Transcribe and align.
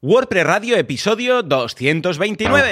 WordPress 0.00 0.46
Radio, 0.46 0.76
episodio 0.76 1.42
229. 1.42 2.70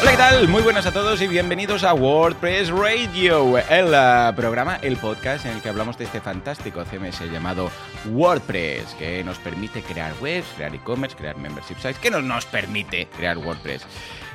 Hola, 0.00 0.10
¿qué 0.10 0.16
tal? 0.16 0.48
Muy 0.48 0.61
buenas 0.72 0.86
a 0.86 0.92
todos 0.92 1.20
y 1.20 1.28
bienvenidos 1.28 1.84
a 1.84 1.92
WordPress 1.92 2.70
Radio, 2.70 3.58
el 3.58 3.88
uh, 3.88 4.34
programa, 4.34 4.76
el 4.76 4.96
podcast 4.96 5.44
en 5.44 5.52
el 5.52 5.60
que 5.60 5.68
hablamos 5.68 5.98
de 5.98 6.04
este 6.04 6.22
fantástico 6.22 6.82
CMS 6.86 7.30
llamado 7.30 7.70
WordPress, 8.10 8.94
que 8.94 9.22
nos 9.22 9.38
permite 9.38 9.82
crear 9.82 10.14
webs, 10.22 10.46
crear 10.56 10.74
e-commerce, 10.74 11.14
crear 11.14 11.36
membership 11.36 11.74
sites, 11.74 11.98
que 11.98 12.10
no 12.10 12.22
nos 12.22 12.46
permite 12.46 13.06
crear 13.14 13.36
WordPress. 13.36 13.84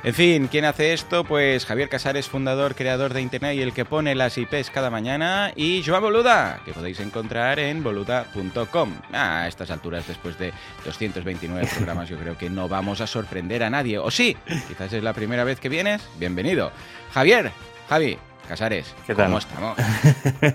En 0.04 0.14
fin, 0.14 0.46
¿quién 0.46 0.64
hace 0.64 0.92
esto? 0.92 1.24
Pues 1.24 1.66
Javier 1.66 1.88
Casares, 1.88 2.28
fundador, 2.28 2.76
creador 2.76 3.14
de 3.14 3.20
Internet 3.20 3.56
y 3.56 3.62
el 3.62 3.72
que 3.72 3.84
pone 3.84 4.14
las 4.14 4.38
IPs 4.38 4.70
cada 4.70 4.90
mañana, 4.90 5.52
y 5.56 5.82
Joan 5.84 6.02
Boluda, 6.02 6.60
que 6.64 6.72
podéis 6.72 7.00
encontrar 7.00 7.58
en 7.58 7.82
boluda.com. 7.82 8.94
Ah, 9.12 9.42
a 9.42 9.48
estas 9.48 9.72
alturas, 9.72 10.06
después 10.06 10.38
de 10.38 10.52
229 10.84 11.68
programas, 11.74 12.08
yo 12.08 12.16
creo 12.16 12.38
que 12.38 12.48
no 12.48 12.68
vamos 12.68 13.00
a 13.00 13.08
sorprender 13.08 13.64
a 13.64 13.70
nadie. 13.70 13.98
O 13.98 14.12
sí, 14.12 14.36
quizás 14.68 14.92
es 14.92 15.02
la 15.02 15.14
primera 15.14 15.42
vez 15.42 15.58
que 15.58 15.68
vienes. 15.68 16.00
Bienvenido. 16.32 16.70
Javier, 17.14 17.52
Javi, 17.88 18.18
Casares, 18.46 18.94
¿Qué 19.06 19.14
tal? 19.14 19.26
¿cómo 19.28 19.38
estamos? 19.38 19.78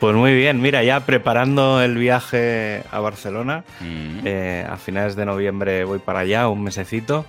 Pues 0.00 0.16
muy 0.16 0.34
bien, 0.34 0.60
mira, 0.60 0.82
ya 0.82 0.98
preparando 1.06 1.80
el 1.80 1.96
viaje 1.96 2.82
a 2.90 2.98
Barcelona. 2.98 3.62
Mm. 3.80 4.20
Eh, 4.24 4.66
a 4.68 4.76
finales 4.76 5.14
de 5.14 5.24
noviembre 5.24 5.84
voy 5.84 6.00
para 6.00 6.20
allá, 6.20 6.48
un 6.48 6.64
mesecito. 6.64 7.26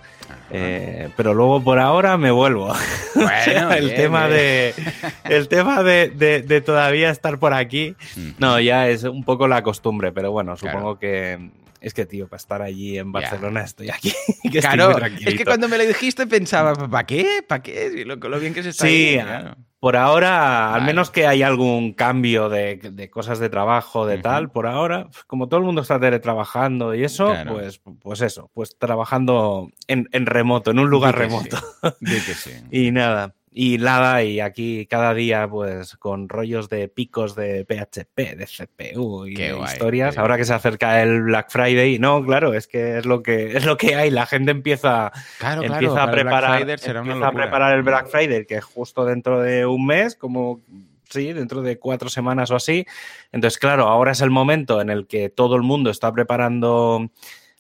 Eh, 0.50 1.10
pero 1.16 1.36
luego 1.36 1.64
por 1.64 1.78
ahora 1.78 2.18
me 2.18 2.32
vuelvo. 2.32 2.74
Bueno, 3.16 3.72
el, 3.72 3.86
bien, 3.86 3.96
tema 3.98 4.26
bien. 4.26 4.38
de, 4.40 4.74
el 5.36 5.48
tema 5.48 5.84
de, 5.84 6.10
de- 6.10 6.42
de 6.42 6.62
todavía 6.62 7.12
estar 7.12 7.38
por 7.38 7.54
aquí, 7.54 7.96
Mm. 8.16 8.30
no, 8.40 8.60
ya 8.60 8.88
es 8.88 9.04
un 9.04 9.24
poco 9.24 9.48
la 9.48 9.62
costumbre, 9.62 10.12
pero 10.12 10.32
bueno, 10.32 10.56
Claro. 10.56 10.78
supongo 10.80 10.98
que 11.00 11.50
es 11.82 11.94
que, 11.94 12.06
tío, 12.06 12.28
para 12.28 12.38
estar 12.38 12.62
allí 12.62 12.98
en 12.98 13.12
Barcelona 13.12 13.62
estoy 13.64 13.90
aquí. 13.90 14.12
que 14.52 14.60
estoy 14.60 14.62
Claro, 14.62 14.98
muy 15.00 15.24
es 15.26 15.36
que 15.36 15.46
cuando 15.46 15.68
me 15.68 15.78
lo 15.78 15.86
dijiste 15.86 16.28
pensaba, 16.28 16.74
¿para 16.76 17.06
qué? 17.06 17.44
¿Para 17.48 17.62
qué? 17.64 17.92
Si 17.92 18.04
lo, 18.04 18.16
lo 18.16 18.40
bien 18.40 18.54
que 18.54 18.64
se 18.64 18.70
está 18.70 18.86
Sí, 18.86 19.18
ahí, 19.18 19.22
claro. 19.22 19.56
por 19.80 19.96
ahora, 19.96 20.74
al 20.74 20.84
menos 20.84 21.10
que 21.12 21.26
haya 21.28 21.48
algún 21.48 21.94
cambio 21.94 22.50
de, 22.50 22.76
de 22.78 23.10
cosas 23.10 23.40
de 23.40 23.50
trabajo, 23.50 24.06
de 24.06 24.18
tal, 24.18 24.52
por 24.52 24.68
ahora, 24.68 25.08
como 25.28 25.48
todo 25.48 25.60
el 25.60 25.66
mundo 25.66 25.82
está 25.82 26.00
teletrabajando 26.00 26.94
y 26.96 27.04
eso, 27.04 27.28
Claro. 27.32 27.54
pues, 27.54 27.82
pues 28.02 28.22
eso, 28.22 28.52
pues 28.54 28.78
trabajando 28.78 29.70
en, 29.88 30.08
en 30.12 30.26
remoto, 30.26 30.72
en 30.72 30.80
un 30.80 30.90
lugar 30.90 31.18
remoto. 31.18 31.58
sí, 31.58 31.90
di 32.02 32.16
que 32.22 32.34
sí. 32.34 32.52
Y 32.72 32.92
nada, 32.92 33.34
y 33.62 33.78
nada, 33.78 34.24
y 34.24 34.40
aquí 34.40 34.86
cada 34.86 35.14
día, 35.14 35.46
pues 35.50 35.98
con 35.98 36.30
rollos 36.30 36.70
de 36.70 36.88
picos 36.88 37.36
de 37.36 37.66
PHP, 37.66 38.38
de 38.38 38.46
CPU 38.46 39.26
y 39.26 39.36
de 39.36 39.52
guay, 39.52 39.74
historias. 39.74 40.18
Ahora 40.18 40.38
que 40.38 40.46
se 40.46 40.54
acerca 40.54 41.04
el 41.04 41.24
Black 41.24 41.52
Friday, 41.52 42.00
no, 42.00 42.24
claro, 42.24 42.54
es 42.54 42.68
que 42.68 43.00
es 43.00 43.06
lo 43.06 43.22
que 43.22 43.58
es 43.58 43.66
lo 43.66 43.76
que 43.76 43.96
hay. 43.96 44.12
La 44.12 44.26
gente 44.26 44.52
empieza 44.52 45.12
Claro, 45.40 45.60
claro, 45.62 45.74
empieza 45.74 46.04
a 46.04 46.10
preparar, 46.10 46.62
empieza 46.62 47.28
a 47.28 47.32
preparar 47.34 47.76
el 47.76 47.84
Black 47.84 48.08
Friday, 48.08 48.46
que 48.46 48.56
es 48.56 48.64
justo 48.64 49.04
dentro 49.04 49.42
de 49.42 49.66
un 49.66 49.86
mes, 49.86 50.16
como 50.16 50.62
sí, 51.10 51.34
dentro 51.34 51.62
de 51.62 51.80
cuatro 51.80 52.08
semanas 52.08 52.52
o 52.52 52.56
así. 52.56 52.86
Entonces, 53.34 53.60
claro, 53.60 53.90
ahora 53.90 54.14
es 54.14 54.22
el 54.22 54.30
momento 54.30 54.80
en 54.80 54.90
el 54.90 55.06
que 55.06 55.28
todo 55.28 55.58
el 55.58 55.64
mundo 55.64 55.90
está 55.90 56.14
preparando 56.14 57.12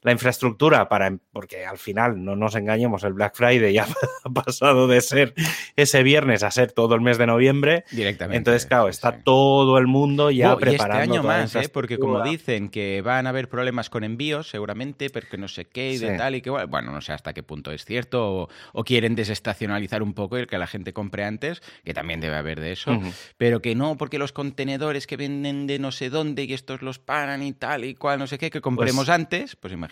la 0.02 0.12
infraestructura 0.12 0.88
para, 0.90 1.18
porque 1.32 1.66
al 1.66 1.78
final, 1.78 2.24
no 2.24 2.36
nos 2.36 2.56
engañemos, 2.56 3.04
el 3.04 3.14
Black 3.14 3.36
Friday 3.36 3.74
ya 3.74 3.86
ha 4.24 4.30
pasado 4.30 4.88
de 4.88 5.02
ser 5.02 5.34
ese 5.76 6.04
viernes 6.04 6.44
a 6.44 6.52
ser 6.52 6.72
todo 6.72 6.96
el 6.96 7.02
mes 7.02 7.18
de 7.18 7.28
noviembre. 7.28 7.84
Directamente. 7.92 8.38
Entonces, 8.38 8.66
claro, 8.66 8.88
está 8.90 9.12
sí. 9.12 9.18
todo 9.26 9.78
el 9.78 9.88
mundo 9.88 10.32
ya 10.32 10.54
Oh, 10.54 10.60
y 10.60 10.64
este 10.64 10.70
preparando. 10.78 11.14
año 11.14 11.22
toda 11.22 11.38
más, 11.40 11.56
¿eh? 11.56 11.70
porque 11.70 11.98
como 11.98 12.22
dicen 12.24 12.70
que 12.70 13.02
van 13.02 13.28
a 13.28 13.30
haber 13.30 13.50
problemas 13.50 13.90
con 13.90 14.04
envíos, 14.04 14.50
seguramente, 14.50 15.10
porque 15.10 15.38
no 15.38 15.48
sé 15.48 15.66
qué 15.66 15.92
y 15.94 15.98
de 15.98 16.18
tal 16.18 16.36
y 16.36 16.42
que. 16.42 16.50
Bueno, 16.50 16.92
no 16.92 17.02
sé 17.02 17.12
hasta 17.14 17.34
qué 17.34 17.44
punto 17.44 17.72
es 17.72 17.86
cierto, 17.86 18.44
o, 18.44 18.50
o 18.74 18.84
quieren 18.84 19.16
desestacionalizar 19.16 20.02
un 20.02 20.14
poco 20.14 20.40
y 20.40 20.46
que 20.48 20.58
la 20.58 20.68
gente 20.68 20.94
compre 20.94 21.24
antes, 21.26 21.62
que 21.84 21.94
también 21.94 22.20
debe 22.22 22.36
haber 22.36 22.60
de 22.60 22.72
eso, 22.72 23.00
pero 23.38 23.62
que 23.62 23.76
no, 23.76 23.98
porque 23.98 24.18
los 24.18 24.32
contenedores 24.32 25.08
que 25.08 25.18
venden 25.18 25.68
de 25.68 25.80
no 25.80 25.92
sé 25.92 26.10
dónde 26.10 26.44
y 26.46 26.54
estos 26.54 26.82
los 26.82 27.00
paran 27.00 27.44
y 27.44 27.54
tal 27.54 27.84
y 27.86 27.96
cual, 27.96 28.20
no 28.20 28.28
sé 28.28 28.38
qué, 28.38 28.50
que 28.50 28.62
compremos 28.62 29.06
Pues- 29.06 29.10
antes, 29.16 29.56
pues 29.56 29.74
imagínate. 29.74 29.89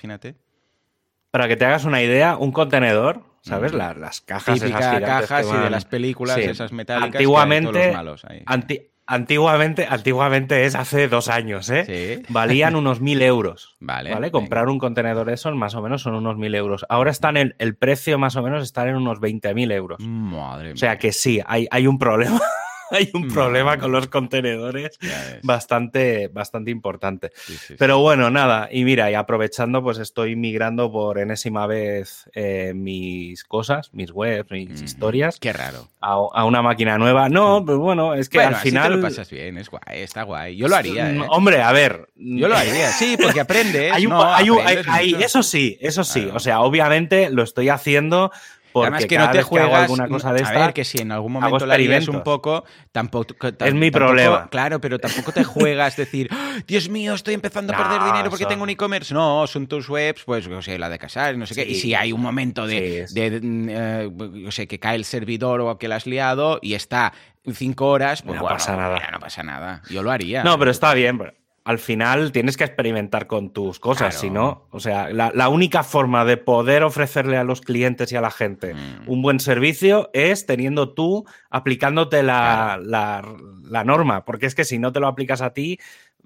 Para 1.32 1.48
que 1.48 1.58
te 1.58 1.66
hagas 1.66 1.86
una 1.86 2.02
idea, 2.02 2.38
un 2.38 2.52
contenedor, 2.52 3.22
¿sabes? 3.42 3.74
Mm. 3.74 3.78
La- 3.78 3.94
las 3.94 4.22
cajas 4.22 4.58
esas 4.62 4.70
Típica 4.92 5.00
cajas 5.22 5.46
y 5.48 5.58
de 5.58 5.70
las 5.70 5.86
películas, 5.86 6.36
Sí. 6.36 6.42
esas 6.44 6.72
metálicas, 6.72 7.12
que 7.12 7.18
hay 7.18 7.24
Antiguamente, 7.24 7.72
todos 7.72 7.86
los 7.86 7.96
malos 7.96 8.26
ahí. 8.26 8.44
anti- 8.46 8.82
antiguamente, 9.06 9.86
antiguamente 9.90 10.66
es 10.66 10.76
hace 10.76 11.08
dos 11.08 11.28
años, 11.30 11.70
¿eh? 11.70 11.86
Sí. 11.86 12.24
Valían 12.34 12.76
unos 12.76 13.02
mil 13.02 13.22
euros. 13.22 13.76
Vale, 13.80 14.14
¿Vale? 14.14 14.32
Comprar 14.32 14.68
un 14.70 14.80
contenedor 14.80 15.28
de 15.28 15.34
esos 15.34 15.56
más 15.56 15.76
o 15.76 15.82
menos 15.82 16.02
son 16.02 16.16
unos 16.16 16.38
mil 16.38 16.54
euros. 16.56 16.86
Ahora 16.90 17.12
están 17.12 17.38
en 17.38 17.56
el 17.60 17.76
precio 17.76 18.18
más 18.18 18.36
o 18.36 18.42
menos 18.44 18.64
están 18.64 18.88
en 18.90 18.96
unos 18.96 19.20
20.000 19.20 19.72
euros. 19.72 20.00
Madre 20.02 20.74
O 20.74 20.78
sea 20.78 20.92
mía. 20.92 21.00
que 21.00 21.12
sí, 21.14 21.42
hay, 21.46 21.68
hay 21.72 21.88
un 21.88 21.98
problema. 22.00 22.40
hay 22.92 23.10
un 23.14 23.28
Mm. 23.28 23.34
problema 23.34 23.78
con 23.78 23.92
los 23.92 24.08
contenedores 24.08 24.98
bastante, 25.44 26.28
bastante 26.28 26.72
importante. 26.72 27.32
Sí, 27.36 27.54
sí, 27.54 27.60
sí. 27.70 27.76
Pero 27.78 28.00
bueno, 28.00 28.30
nada, 28.30 28.70
y 28.72 28.84
mira, 28.84 29.10
y 29.12 29.14
aprovechando, 29.14 29.82
pues 29.82 29.98
estoy 29.98 30.36
migrando 30.36 30.92
por 30.92 31.20
enésima 31.20 31.68
vez 31.68 32.30
eh, 32.34 32.74
mis 32.76 33.44
cosas, 33.44 33.94
mis 33.94 34.12
webs, 34.12 34.50
mis 34.52 34.82
historias 34.82 35.40
Qué 35.40 35.54
raro. 35.54 35.88
a, 36.02 36.14
a 36.34 36.46
una 36.46 36.62
máquina 36.62 36.98
nueva. 36.98 37.30
No, 37.30 37.64
pero 37.66 37.80
bueno, 37.80 38.14
es 38.14 38.30
que 38.30 38.38
bueno, 38.38 38.50
al 38.50 38.56
así 38.56 38.70
final. 38.70 38.90
te 38.92 38.96
lo 38.98 39.02
pasas 39.02 39.30
bien, 39.30 39.58
es 39.58 39.70
guay, 39.70 39.82
está 40.02 40.24
guay. 40.24 40.56
Yo 40.58 40.68
lo 40.68 40.76
haría, 40.76 41.12
¿eh? 41.12 41.22
Hombre, 41.30 41.62
a 41.62 41.72
ver. 41.72 42.08
Yo 42.16 42.48
lo 42.48 42.56
haría, 42.56 42.90
sí, 42.92 43.16
porque 43.22 43.40
aprendes. 43.40 43.92
Hay 43.94 44.06
un- 44.06 44.12
no, 44.14 44.24
hay 44.24 44.50
aprendes 44.50 44.88
hay- 44.88 45.14
hay- 45.16 45.24
eso 45.24 45.44
sí, 45.44 45.78
eso 45.82 46.04
sí. 46.04 46.22
Claro. 46.24 46.38
O 46.38 46.40
sea, 46.40 46.62
obviamente 46.62 47.30
lo 47.30 47.44
estoy 47.44 47.70
haciendo 47.70 48.32
porque 48.74 48.86
Además 48.88 49.06
que 49.06 49.18
no 49.18 49.32
te 49.32 49.42
juegas 49.44 49.82
alguna 49.84 50.08
cosa 50.08 50.34
de 50.34 50.40
a 50.42 50.44
esta, 50.44 50.60
ver 50.60 50.74
que 50.74 50.84
si 50.84 51.00
en 51.00 51.12
algún 51.12 51.32
momento 51.34 51.66
la 51.66 51.78
lías 51.78 52.08
un 52.08 52.24
poco 52.24 52.64
tampoco 52.92 53.36
Es 53.60 53.74
mi 53.74 53.92
problema. 53.92 54.48
claro 54.50 54.80
pero 54.82 55.00
tampoco 55.00 55.32
te 55.32 55.44
juegas 55.44 55.96
decir 55.96 56.28
"Ah, 56.32 56.58
Dios 56.68 56.90
mío 56.90 57.14
estoy 57.14 57.34
empezando 57.34 57.74
a 57.74 57.78
perder 57.78 58.04
dinero 58.04 58.30
porque 58.30 58.44
son- 58.44 58.50
tengo 58.50 58.64
un 58.64 58.70
e-commerce 58.70 59.14
no 59.14 59.46
son 59.48 59.68
tus 59.68 59.90
webs 59.90 60.24
pues 60.26 60.48
no 60.48 60.62
sé 60.62 60.78
la 60.78 60.90
de 60.90 61.00
casar 61.00 61.38
no 61.38 61.46
sé 61.46 61.56
qué 61.56 61.66
y 61.70 61.76
si 61.76 61.94
hay 61.96 62.12
un 62.12 62.22
momento 62.22 62.68
de, 62.68 63.06
Sí, 63.08 63.14
de, 63.16 63.40
mm, 63.42 63.68
eh, 63.70 64.10
yo 64.44 64.52
sé 64.52 64.68
que 64.68 64.80
cae 64.80 64.96
el 64.96 65.06
servidor 65.06 65.62
o 65.62 65.78
que 65.78 65.88
la 65.88 65.96
has 65.96 66.06
liado 66.06 66.60
y 66.62 66.74
está 66.74 67.14
cinco 67.54 67.88
horas 67.88 68.22
pues 68.22 68.36
No 68.36 68.42
bueno, 68.42 68.58
pasa 68.58 68.76
nada. 68.76 68.96
mira, 68.96 69.12
no 69.12 69.20
pasa 69.20 69.42
nada 69.44 69.82
yo 69.90 70.04
lo 70.04 70.12
haría 70.12 70.44
No, 70.44 70.60
pero 70.60 70.72
está 70.72 70.94
bien. 70.94 71.18
pero 71.18 71.34
Al 71.68 71.80
final 71.80 72.32
tienes 72.32 72.56
que 72.56 72.64
experimentar 72.64 73.28
con 73.28 73.50
tus 73.52 73.78
cosas, 73.80 74.14
Claro. 74.16 74.20
si 74.22 74.30
no, 74.30 74.68
o 74.72 74.80
sea, 74.80 75.10
la, 75.10 75.32
la 75.36 75.50
única 75.50 75.84
forma 75.84 76.24
de 76.24 76.38
poder 76.38 76.82
ofrecerle 76.84 77.36
a 77.36 77.44
los 77.44 77.60
clientes 77.60 78.10
y 78.12 78.16
a 78.16 78.22
la 78.22 78.32
gente 78.32 78.74
Mm. 78.74 79.04
un 79.08 79.22
buen 79.22 79.40
servicio 79.42 80.10
es 80.14 80.46
teniendo 80.46 80.94
tú 80.94 81.26
aplicándote 81.50 82.24
la, 82.24 82.80
la- 82.82 83.22
la 83.64 83.84
norma, 83.84 84.24
porque 84.24 84.46
es 84.46 84.56
que 84.56 84.64
si 84.64 84.80
no 84.80 84.94
te 84.94 85.02
lo 85.02 85.08
aplicas 85.08 85.42
a 85.42 85.52
ti, 85.54 85.78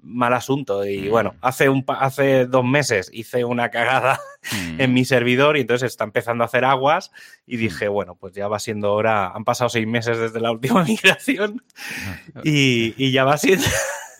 mal 0.04 0.32
asunto. 0.34 0.84
Y 0.86 1.08
Mm. 1.08 1.10
bueno, 1.10 1.34
hace, 1.40 1.68
un, 1.68 1.84
hace 1.88 2.46
dos 2.46 2.64
meses 2.64 3.10
hice 3.12 3.44
una 3.44 3.70
cagada 3.70 4.20
Mm. 4.52 4.80
en 4.80 4.94
mi 4.94 5.04
servidor 5.04 5.56
y 5.56 5.60
entonces 5.62 5.90
está 5.92 6.04
empezando 6.04 6.42
a 6.44 6.46
hacer 6.46 6.64
aguas 6.64 7.10
y 7.46 7.56
dije, 7.56 7.88
bueno, 7.88 8.14
pues 8.16 8.32
ya 8.32 8.46
va 8.48 8.58
siendo 8.60 8.92
hora, 8.92 9.28
han 9.34 9.44
pasado 9.44 9.70
seis 9.70 9.86
meses 9.86 10.18
desde 10.18 10.40
la 10.40 10.50
última 10.52 10.84
migración 10.84 11.62
y, 12.44 12.94
y 12.96 13.10
ya 13.12 13.24
va 13.24 13.36
siendo... 13.38 13.64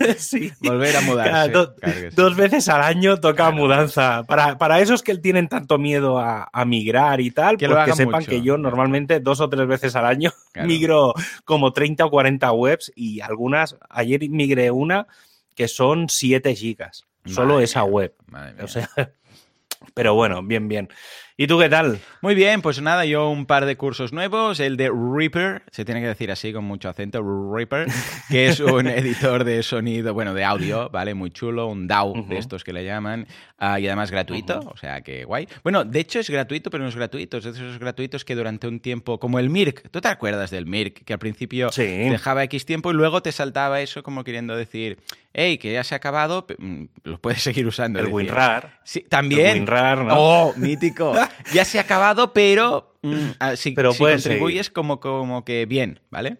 sí. 0.19 0.53
volver 0.61 0.97
a 0.97 1.01
mudarse 1.03 1.51
do-. 1.53 1.75
Dos 2.15 2.37
veces 2.37 2.69
al 2.69 2.83
año 2.83 3.19
toca 3.21 3.51
mudanza. 3.51 4.25
Para, 4.25 4.59
para 4.59 4.81
esos 4.81 5.03
que 5.03 5.17
tienen 5.19 5.49
tanto 5.49 5.79
miedo 5.79 6.19
a, 6.19 6.49
a 6.53 6.65
migrar 6.65 7.21
y 7.21 7.31
tal, 7.31 7.57
Que 7.57 7.69
pues 7.69 7.97
sepan 7.97 8.21
mucho. 8.21 8.31
que 8.31 8.43
yo 8.43 8.59
normalmente 8.59 9.21
dos 9.21 9.41
o 9.41 9.49
tres 9.49 9.67
veces 9.67 9.95
al 9.97 10.07
año 10.07 10.33
Claro. 10.53 10.69
migro 10.69 11.15
como 11.45 11.73
30 11.73 12.05
o 12.07 12.11
40 12.11 12.53
webs 12.53 12.93
y 12.95 13.21
algunas, 13.21 13.77
ayer 13.89 14.21
migré 14.29 14.71
una 14.71 15.07
que 15.55 15.69
son 15.69 16.09
7 16.09 16.55
gigas. 16.55 17.05
Solo 17.25 17.61
esa 17.61 17.85
web. 17.85 18.15
O 18.63 18.67
sea, 18.69 18.89
pero 19.95 20.15
bueno, 20.15 20.43
bien, 20.43 20.69
bien. 20.69 20.89
¿Y 21.37 21.47
tú 21.47 21.59
qué 21.59 21.69
tal? 21.71 21.99
Muy 22.21 22.35
bien, 22.35 22.61
pues 22.61 22.81
nada, 22.83 23.07
yo 23.07 23.31
un 23.31 23.47
par 23.47 23.65
de 23.65 23.77
cursos 23.77 24.13
nuevos. 24.13 24.61
El 24.61 24.77
de 24.77 24.91
Reaper, 24.91 25.63
se 25.71 25.85
tiene 25.85 26.01
que 26.03 26.07
decir 26.07 26.31
así 26.31 26.53
con 26.53 26.65
mucho 26.65 26.91
acento, 26.91 27.23
Reaper, 27.55 27.87
que 28.29 28.49
es 28.49 28.61
un 28.61 28.87
editor 28.87 29.43
de 29.45 29.63
sonido, 29.63 30.13
bueno, 30.13 30.35
de 30.35 30.45
audio, 30.45 30.91
¿vale? 30.91 31.15
Muy 31.15 31.31
chulo, 31.31 31.69
un 31.69 31.87
DAW 31.89 32.13
de 32.15 32.21
Ujú. 32.21 32.33
estos 32.35 32.65
que 32.65 32.73
le 32.75 32.85
llaman, 32.85 33.27
ah, 33.59 33.81
y 33.81 33.87
además 33.87 34.11
gratuito, 34.11 34.61
o 34.61 34.77
sea 34.77 35.01
que 35.01 35.25
guay. 35.25 35.49
Bueno, 35.65 35.85
de 35.85 36.01
hecho 36.01 36.21
es 36.21 36.29
gratuito, 36.29 36.69
pero 36.71 36.83
no 36.85 36.91
es 36.91 36.97
gratuito, 36.97 37.39
es 37.39 37.45
de 37.45 37.51
esos 37.51 37.79
gratuitos 37.79 38.25
que 38.27 38.35
durante 38.35 38.69
un 38.69 38.79
tiempo, 38.81 39.19
como 39.19 39.39
el 39.39 39.49
Mirk, 39.49 39.91
¿tú 39.91 40.01
te 40.03 40.09
acuerdas 40.09 40.51
del 40.51 40.67
Mirk? 40.67 41.03
Que 41.05 41.15
al 41.15 41.19
principio 41.19 41.73
Sí. 41.73 41.83
dejaba 41.87 42.45
X 42.45 42.67
tiempo 42.67 42.91
y 42.91 42.95
luego 42.95 43.23
te 43.23 43.33
saltaba 43.33 43.81
eso 43.81 44.03
como 44.03 44.23
queriendo 44.23 44.55
decir, 44.55 44.99
hey, 45.33 45.57
que 45.57 45.73
ya 45.73 45.83
se 45.83 45.95
ha 45.95 45.97
acabado, 45.97 46.47
mm, 46.59 46.85
lo 47.05 47.19
puedes 47.19 47.43
seguir 47.43 47.67
usando. 47.67 47.99
El. 48.01 48.09
WinRAR. 48.09 48.81
Sí, 48.85 49.01
también. 49.09 49.47
El 49.47 49.55
WinRAR, 49.61 50.05
¿no? 50.05 50.15
Oh, 50.19 50.55
mítico. 50.57 51.15
ya 51.55 51.65
se 51.65 51.79
ha 51.79 51.83
acabado, 51.83 52.33
pero 52.33 52.95
mm, 53.03 53.31
ah, 53.39 53.57
si, 53.57 53.73
Pero 53.73 53.93
si 53.93 53.99
contribuyes 53.99 54.71
como, 54.71 55.01
como 55.01 55.45
que 55.45 55.67
bien, 55.67 56.01
¿vale? 56.11 56.37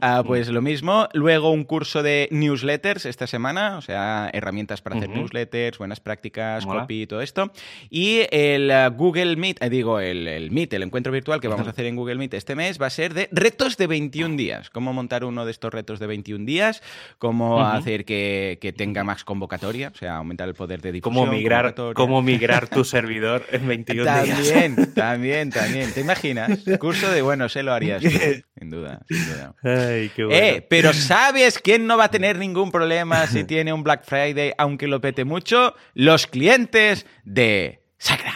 Ah, 0.00 0.22
pues 0.26 0.48
lo 0.48 0.62
mismo. 0.62 1.08
Luego 1.12 1.50
un 1.50 1.64
curso 1.64 2.02
de 2.02 2.28
newsletters 2.30 3.06
esta 3.06 3.26
semana, 3.26 3.76
o 3.78 3.82
sea, 3.82 4.30
herramientas 4.32 4.82
para 4.82 4.96
hacer 4.96 5.10
newsletters, 5.10 5.78
buenas 5.78 6.00
prácticas, 6.00 6.66
Mola. 6.66 6.82
copy 6.82 7.02
y 7.02 7.06
todo 7.06 7.20
esto. 7.20 7.52
Y 7.88 8.22
el 8.30 8.70
ah, 8.70 8.88
Google 8.88 9.36
Meet, 9.36 9.62
eh, 9.62 9.70
digo, 9.70 10.00
el, 10.00 10.26
el 10.26 10.50
Meet, 10.50 10.74
el 10.74 10.82
encuentro 10.82 11.12
virtual 11.12 11.40
que 11.40 11.48
vamos 11.48 11.66
a 11.66 11.70
hacer 11.70 11.86
en 11.86 11.96
Google 11.96 12.16
Meet 12.16 12.34
este 12.34 12.54
mes 12.54 12.80
va 12.80 12.86
a 12.86 12.90
ser 12.90 13.14
de 13.14 13.28
retos 13.32 13.76
de 13.76 13.86
21 13.86 14.36
días. 14.36 14.70
Cómo 14.70 14.92
montar 14.92 15.24
uno 15.24 15.44
de 15.44 15.50
estos 15.50 15.72
retos 15.72 15.98
de 15.98 16.06
21 16.06 16.44
días, 16.44 16.82
cómo 17.18 17.64
hacer 17.64 18.04
que, 18.04 18.58
que 18.60 18.72
tenga 18.72 19.04
más 19.04 19.24
convocatoria, 19.24 19.90
o 19.94 19.96
sea, 19.96 20.16
aumentar 20.16 20.48
el 20.48 20.54
poder 20.54 20.80
de 20.80 20.92
difusión. 20.92 21.24
Cómo 21.24 21.32
migrar, 21.32 21.74
cómo 21.94 22.22
migrar 22.22 22.68
tu 22.68 22.84
servidor 22.84 23.44
en 23.50 23.66
21 23.66 24.02
días. 24.02 24.28
También, 24.28 24.94
también, 24.94 25.50
también. 25.50 25.92
¿Te 25.92 26.00
imaginas? 26.00 26.60
Curso 26.78 27.10
de, 27.10 27.22
bueno, 27.22 27.48
se 27.48 27.62
lo 27.62 27.72
harías. 27.72 28.02
Sin 28.60 28.68
duda, 28.68 29.00
sin 29.08 29.26
duda. 29.26 29.54
Ay, 29.62 30.10
qué 30.14 30.24
bueno. 30.24 30.38
Eh, 30.38 30.66
pero 30.68 30.92
¿sabes 30.92 31.58
quién 31.58 31.86
no 31.86 31.96
va 31.96 32.04
a 32.04 32.10
tener 32.10 32.36
ningún 32.36 32.70
problema 32.70 33.26
si 33.26 33.44
tiene 33.46 33.72
un 33.72 33.82
Black 33.82 34.04
Friday, 34.04 34.52
aunque 34.58 34.86
lo 34.86 35.00
pete 35.00 35.24
mucho? 35.24 35.74
Los 35.94 36.26
clientes 36.26 37.06
de 37.24 37.82
Sagra. 37.96 38.34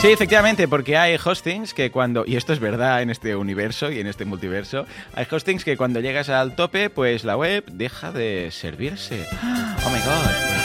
Sí, 0.00 0.08
efectivamente, 0.08 0.66
porque 0.66 0.96
hay 0.96 1.16
hostings 1.22 1.74
que 1.74 1.90
cuando, 1.90 2.24
y 2.26 2.36
esto 2.36 2.54
es 2.54 2.58
verdad 2.58 3.02
en 3.02 3.10
este 3.10 3.36
universo 3.36 3.92
y 3.92 4.00
en 4.00 4.06
este 4.06 4.24
multiverso, 4.24 4.86
hay 5.14 5.26
hostings 5.30 5.62
que 5.62 5.76
cuando 5.76 6.00
llegas 6.00 6.30
al 6.30 6.56
tope, 6.56 6.88
pues 6.88 7.22
la 7.22 7.36
web 7.36 7.64
deja 7.70 8.10
de 8.10 8.48
servirse. 8.50 9.26
Oh 9.82 9.90
my 9.90 9.98
god. 10.00 10.59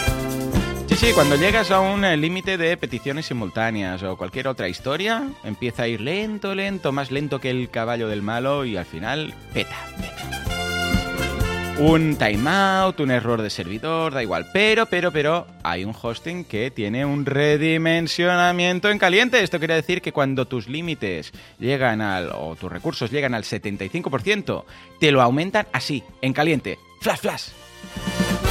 Sí, 0.95 1.07
sí, 1.07 1.13
cuando 1.13 1.35
llegas 1.35 1.71
a 1.71 1.81
un 1.81 2.05
eh, 2.05 2.15
límite 2.15 2.57
de 2.57 2.77
peticiones 2.77 3.25
simultáneas 3.25 4.01
o 4.03 4.15
cualquier 4.15 4.47
otra 4.47 4.69
historia, 4.69 5.27
empieza 5.43 5.83
a 5.83 5.87
ir 5.89 5.99
lento, 5.99 6.55
lento, 6.55 6.93
más 6.93 7.11
lento 7.11 7.41
que 7.41 7.49
el 7.49 7.69
caballo 7.69 8.07
del 8.07 8.21
malo 8.21 8.63
y 8.63 8.77
al 8.77 8.85
final 8.85 9.33
peta, 9.53 9.75
peta. 9.97 11.75
Un 11.79 12.15
timeout, 12.15 12.97
un 13.01 13.11
error 13.11 13.41
de 13.41 13.49
servidor, 13.49 14.13
da 14.13 14.23
igual. 14.23 14.47
Pero, 14.53 14.85
pero, 14.85 15.11
pero, 15.11 15.47
hay 15.63 15.83
un 15.83 15.93
hosting 16.01 16.45
que 16.45 16.71
tiene 16.71 17.05
un 17.05 17.25
redimensionamiento 17.25 18.89
en 18.89 18.97
caliente. 18.97 19.43
Esto 19.43 19.59
quiere 19.59 19.75
decir 19.75 20.01
que 20.01 20.13
cuando 20.13 20.47
tus 20.47 20.69
límites 20.69 21.33
llegan 21.59 21.99
al, 21.99 22.29
o 22.33 22.55
tus 22.55 22.71
recursos 22.71 23.11
llegan 23.11 23.33
al 23.33 23.43
75%, 23.43 24.63
te 25.01 25.11
lo 25.11 25.21
aumentan 25.21 25.67
así, 25.73 26.05
en 26.21 26.31
caliente. 26.31 26.79
Flash, 27.01 27.19
flash. 27.19 28.44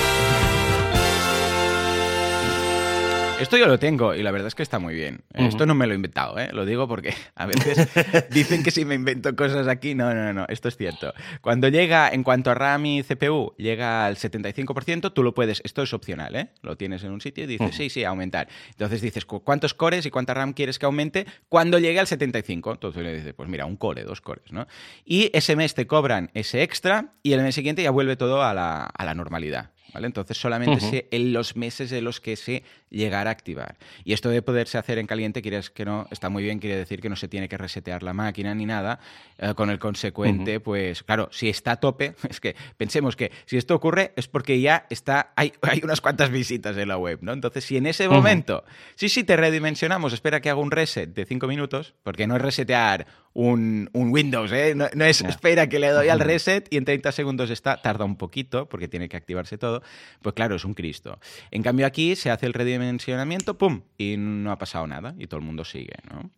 Esto 3.40 3.56
yo 3.58 3.66
lo 3.66 3.78
tengo 3.78 4.14
y 4.14 4.22
la 4.22 4.30
verdad 4.30 4.46
es 4.48 4.54
que 4.54 4.62
está 4.62 4.78
muy 4.78 4.94
bien. 4.94 5.22
Esto 5.34 5.66
no 5.66 5.74
me 5.74 5.86
lo 5.86 5.92
he 5.92 5.96
inventado, 5.96 6.38
¿eh? 6.38 6.48
Lo 6.52 6.64
digo 6.64 6.88
porque 6.88 7.12
a 7.34 7.46
veces 7.46 7.88
dicen 8.30 8.62
que 8.62 8.70
si 8.70 8.84
me 8.84 8.94
invento 8.94 9.34
cosas 9.36 9.66
aquí. 9.68 9.94
No, 9.94 10.14
no, 10.14 10.32
no, 10.32 10.46
esto 10.48 10.68
es 10.68 10.76
cierto. 10.76 11.12
Cuando 11.42 11.68
llega, 11.68 12.08
en 12.08 12.22
cuanto 12.22 12.50
a 12.50 12.54
RAM 12.54 12.86
y 12.86 13.02
CPU, 13.02 13.52
llega 13.58 14.06
al 14.06 14.16
75%, 14.16 15.12
tú 15.12 15.22
lo 15.22 15.34
puedes, 15.34 15.60
esto 15.64 15.82
es 15.82 15.92
opcional, 15.92 16.34
¿eh? 16.36 16.50
Lo 16.62 16.76
tienes 16.76 17.02
en 17.04 17.10
un 17.10 17.20
sitio 17.20 17.44
y 17.44 17.46
dices, 17.48 17.74
sí, 17.74 17.90
sí, 17.90 18.04
aumentar. 18.04 18.48
Entonces 18.70 19.02
dices, 19.02 19.26
¿cu- 19.26 19.42
¿cuántos 19.42 19.74
cores 19.74 20.06
y 20.06 20.10
cuánta 20.10 20.32
RAM 20.32 20.52
quieres 20.54 20.78
que 20.78 20.86
aumente 20.86 21.26
cuando 21.48 21.78
llegue 21.78 21.98
al 22.00 22.06
75? 22.06 22.72
Entonces 22.72 23.02
le 23.02 23.14
dices, 23.16 23.34
pues 23.34 23.48
mira, 23.48 23.66
un 23.66 23.76
core, 23.76 24.04
dos 24.04 24.20
cores, 24.20 24.52
¿no? 24.52 24.66
Y 25.04 25.30
ese 25.34 25.54
mes 25.56 25.74
te 25.74 25.86
cobran 25.86 26.30
ese 26.34 26.62
extra 26.62 27.14
y 27.22 27.32
el 27.32 27.42
mes 27.42 27.54
siguiente 27.56 27.82
ya 27.82 27.90
vuelve 27.90 28.16
todo 28.16 28.42
a 28.42 28.54
la, 28.54 28.84
a 28.84 29.04
la 29.04 29.14
normalidad. 29.14 29.72
¿Vale? 29.94 30.06
Entonces 30.08 30.36
solamente 30.36 30.80
se- 30.90 31.06
en 31.10 31.32
los 31.32 31.56
meses 31.56 31.92
en 31.92 32.04
los 32.04 32.20
que 32.20 32.36
se 32.36 32.62
llegará 32.90 33.30
a 33.30 33.32
activar. 33.32 33.76
Y 34.04 34.12
esto 34.12 34.28
de 34.28 34.42
poderse 34.42 34.76
hacer 34.76 34.98
en 34.98 35.06
caliente, 35.06 35.40
quieres 35.40 35.70
que 35.70 35.84
no, 35.84 36.06
está 36.10 36.28
muy 36.28 36.42
bien, 36.42 36.58
quiere 36.58 36.76
decir 36.76 37.00
que 37.00 37.08
no 37.08 37.16
se 37.16 37.28
tiene 37.28 37.48
que 37.48 37.56
resetear 37.56 38.02
la 38.02 38.12
máquina 38.12 38.54
ni 38.54 38.66
nada, 38.66 38.98
eh, 39.38 39.54
con 39.54 39.70
el 39.70 39.78
consecuente, 39.78 40.60
pues 40.60 41.02
claro, 41.02 41.28
si 41.32 41.48
está 41.48 41.72
a 41.72 41.76
tope, 41.76 42.14
es 42.28 42.40
que 42.40 42.54
pensemos 42.76 43.16
que 43.16 43.30
si 43.46 43.56
esto 43.56 43.74
ocurre 43.74 44.12
es 44.16 44.28
porque 44.28 44.60
ya 44.60 44.86
está, 44.90 45.32
hay, 45.36 45.52
hay 45.62 45.80
unas 45.82 46.00
cuantas 46.00 46.30
visitas 46.30 46.76
en 46.76 46.88
la 46.88 46.98
web, 46.98 47.18
¿no? 47.22 47.32
Entonces, 47.32 47.64
si 47.64 47.76
en 47.76 47.86
ese 47.86 48.08
momento, 48.08 48.64
sí, 48.96 49.08
sí, 49.08 49.24
te 49.24 49.36
redimensionamos, 49.36 50.12
espera 50.12 50.40
que 50.40 50.50
haga 50.50 50.60
un 50.60 50.70
reset 50.70 51.14
de 51.14 51.24
5 51.24 51.46
minutos, 51.46 51.94
porque 52.02 52.26
no 52.26 52.36
es 52.36 52.42
resetear 52.42 53.06
un, 53.34 53.90
un 53.92 54.10
Windows, 54.12 54.50
¿eh? 54.52 54.74
No, 54.74 54.86
no 54.94 55.04
es 55.04 55.20
espera 55.20 55.68
que 55.68 55.78
le 55.78 55.88
doy 55.90 56.08
al 56.08 56.20
reset 56.20 56.66
y 56.70 56.76
en 56.76 56.84
30 56.84 57.12
segundos 57.12 57.50
está, 57.50 57.82
tarda 57.82 58.04
un 58.04 58.16
poquito, 58.16 58.68
porque 58.68 58.88
tiene 58.88 59.08
que 59.08 59.16
activarse 59.16 59.58
todo, 59.58 59.82
pues 60.22 60.34
claro, 60.34 60.54
es 60.54 60.64
un 60.64 60.74
Cristo. 60.74 61.18
En 61.50 61.62
cambio 61.62 61.84
aquí 61.86 62.16
se 62.16 62.30
hace 62.30 62.46
el 62.46 62.52
redimensionamiento, 62.54 63.58
¡pum! 63.58 63.82
Y 63.98 64.16
no 64.16 64.50
ha 64.52 64.58
pasado 64.58 64.86
nada 64.86 65.14
y 65.18 65.26
todo 65.26 65.40
el 65.40 65.46
mundo 65.46 65.64
sigue, 65.64 65.94
¿no? 66.10 66.30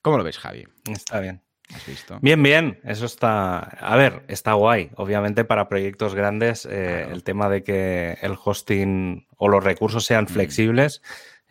¿Cómo 0.00 0.16
lo 0.18 0.24
ves, 0.24 0.38
Javi? 0.38 0.66
Está 0.90 1.20
bien. 1.20 1.42
¿Has 1.74 1.86
visto? 1.86 2.18
Bien, 2.20 2.42
bien, 2.42 2.80
eso 2.84 3.06
está. 3.06 3.58
A 3.60 3.96
ver, 3.96 4.24
está 4.28 4.52
guay. 4.54 4.90
Obviamente, 4.96 5.44
para 5.44 5.68
proyectos 5.68 6.14
grandes, 6.14 6.66
eh, 6.66 6.68
Claro. 7.04 7.14
el 7.14 7.22
tema 7.24 7.48
de 7.48 7.62
que 7.62 8.18
el 8.20 8.36
hosting 8.44 9.26
o 9.36 9.48
los 9.48 9.62
recursos 9.64 10.04
sean 10.04 10.24
Mm. 10.24 10.28
flexibles, 10.28 11.02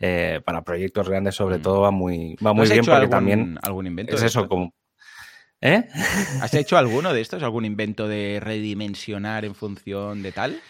eh, 0.04 0.40
para 0.44 0.62
proyectos 0.62 1.08
grandes, 1.08 1.36
sobre 1.36 1.58
Mm. 1.58 1.62
todo, 1.62 1.80
va 1.82 1.92
muy, 1.92 2.34
va 2.44 2.50
¿Tú 2.50 2.56
muy 2.56 2.62
has 2.64 2.70
bien 2.70 2.80
hecho 2.80 2.90
porque 2.90 3.02
algún, 3.04 3.10
también 3.10 3.58
algún 3.62 3.86
invento 3.86 4.16
es 4.16 4.22
eso, 4.22 4.48
como. 4.48 4.74
¿Eh? 5.60 5.86
¿Has 6.40 6.52
hecho 6.54 6.76
alguno 6.76 7.14
de 7.14 7.20
estos? 7.20 7.42
¿Algún 7.44 7.64
invento 7.64 8.08
de 8.08 8.40
redimensionar 8.42 9.44
en 9.44 9.54
función 9.54 10.22
de 10.24 10.32
tal? 10.32 10.60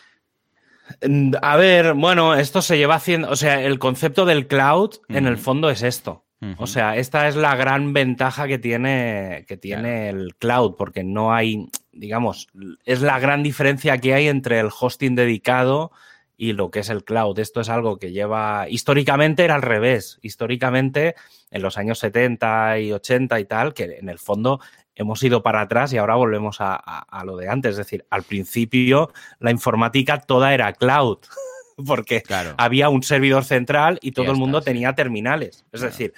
A 1.40 1.56
ver, 1.56 1.94
bueno, 1.94 2.34
esto 2.34 2.60
se 2.60 2.76
lleva 2.76 2.96
haciendo. 2.96 3.30
O 3.30 3.36
sea, 3.36 3.62
el 3.62 3.78
concepto 3.78 4.26
del 4.26 4.46
cloud, 4.46 4.96
en 5.08 5.26
el 5.26 5.38
fondo, 5.38 5.70
es 5.70 5.82
esto. 5.82 6.26
O 6.58 6.66
sea, 6.66 6.96
esta 6.96 7.28
es 7.28 7.36
la 7.36 7.54
gran 7.54 7.92
ventaja 7.92 8.48
que 8.48 8.58
tiene, 8.58 9.44
que 9.46 9.56
tiene 9.56 10.08
el 10.08 10.34
cloud, 10.34 10.74
porque 10.76 11.04
no 11.04 11.32
hay, 11.32 11.68
digamos, 11.92 12.48
es 12.84 13.00
la 13.00 13.20
gran 13.20 13.44
diferencia 13.44 13.96
que 13.98 14.12
hay 14.12 14.26
entre 14.26 14.58
el 14.58 14.68
hosting 14.78 15.14
dedicado 15.14 15.92
y 16.42 16.54
lo 16.54 16.72
que 16.72 16.80
es 16.80 16.88
el 16.90 17.04
cloud. 17.04 17.38
Esto 17.38 17.60
es 17.60 17.68
algo 17.68 17.98
que 17.98 18.10
lleva, 18.10 18.66
históricamente 18.68 19.44
era 19.44 19.54
al 19.54 19.62
revés. 19.62 20.18
Históricamente, 20.22 21.14
en 21.52 21.62
los 21.62 21.78
años 21.78 22.00
70 22.00 22.80
y 22.80 22.90
80 22.92 23.38
y 23.38 23.44
tal, 23.44 23.72
que 23.74 23.84
en 24.00 24.08
el 24.08 24.18
fondo 24.18 24.58
hemos 24.96 25.22
ido 25.22 25.44
para 25.44 25.60
atrás 25.60 25.92
y 25.92 25.98
ahora 25.98 26.16
volvemos 26.16 26.60
a, 26.60 26.74
a- 26.74 27.06
a 27.08 27.24
lo 27.24 27.36
de 27.36 27.48
antes. 27.48 27.70
Es 27.72 27.76
decir, 27.76 28.04
al 28.10 28.24
principio 28.24 29.12
la 29.38 29.52
informática 29.52 30.20
toda 30.20 30.52
era 30.52 30.72
cloud, 30.72 31.18
porque 31.86 32.22
Claro. 32.22 32.54
había 32.58 32.88
un 32.88 33.04
servidor 33.04 33.44
central 33.44 34.00
y 34.02 34.10
todo 34.10 34.32
el 34.32 34.36
mundo 34.36 34.58
sí. 34.60 34.64
tenía 34.64 34.96
terminales. 34.96 35.58
Es 35.70 35.78
Claro. 35.80 35.86
decir, 35.92 36.12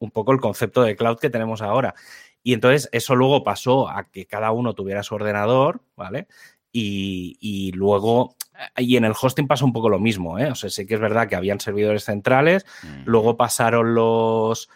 un 0.00 0.10
poco 0.10 0.32
el 0.32 0.40
concepto 0.40 0.82
de 0.82 0.96
cloud 0.96 1.18
que 1.20 1.30
tenemos 1.30 1.62
ahora. 1.62 1.94
Y 2.42 2.54
entonces 2.54 2.88
eso 2.90 3.14
luego 3.14 3.44
pasó 3.44 3.88
a 3.88 4.02
que 4.10 4.26
cada 4.26 4.50
uno 4.50 4.74
tuviera 4.74 5.04
su 5.04 5.14
ordenador, 5.14 5.80
¿vale? 5.94 6.26
Y, 6.72 7.36
y 7.40 7.70
luego, 7.72 8.34
y 8.76 8.96
en 8.96 9.04
el 9.04 9.12
hosting 9.20 9.46
pasa 9.46 9.64
un 9.64 9.72
poco 9.72 9.88
lo 9.88 9.98
mismo, 9.98 10.38
¿eh? 10.38 10.50
O 10.50 10.54
sea, 10.54 10.70
sí 10.70 10.86
que 10.86 10.94
es 10.94 11.00
verdad 11.00 11.28
que 11.28 11.36
habían 11.36 11.60
servidores 11.60 12.04
centrales, 12.04 12.66
Mm. 12.82 13.02
luego 13.06 13.36
pasaron 13.36 13.94
los, 13.94 14.68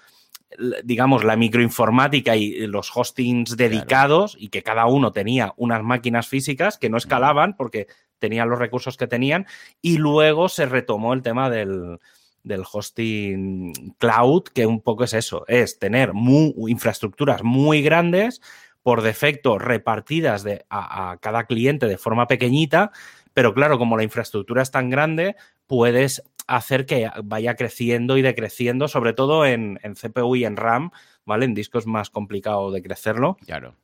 digamos, 0.84 1.24
la 1.24 1.36
microinformática 1.36 2.36
y 2.36 2.66
los 2.66 2.90
hostings 2.96 3.56
dedicados 3.56 4.36
y 4.38 4.48
que 4.48 4.62
cada 4.62 4.86
uno 4.86 5.10
tenía 5.12 5.52
unas 5.56 5.82
máquinas 5.82 6.28
físicas 6.28 6.78
que 6.78 6.88
no 6.90 6.96
escalaban 6.96 7.56
porque 7.56 7.86
tenían 8.20 8.48
los 8.48 8.58
recursos 8.58 8.96
que 8.96 9.06
tenían 9.08 9.46
y 9.82 9.98
luego 9.98 10.48
se 10.48 10.66
retomó 10.66 11.12
el 11.12 11.22
tema 11.22 11.50
del, 11.50 11.98
del 12.44 12.62
hosting 12.72 13.94
cloud, 13.98 14.44
que 14.44 14.66
un 14.66 14.80
poco 14.80 15.04
es 15.04 15.12
eso, 15.14 15.44
es 15.48 15.78
tener 15.78 16.12
mu- 16.14 16.68
infraestructuras 16.68 17.42
muy 17.42 17.82
grandes 17.82 18.40
por 18.82 19.02
defecto 19.02 19.58
repartidas 19.58 20.44
de, 20.44 20.64
a, 20.68 21.10
a 21.10 21.16
cada 21.16 21.44
cliente 21.44 21.86
de 21.86 21.98
forma 21.98 22.26
pequeñita, 22.26 22.92
pero 23.34 23.52
claro, 23.52 23.78
como 23.78 23.96
la 23.96 24.04
infraestructura 24.04 24.62
es 24.62 24.70
tan 24.70 24.88
grande, 24.88 25.36
puedes 25.66 26.22
hacer 26.46 26.86
que 26.86 27.10
vaya 27.24 27.56
creciendo 27.56 28.16
y 28.16 28.22
decreciendo, 28.22 28.88
sobre 28.88 29.12
todo 29.12 29.44
en, 29.44 29.78
en 29.82 29.94
CPU 29.94 30.36
y 30.36 30.44
en 30.44 30.56
RAM, 30.56 30.90
¿vale? 31.24 31.44
En 31.44 31.54
discos 31.54 31.84
es 31.84 31.86
más 31.86 32.10
complicado 32.10 32.70
de 32.70 32.82
crecerlo, 32.82 33.36
Claro. 33.46 33.74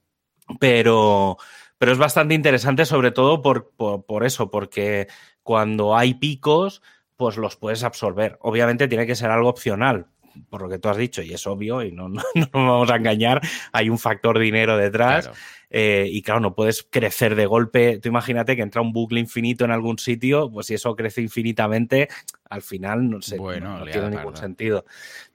pero, 0.59 1.37
pero 1.79 1.93
es 1.93 1.99
bastante 1.99 2.35
interesante 2.35 2.85
sobre 2.85 3.11
todo 3.13 3.43
por, 3.43 3.71
por, 3.71 4.05
por 4.05 4.25
eso, 4.25 4.51
porque 4.51 5.09
cuando 5.43 5.97
hay 5.97 6.15
picos, 6.15 6.83
pues 7.17 7.37
los 7.37 7.57
puedes 7.57 7.83
absorber. 7.83 8.39
Obviamente 8.41 8.89
tiene 8.89 9.07
que 9.07 9.15
ser 9.15 9.31
algo 9.31 9.49
opcional, 9.49 10.07
por 10.49 10.63
lo 10.63 10.69
que 10.69 10.79
tú 10.79 10.89
has 10.89 10.97
dicho, 10.97 11.23
y 11.23 11.33
es 11.33 11.47
obvio, 11.47 11.83
y 11.83 11.93
no, 11.93 12.09
no, 12.09 12.23
no 12.35 12.41
nos 12.43 12.51
vamos 12.53 12.91
a 12.91 12.97
engañar, 12.97 13.41
hay 13.73 13.89
un 13.89 13.99
factor 13.99 14.39
dinero 14.39 14.77
detrás. 14.77 15.27
claro. 15.27 15.39
Eh, 15.73 16.09
y 16.11 16.23
claro, 16.23 16.41
no 16.41 16.55
puedes 16.57 16.83
crecer 16.83 17.37
de 17.37 17.47
golpe. 17.47 18.01
Tú 18.01 18.09
imagínate 18.09 18.57
que 18.57 18.63
entra 18.63 18.83
un 18.83 18.93
bucle 18.93 19.21
infinito 19.21 19.65
en 19.65 19.71
algún 19.71 20.01
sitio, 20.01 20.51
pues 20.51 20.67
si 20.67 20.75
eso 20.75 20.97
crece 20.97 21.23
infinitamente, 21.23 22.09
al 22.49 22.63
final 22.63 23.09
no 23.09 23.23
sé, 23.23 23.39
Bueno, 23.39 23.79
no, 23.79 23.85
tiene 23.85 24.11
ningún 24.11 24.33
parda. 24.33 24.41
sentido. 24.41 24.85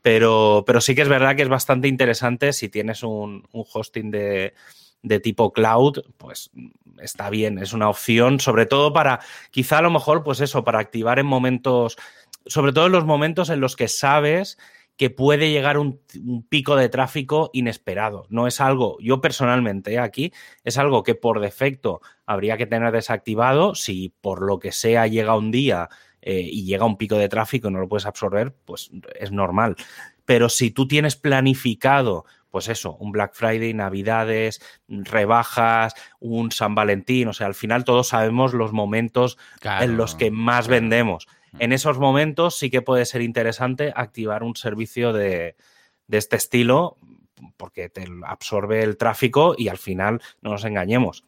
Pero, 0.01 0.65
pero 0.67 0.81
sí 0.81 0.93
que 0.93 1.03
es 1.03 1.07
verdad 1.07 1.37
que 1.37 1.43
es 1.43 1.47
bastante 1.47 1.87
interesante 1.87 2.51
si 2.51 2.67
tienes 2.67 3.01
un, 3.01 3.47
un 3.53 3.65
hosting 3.73 4.11
de, 4.11 4.53
de 5.01 5.19
tipo 5.21 5.53
cloud, 5.53 6.03
pues 6.17 6.51
está 6.99 7.29
bien, 7.29 7.57
es 7.57 7.71
una 7.71 7.87
opción, 7.89 8.41
sobre 8.41 8.65
todo 8.65 8.91
para, 8.91 9.21
quizá 9.51 9.77
a 9.77 9.83
lo 9.83 9.89
mejor, 9.89 10.21
pues 10.23 10.41
eso, 10.41 10.65
para 10.65 10.79
activar 10.79 11.17
en 11.17 11.27
momentos 11.27 11.95
sobre 12.47 12.73
todo 12.73 12.85
en 12.85 12.91
los 12.91 13.05
momentos 13.05 13.49
en 13.49 13.59
los 13.59 13.75
que 13.75 13.87
sabes 13.87 14.57
que 14.97 15.09
puede 15.09 15.51
llegar 15.51 15.77
un, 15.77 15.99
pico 16.49 16.75
de 16.75 16.89
tráfico 16.89 17.49
inesperado. 17.53 18.25
No 18.29 18.47
es 18.47 18.61
algo, 18.61 18.97
yo 18.99 19.21
personalmente 19.21 19.93
¿eh? 19.93 19.99
aquí, 19.99 20.31
es 20.63 20.77
algo 20.77 21.03
que 21.03 21.15
por 21.15 21.41
defecto 21.41 22.01
habría 22.25 22.57
que 22.57 22.65
tener 22.65 22.91
desactivado. 22.91 23.75
Si 23.75 24.13
por 24.21 24.41
lo 24.41 24.59
que 24.59 24.71
sea 24.71 25.07
llega 25.07 25.35
un 25.35 25.51
día 25.51 25.89
eh, 26.21 26.41
y 26.41 26.65
llega 26.65 26.85
un 26.85 26.97
pico 26.97 27.17
de 27.17 27.29
tráfico 27.29 27.67
y 27.67 27.71
no 27.71 27.79
lo 27.79 27.89
puedes 27.89 28.05
absorber, 28.05 28.55
pues 28.65 28.91
es 29.19 29.31
normal. 29.31 29.75
Pero 30.23 30.49
si 30.49 30.71
tú 30.71 30.87
tienes 30.87 31.15
planificado, 31.15 32.25
pues 32.49 32.69
eso, 32.69 32.95
un 33.01 33.11
Black 33.11 33.33
Friday, 33.33 33.73
Navidades, 33.73 34.61
rebajas, 34.87 35.93
un 36.21 36.51
San 36.51 36.73
Valentín, 36.73 37.27
o 37.27 37.33
sea, 37.33 37.47
al 37.47 37.53
final 37.53 37.83
todos 37.83 38.07
sabemos 38.07 38.53
los 38.53 38.71
momentos 38.71 39.37
en 39.61 39.97
los 39.97 40.15
que 40.15 40.31
más 40.31 40.69
vendemos. 40.69 41.27
En 41.59 41.71
esos 41.71 41.99
momentos 41.99 42.57
sí 42.57 42.69
que 42.69 42.81
puede 42.81 43.05
ser 43.05 43.21
interesante 43.21 43.93
activar 43.95 44.43
un 44.43 44.55
servicio 44.55 45.13
de, 45.13 45.55
este 46.09 46.35
estilo 46.35 46.97
porque 47.57 47.89
te 47.89 48.05
absorbe 48.25 48.81
el 48.81 48.97
tráfico 48.97 49.55
y 49.57 49.67
al 49.67 49.77
final 49.77 50.21
no 50.41 50.51
nos 50.51 50.65
engañemos. 50.65 51.25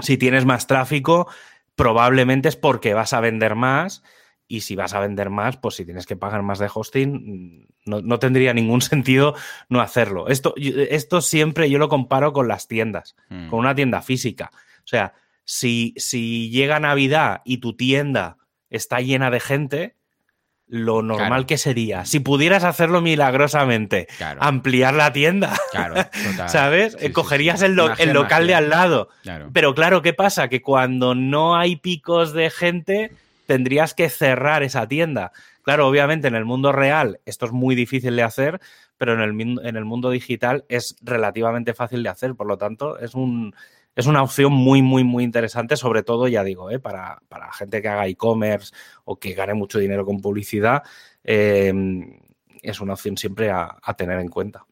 Si 0.00 0.16
tienes 0.16 0.44
más 0.44 0.66
tráfico, 0.66 1.28
probablemente 1.74 2.48
es 2.48 2.56
porque 2.56 2.94
vas 2.94 3.12
a 3.12 3.20
vender 3.20 3.54
más 3.54 4.02
y 4.46 4.62
si 4.62 4.76
vas 4.76 4.94
a 4.94 5.00
vender 5.00 5.28
más, 5.28 5.58
pues 5.58 5.74
si 5.76 5.84
tienes 5.84 6.06
que 6.06 6.16
pagar 6.16 6.42
más 6.42 6.58
de 6.58 6.70
hosting, 6.72 7.68
no, 7.84 8.18
tendría 8.18 8.54
ningún 8.54 8.80
sentido 8.82 9.34
no 9.68 9.80
hacerlo. 9.80 10.28
Esto, 10.28 10.54
esto, 10.56 11.20
siempre 11.20 11.68
yo 11.68 11.78
lo 11.78 11.88
comparo 11.88 12.32
con 12.32 12.48
las 12.48 12.66
tiendas, 12.68 13.14
con 13.28 13.48
mm. 13.48 13.54
una 13.54 13.74
tienda 13.74 14.00
física. 14.00 14.50
O 14.78 14.86
sea, 14.86 15.12
si, 15.44 15.94
si 15.96 16.50
llega 16.50 16.80
Navidad 16.80 17.42
y 17.44 17.58
tu 17.58 17.76
tienda 17.76 18.37
está 18.70 19.00
llena 19.00 19.30
de 19.30 19.40
gente, 19.40 19.94
lo 20.68 21.02
normal 21.02 21.46
que 21.46 21.56
sería, 21.56 22.04
si 22.04 22.20
pudieras 22.20 22.62
hacerlo 22.62 23.00
milagrosamente, 23.00 24.06
ampliar 24.38 24.94
la 24.94 25.12
tienda, 25.12 25.56
¿sabes? 26.46 26.96
Cogerías 27.12 27.62
el, 27.62 27.74
local 27.74 28.46
de 28.46 28.54
al 28.54 28.68
lado. 28.68 29.08
Pero 29.52 29.74
claro, 29.74 30.02
¿qué 30.02 30.12
pasa? 30.12 30.48
Que 30.48 30.60
cuando 30.60 31.14
no 31.14 31.56
hay 31.56 31.76
picos 31.76 32.34
de 32.34 32.50
gente, 32.50 33.12
tendrías 33.46 33.94
que 33.94 34.10
cerrar 34.10 34.62
esa 34.62 34.86
tienda. 34.86 35.32
Claro, 35.62 35.86
obviamente 35.86 36.28
en 36.28 36.34
el 36.34 36.44
mundo 36.44 36.72
real 36.72 37.20
esto 37.24 37.46
es 37.46 37.52
muy 37.52 37.74
difícil 37.74 38.14
de 38.16 38.22
hacer, 38.22 38.60
pero 38.98 39.14
en 39.14 39.20
el, 39.20 39.66
en 39.66 39.76
el 39.76 39.84
mundo 39.84 40.10
digital 40.10 40.64
es 40.68 40.96
relativamente 41.02 41.72
fácil 41.72 42.02
de 42.02 42.08
hacer. 42.10 42.34
Por 42.34 42.46
lo 42.46 42.58
tanto, 42.58 42.98
es 42.98 43.14
un, 43.14 43.54
es 43.98 44.06
una 44.06 44.22
opción 44.22 44.52
muy, 44.52 44.80
muy, 44.80 45.02
muy 45.02 45.24
interesante, 45.24 45.76
sobre 45.76 46.04
todo, 46.04 46.28
ya 46.28 46.44
digo, 46.44 46.70
¿eh? 46.70 46.78
para, 46.78 47.20
para, 47.28 47.52
gente 47.52 47.82
que 47.82 47.88
haga 47.88 48.06
e-commerce 48.06 48.72
o 49.04 49.18
que 49.18 49.34
gane 49.34 49.54
mucho 49.54 49.80
dinero 49.80 50.06
con 50.06 50.20
publicidad, 50.20 50.84
em, 51.24 52.16
es 52.62 52.80
una 52.80 52.92
opción 52.92 53.16
siempre 53.16 53.50
a, 53.50 53.76
tener 53.96 54.20
en 54.20 54.28
cuenta. 54.28 54.64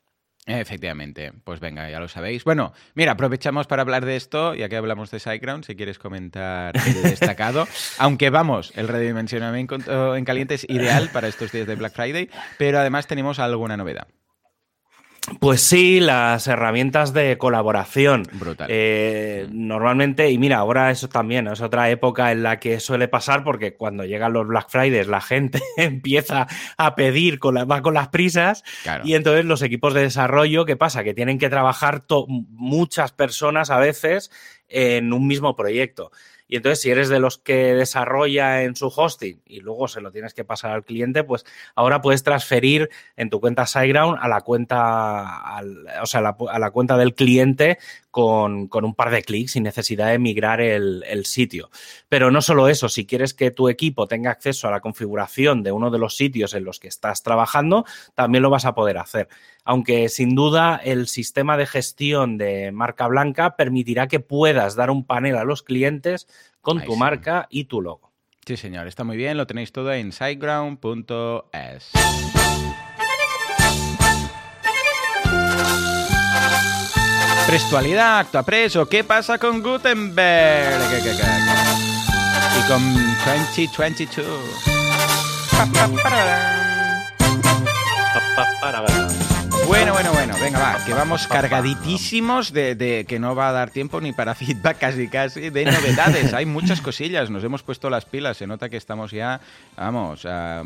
Efectivamente, 0.47 1.33
pues 1.43 1.59
venga, 1.59 1.91
ya 1.91 1.99
lo 1.99 2.07
sabéis. 2.07 2.45
Bueno, 2.45 2.73
mira, 2.95 3.13
aprovechamos 3.13 3.67
para 3.67 3.83
hablar 3.83 4.05
de 4.05 4.15
esto, 4.15 4.55
ya 4.55 4.69
que 4.69 4.77
hablamos 4.77 5.11
de 5.11 5.19
SiteGround, 5.19 5.65
si 5.65 5.75
quieres 5.75 5.99
comentar 5.99 6.73
el 6.87 7.03
destacado. 7.03 7.67
Aunque 7.99 8.31
vamos, 8.31 8.73
el 8.77 8.87
redimensionamiento 8.87 10.15
en 10.15 10.25
caliente 10.25 10.55
es 10.55 10.71
ideal 10.71 11.11
para 11.13 11.27
estos 11.27 11.51
días 11.51 11.67
de 11.67 11.75
Black 11.75 11.95
Friday, 11.95 12.31
pero 12.59 12.79
además 12.79 13.09
tenemos 13.09 13.41
alguna 13.41 13.77
novedad. 13.77 14.07
Pues 15.41 15.61
sí, 15.61 16.01
las 16.01 16.47
herramientas 16.47 17.13
de 17.13 17.37
colaboración. 17.37 18.25
Brutal. 18.33 18.69
Eh, 18.71 19.49
normalmente, 19.51 20.31
y 20.31 20.39
mira, 20.39 20.59
ahora 20.59 20.91
eso 20.91 21.09
también 21.09 21.49
es 21.49 21.61
otra 21.61 21.91
época 21.91 22.33
en 22.33 22.43
la 22.43 22.61
que 22.61 22.79
suele 22.81 23.09
pasar 23.09 23.43
porque 23.43 23.75
cuando 23.75 24.05
llegan 24.05 24.33
los 24.33 24.47
Black 24.47 24.69
Fridays 24.69 25.09
la 25.09 25.21
gente 25.21 25.61
empieza 25.77 26.47
a 26.77 26.95
pedir, 26.95 27.39
con 27.39 27.57
va 27.57 27.83
con 27.83 27.95
las 27.95 28.09
prisas 28.09 28.63
y 29.05 29.15
entonces 29.15 29.45
los 29.45 29.63
equipos 29.63 29.95
de 29.95 30.03
desarrollo, 30.03 30.65
¿qué 30.65 30.77
pasa? 30.77 31.03
Que 31.03 31.15
tienen 31.15 31.39
que 31.39 31.49
trabajar 31.49 32.05
muchas 32.29 33.13
personas 33.13 33.71
a 33.71 33.79
veces 33.79 34.31
en 34.69 35.13
un 35.13 35.27
mismo 35.27 35.57
proyecto. 35.57 36.11
Y 36.49 36.57
entonces, 36.57 36.81
si 36.81 36.91
eres 36.91 37.09
de 37.09 37.19
los 37.19 37.39
que 37.39 37.75
desarrolla 37.75 38.63
en 38.63 38.77
su 38.77 38.87
hosting 38.87 39.43
y 39.47 39.61
luego 39.61 39.89
se 39.89 40.01
lo 40.01 40.13
tienes 40.13 40.33
que 40.33 40.45
pasar 40.45 40.71
al 40.71 40.85
cliente, 40.85 41.25
pues 41.25 41.45
ahora 41.75 42.01
puedes 42.01 42.23
transferir 42.23 42.89
en 43.17 43.31
tu 43.31 43.41
cuenta 43.41 43.67
SiteGround 43.67 44.19
a 44.21 44.29
la 44.29 44.43
cuenta, 44.43 45.61
o 46.03 46.07
sea, 46.07 46.21
a 46.21 46.59
la, 46.59 46.71
cuenta 46.71 46.97
del 46.97 47.15
cliente 47.15 47.79
con, 48.17 48.71
un 48.73 48.95
par 48.95 49.11
de 49.11 49.21
clics 49.21 49.53
sin 49.53 49.65
necesidad 49.65 50.11
de 50.11 50.19
migrar 50.19 50.63
el, 50.63 51.05
el, 51.07 51.27
sitio. 51.27 51.69
Pero 52.09 52.31
no 52.31 52.41
solo 52.41 52.67
eso, 52.67 52.89
si 52.89 53.05
quieres 53.05 53.35
que 53.35 53.51
tu 53.51 53.69
equipo 53.69 54.07
tenga 54.07 54.31
acceso 54.31 54.67
a 54.67 54.71
la 54.71 54.81
configuración 54.81 55.63
de 55.63 55.71
uno 55.71 55.91
de 55.91 55.99
los 55.99 56.17
sitios 56.17 56.55
en 56.55 56.65
los 56.65 56.81
que 56.81 56.89
estás 56.89 57.23
trabajando, 57.23 57.85
también 58.15 58.41
lo 58.41 58.49
vas 58.49 58.65
a 58.65 58.75
poder 58.75 58.97
hacer. 58.97 59.29
Aunque 59.67 60.09
sin 60.09 60.35
duda 60.35 60.81
el 60.83 61.09
sistema 61.09 61.59
de 61.59 61.67
gestión 61.67 62.39
de 62.39 62.73
marca 62.73 63.07
blanca 63.07 63.55
permitirá 63.55 64.09
que 64.09 64.21
puedas 64.21 64.77
dar 64.77 64.89
un 64.89 65.05
panel 65.05 65.37
a 65.37 65.45
los 65.45 65.63
clientes 65.63 66.27
con 66.63 66.83
tu 66.83 66.97
marca 66.97 67.47
y 67.51 67.65
tu 67.65 67.83
logo. 67.83 68.13
Sí, 68.47 68.57
señor, 68.57 68.87
está 68.87 69.05
muy 69.05 69.19
bien, 69.19 69.37
lo 69.37 69.47
tenéis 69.47 69.73
todo 69.73 69.93
en 69.93 70.11
siteground.es. 70.11 71.91
Prestualidad, 77.47 78.19
Actuapreso, 78.19 78.89
¿qué 78.89 79.05
pasa 79.05 79.39
con 79.39 79.63
Gutenberg? 79.63 80.81
Y 82.59 82.69
con 82.69 82.95
2022. 83.25 84.27
Bueno, 89.69 89.93
bueno, 89.93 90.13
bueno, 90.13 90.35
venga, 90.41 90.59
va, 90.59 90.85
que 90.85 90.93
vamos 90.93 91.29
cargaditísimos 91.29 92.53
de, 92.53 93.05
que 93.09 93.19
no 93.21 93.37
va 93.37 93.51
a 93.51 93.53
dar 93.53 93.71
tiempo 93.71 94.01
ni 94.01 94.13
para 94.13 94.35
feedback 94.35 94.79
casi 94.79 95.09
casi 95.09 95.51
de 95.51 95.65
novedades. 95.67 96.35
Hay 96.35 96.47
muchas 96.47 96.81
cosillas, 96.81 97.31
nos 97.31 97.45
hemos 97.45 97.63
puesto 97.63 97.91
las 97.91 98.05
pilas, 98.05 98.37
se 98.37 98.49
nota 98.49 98.69
que 98.69 98.77
estamos 98.77 99.13
ya, 99.13 99.41
vamos, 99.77 100.27
a, 100.27 100.63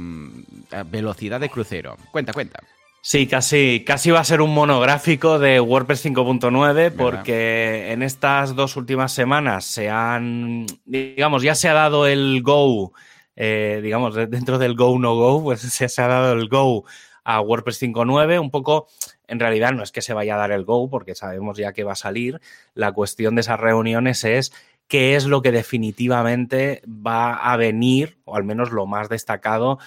velocidad 0.87 1.40
de 1.40 1.50
crucero. 1.50 1.99
Cuenta, 2.10 2.32
cuenta. 2.32 2.60
Sí, 3.02 3.26
casi, 3.26 3.83
casi 3.87 4.11
va 4.11 4.21
a 4.21 4.25
ser 4.25 4.42
un 4.42 4.52
monográfico 4.52 5.38
de 5.38 5.59
WordPress 5.59 6.04
5.9 6.04 6.92
porque 6.92 7.92
en 7.92 8.02
estas 8.02 8.54
dos 8.54 8.76
últimas 8.76 9.12
semanas 9.12 9.64
se 9.64 9.88
han, 9.88 10.66
digamos, 10.85 11.42
ya 11.42 11.54
se 11.54 11.71
ha 11.71 11.73
dado 11.73 12.07
el 12.07 12.42
go, 12.42 12.92
eh, 13.37 13.80
digamos, 13.83 14.14
dentro 14.14 14.59
del 14.59 14.75
go 14.76 14.99
no 14.99 15.14
go, 15.14 15.42
pues 15.42 15.61
se, 15.61 15.88
se 15.88 16.02
ha 16.02 16.09
dado 16.09 16.35
el 16.35 16.49
go 16.49 16.85
a 17.25 17.40
WordPress 17.40 17.83
5.9. 17.83 18.38
Un 18.38 18.50
poco, 18.50 18.88
en 19.26 19.40
realidad 19.40 19.73
no 19.73 19.83
es 19.83 19.92
que 19.92 20.02
se 20.02 20.12
vaya 20.12 20.35
a 20.35 20.38
dar 20.38 20.52
el 20.52 20.64
go, 20.64 20.90
porque 20.90 21.14
sabemos 21.14 21.57
ya 21.57 21.73
que 21.73 21.85
va 21.85 21.92
a 21.92 21.97
salir. 21.97 22.40
La 22.75 22.92
cuestión 22.92 23.35
de 23.35 23.42
esas 23.42 23.61
reuniones 23.61 24.25
es 24.25 24.52
qué 24.88 25.16
es 25.16 25.25
lo 25.25 25.40
que 25.40 25.52
definitivamente 25.52 26.83
va 26.87 27.35
a 27.35 27.57
venir, 27.57 28.19
o 28.25 28.37
al 28.37 28.45
menos 28.45 28.73
lo 28.73 28.87
más 28.87 29.09
destacado, 29.09 29.78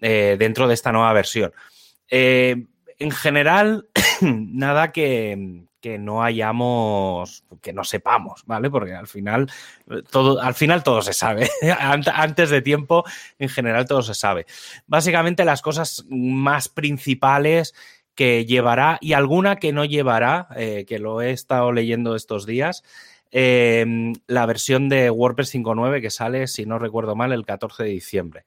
eh, 0.00 0.36
dentro 0.38 0.68
de 0.68 0.74
esta 0.74 0.92
nueva 0.92 1.12
versión. 1.12 1.52
Eh, 2.10 2.66
en 2.98 3.10
general, 3.10 3.88
nada 4.20 4.92
que, 4.92 5.64
que 5.80 5.98
no 5.98 6.22
hayamos, 6.22 7.44
que 7.62 7.72
no 7.72 7.84
sepamos, 7.84 8.42
¿vale? 8.44 8.70
Porque 8.70 8.94
al 8.94 9.06
final 9.06 9.50
todo, 10.10 10.40
al 10.40 10.54
final 10.54 10.82
todo 10.82 11.02
se 11.02 11.12
sabe. 11.12 11.50
Antes 12.14 12.50
de 12.50 12.62
tiempo, 12.62 13.04
en 13.38 13.48
general 13.48 13.86
todo 13.86 14.02
se 14.02 14.14
sabe. 14.14 14.46
Básicamente 14.86 15.44
las 15.44 15.62
cosas 15.62 16.04
más 16.08 16.68
principales 16.68 17.74
que 18.14 18.44
llevará 18.44 18.98
y 19.00 19.14
alguna 19.14 19.56
que 19.56 19.72
no 19.72 19.84
llevará, 19.84 20.48
eh, 20.56 20.84
que 20.86 20.98
lo 20.98 21.22
he 21.22 21.30
estado 21.30 21.72
leyendo 21.72 22.14
estos 22.14 22.44
días, 22.44 22.84
em, 23.30 24.12
la 24.26 24.46
versión 24.46 24.88
de 24.88 25.10
WordPress 25.10 25.54
5.9 25.54 26.00
que 26.00 26.10
sale, 26.10 26.46
si 26.46 26.66
no 26.66 26.78
recuerdo 26.78 27.14
mal, 27.14 27.32
el 27.32 27.46
14 27.46 27.84
de 27.84 27.90
diciembre. 27.90 28.44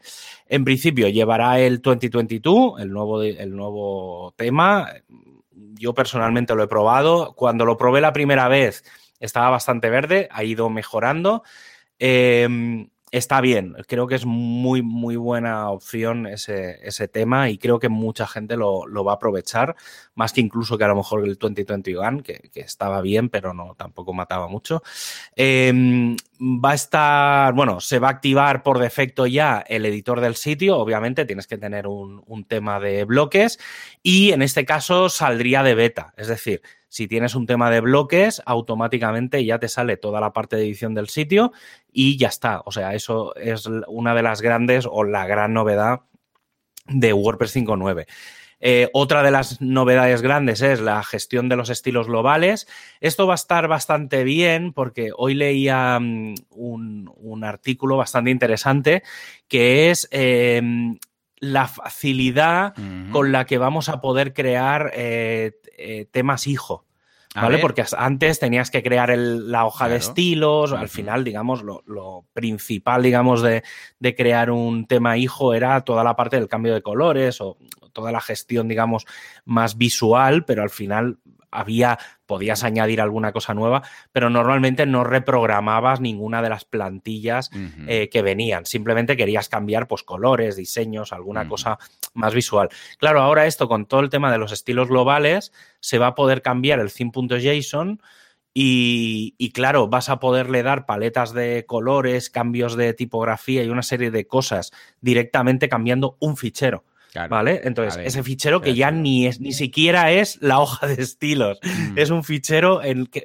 En 0.48 0.64
principio 0.66 1.08
llevará 1.10 1.60
el 1.60 1.82
2022, 1.82 2.82
el 2.82 2.92
nuevo, 2.92 3.22
el 3.22 3.56
nuevo 3.56 4.34
tema, 4.38 4.90
yo 5.76 5.94
personalmente 5.94 6.56
lo 6.56 6.64
he 6.64 6.68
probado. 6.68 7.34
Cuando 7.36 7.66
lo 7.66 7.78
probé 7.78 8.02
la 8.02 8.14
primera 8.14 8.48
vez 8.48 8.84
estaba 9.20 9.50
bastante 9.50 9.90
verde, 9.90 10.28
ha 10.32 10.44
ido 10.44 10.70
mejorando. 10.70 11.44
Em, 12.00 12.90
está 13.14 13.42
bien, 13.42 13.76
creo 13.88 14.08
que 14.08 14.16
es 14.16 14.26
muy, 14.26 14.82
muy 14.82 15.16
buena 15.18 15.70
opción 15.70 16.26
ese, 16.26 17.08
tema 17.10 17.52
y 17.52 17.60
creo 17.60 17.78
que 17.78 17.88
mucha 17.88 18.26
gente 18.26 18.58
lo, 18.58 18.88
va 19.06 19.12
a 19.12 19.16
aprovechar, 19.16 19.76
más 20.16 20.34
que 20.34 20.42
incluso 20.42 20.80
que 20.80 20.84
a 20.84 20.88
lo 20.88 20.96
mejor 20.96 21.24
el 21.24 21.36
2021, 21.36 22.24
que, 22.24 22.50
que 22.52 22.62
estaba 22.62 23.02
bien, 23.02 23.30
pero 23.30 23.54
no 23.54 23.76
tampoco 23.76 24.14
mataba 24.14 24.48
mucho. 24.48 24.82
Em, 25.36 26.16
va 26.42 26.72
a 26.72 26.74
estar, 26.74 27.54
bueno, 27.54 27.80
se 27.82 28.00
va 28.00 28.08
a 28.08 28.12
activar 28.12 28.64
por 28.64 28.80
defecto 28.80 29.28
ya 29.28 29.64
el 29.68 29.86
editor 29.86 30.20
del 30.20 30.36
sitio, 30.36 30.78
obviamente 30.80 31.26
tienes 31.26 31.46
que 31.46 31.60
tener 31.60 31.86
un, 31.86 32.24
un 32.26 32.46
tema 32.46 32.80
de 32.80 33.04
bloques 33.04 33.60
y 34.02 34.32
en 34.32 34.42
este 34.42 34.66
caso 34.66 35.08
saldría 35.10 35.62
de 35.62 35.76
beta, 35.76 36.16
es 36.18 36.30
decir, 36.30 36.64
si 36.94 37.08
tienes 37.08 37.34
un 37.34 37.48
tema 37.48 37.72
de 37.72 37.80
bloques, 37.80 38.44
automáticamente 38.46 39.44
ya 39.44 39.58
te 39.58 39.68
sale 39.68 39.98
toda 39.98 40.22
la 40.22 40.32
parte 40.32 40.58
de 40.58 40.62
edición 40.66 40.94
del 40.94 41.10
sitio 41.10 41.52
y 41.92 42.20
ya 42.20 42.28
está. 42.28 42.62
O 42.66 42.72
sea, 42.72 42.94
eso 42.94 43.36
es 43.36 43.68
una 43.88 44.14
de 44.14 44.22
las 44.22 44.44
grandes 44.44 44.88
o 44.88 45.04
la 45.04 45.26
gran 45.26 45.56
novedad 45.56 46.02
de 46.86 47.12
WordPress 47.12 47.56
5.9. 47.56 48.06
Eh, 48.60 48.90
otra 48.94 49.24
de 49.24 49.32
las 49.32 49.60
novedades 49.60 50.22
grandes 50.22 50.62
es 50.62 50.82
la 50.82 51.04
gestión 51.04 51.50
de 51.50 51.56
los 51.56 51.72
estilos 51.72 52.06
globales. 52.06 52.68
Esto 53.02 53.26
va 53.26 53.34
a 53.34 53.42
estar 53.42 53.68
bastante 53.68 54.24
bien 54.24 54.72
porque 54.72 55.10
hoy 55.18 55.34
leía 55.34 55.98
mm, 56.00 56.36
un, 56.52 57.44
artículo 57.44 57.98
bastante 57.98 58.30
interesante 58.30 59.02
que 59.48 59.90
es 59.90 60.08
em, 60.12 61.00
la 61.40 61.68
facilidad 61.68 62.76
con 63.12 63.32
la 63.32 63.46
que 63.46 63.58
vamos 63.58 63.90
a 63.90 64.00
poder 64.00 64.34
crear 64.34 64.92
eh, 64.94 65.54
eh, 65.84 66.06
temas 66.10 66.48
hijo. 66.48 66.86
¿Vale? 67.36 67.58
Porque 67.58 67.84
antes 67.98 68.40
tenías 68.40 68.70
que 68.70 68.84
crear 68.84 69.18
la 69.18 69.66
hoja 69.66 69.90
de 69.90 69.96
estilos, 69.96 70.72
al 70.72 70.88
final, 70.88 71.24
digamos, 71.24 71.64
lo, 71.64 72.26
principal, 72.32 73.02
digamos, 73.02 73.42
de, 73.42 73.64
de, 73.98 74.16
crear 74.16 74.52
un 74.52 74.86
tema 74.86 75.18
hijo 75.18 75.56
era 75.56 75.82
toda 75.82 76.04
la 76.04 76.16
parte 76.16 76.36
del 76.36 76.48
cambio 76.48 76.76
de 76.76 76.84
colores 76.84 77.42
o 77.42 77.58
toda 77.92 78.12
la 78.12 78.22
gestión, 78.22 78.68
digamos, 78.68 79.08
más 79.46 79.80
visual, 79.80 80.46
pero 80.46 80.62
al 80.62 80.70
final 80.70 81.18
había, 81.54 81.98
podías 82.26 82.64
añadir 82.64 83.00
alguna 83.00 83.32
cosa 83.32 83.54
nueva, 83.54 83.84
pero 84.12 84.30
normalmente 84.30 84.86
no 84.86 85.04
reprogramabas 85.04 86.02
ninguna 86.02 86.42
de 86.42 86.50
las 86.50 86.66
plantillas 86.66 87.52
eh, 87.88 88.10
que 88.10 88.22
venían. 88.22 88.66
Simplemente 88.66 89.16
querías 89.16 89.50
cambiar 89.50 89.88
pues, 89.88 90.04
colores, 90.04 90.56
diseños, 90.56 91.14
alguna 91.14 91.48
cosa 91.48 91.78
más 92.14 92.34
visual. 92.34 92.70
Claro, 92.98 93.22
ahora 93.22 93.48
esto 93.48 93.68
con 93.68 93.86
todo 93.86 94.02
el 94.02 94.10
tema 94.10 94.32
de 94.32 94.38
los 94.38 94.52
estilos 94.52 94.88
globales, 94.90 95.52
se 95.80 95.98
va 95.98 96.08
a 96.08 96.16
poder 96.16 96.42
cambiar 96.42 96.80
el 96.80 96.92
theme.json. 96.94 98.02
Y, 98.56 99.34
y, 99.40 99.52
claro, 99.52 99.88
vas 99.88 100.10
a 100.10 100.20
poderle 100.20 100.62
dar 100.62 100.86
paletas 100.86 101.34
de 101.34 101.66
colores, 101.68 102.30
cambios 102.30 102.76
de 102.76 102.94
tipografía 102.94 103.64
y 103.64 103.70
una 103.70 103.82
serie 103.82 104.12
de 104.12 104.28
cosas 104.28 104.72
directamente 105.02 105.70
cambiando 105.70 106.18
un 106.20 106.38
fichero. 106.38 106.84
¿Vale? 107.30 107.62
Entonces, 107.64 108.02
ese 108.04 108.24
fichero 108.24 108.62
que 108.62 108.74
ya 108.74 108.92
ni, 108.92 109.28
es, 109.28 109.40
ni 109.40 109.54
siquiera 109.54 110.12
es 110.12 110.42
la 110.42 110.60
hoja 110.60 110.88
de 110.88 111.02
estilos, 111.02 111.60
mm. 111.62 111.98
es 111.98 112.10
un 112.10 112.24
fichero 112.24 112.82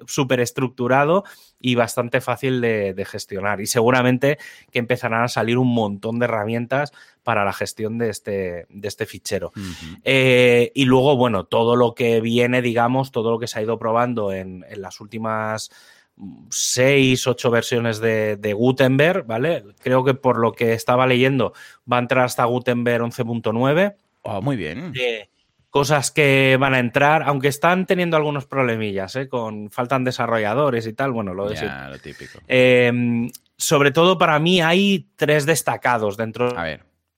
súper 0.06 0.40
estructurado 0.40 1.24
y 1.60 1.74
bastante 1.74 2.20
fácil 2.20 2.60
de, 2.60 3.06
gestionar. 3.08 3.60
Y 3.60 3.66
seguramente 3.66 4.38
que 4.70 4.78
empezarán 4.78 5.24
a 5.24 5.28
salir 5.28 5.58
un 5.58 5.72
montón 5.72 6.18
de 6.18 6.26
herramientas 6.26 6.92
para 7.22 7.44
la 7.44 7.52
gestión 7.52 7.98
de 7.98 8.10
este, 8.10 8.66
de 8.68 8.88
este 8.88 9.06
fichero. 9.06 9.52
Eh, 10.04 10.70
y 10.74 10.84
luego, 10.84 11.16
bueno, 11.16 11.44
todo 11.44 11.76
lo 11.76 11.94
que 11.94 12.20
viene, 12.20 12.62
digamos, 12.62 13.10
todo 13.10 13.30
lo 13.30 13.38
que 13.38 13.46
se 13.46 13.58
ha 13.58 13.62
ido 13.62 13.78
probando 13.78 14.32
en, 14.32 14.64
en 14.68 14.82
las 14.82 15.00
últimas 15.00 15.70
seis, 16.50 17.26
ocho 17.26 17.50
versiones 17.50 18.00
de, 18.00 18.52
Gutenberg, 18.56 19.26
¿vale? 19.26 19.64
Creo 19.80 20.04
que 20.04 20.14
por 20.14 20.38
lo 20.38 20.52
que 20.52 20.72
estaba 20.72 21.06
leyendo 21.06 21.52
va 21.90 21.96
a 21.96 22.00
entrar 22.00 22.24
hasta 22.24 22.44
Gutenberg 22.44 23.02
11.9. 23.04 23.94
Oh, 24.22 24.42
muy 24.42 24.56
bien. 24.56 24.92
cosas 25.70 26.10
que 26.10 26.56
van 26.58 26.74
a 26.74 26.78
entrar, 26.78 27.22
aunque 27.22 27.48
están 27.48 27.86
teniendo 27.86 28.16
algunos 28.16 28.46
problemillas, 28.46 29.14
¿eh? 29.16 29.28
Con 29.28 29.70
faltan 29.70 30.04
desarrolladores 30.04 30.86
y 30.86 30.92
tal, 30.92 31.12
bueno, 31.12 31.34
lo, 31.34 31.52
ya, 31.52 31.88
lo 31.88 31.98
típico. 31.98 32.40
Em, 32.48 33.30
sobre 33.56 33.90
todo 33.90 34.18
para 34.18 34.38
mí 34.38 34.60
hay 34.60 35.08
tres 35.16 35.46
destacados 35.46 36.16
dentro 36.16 36.54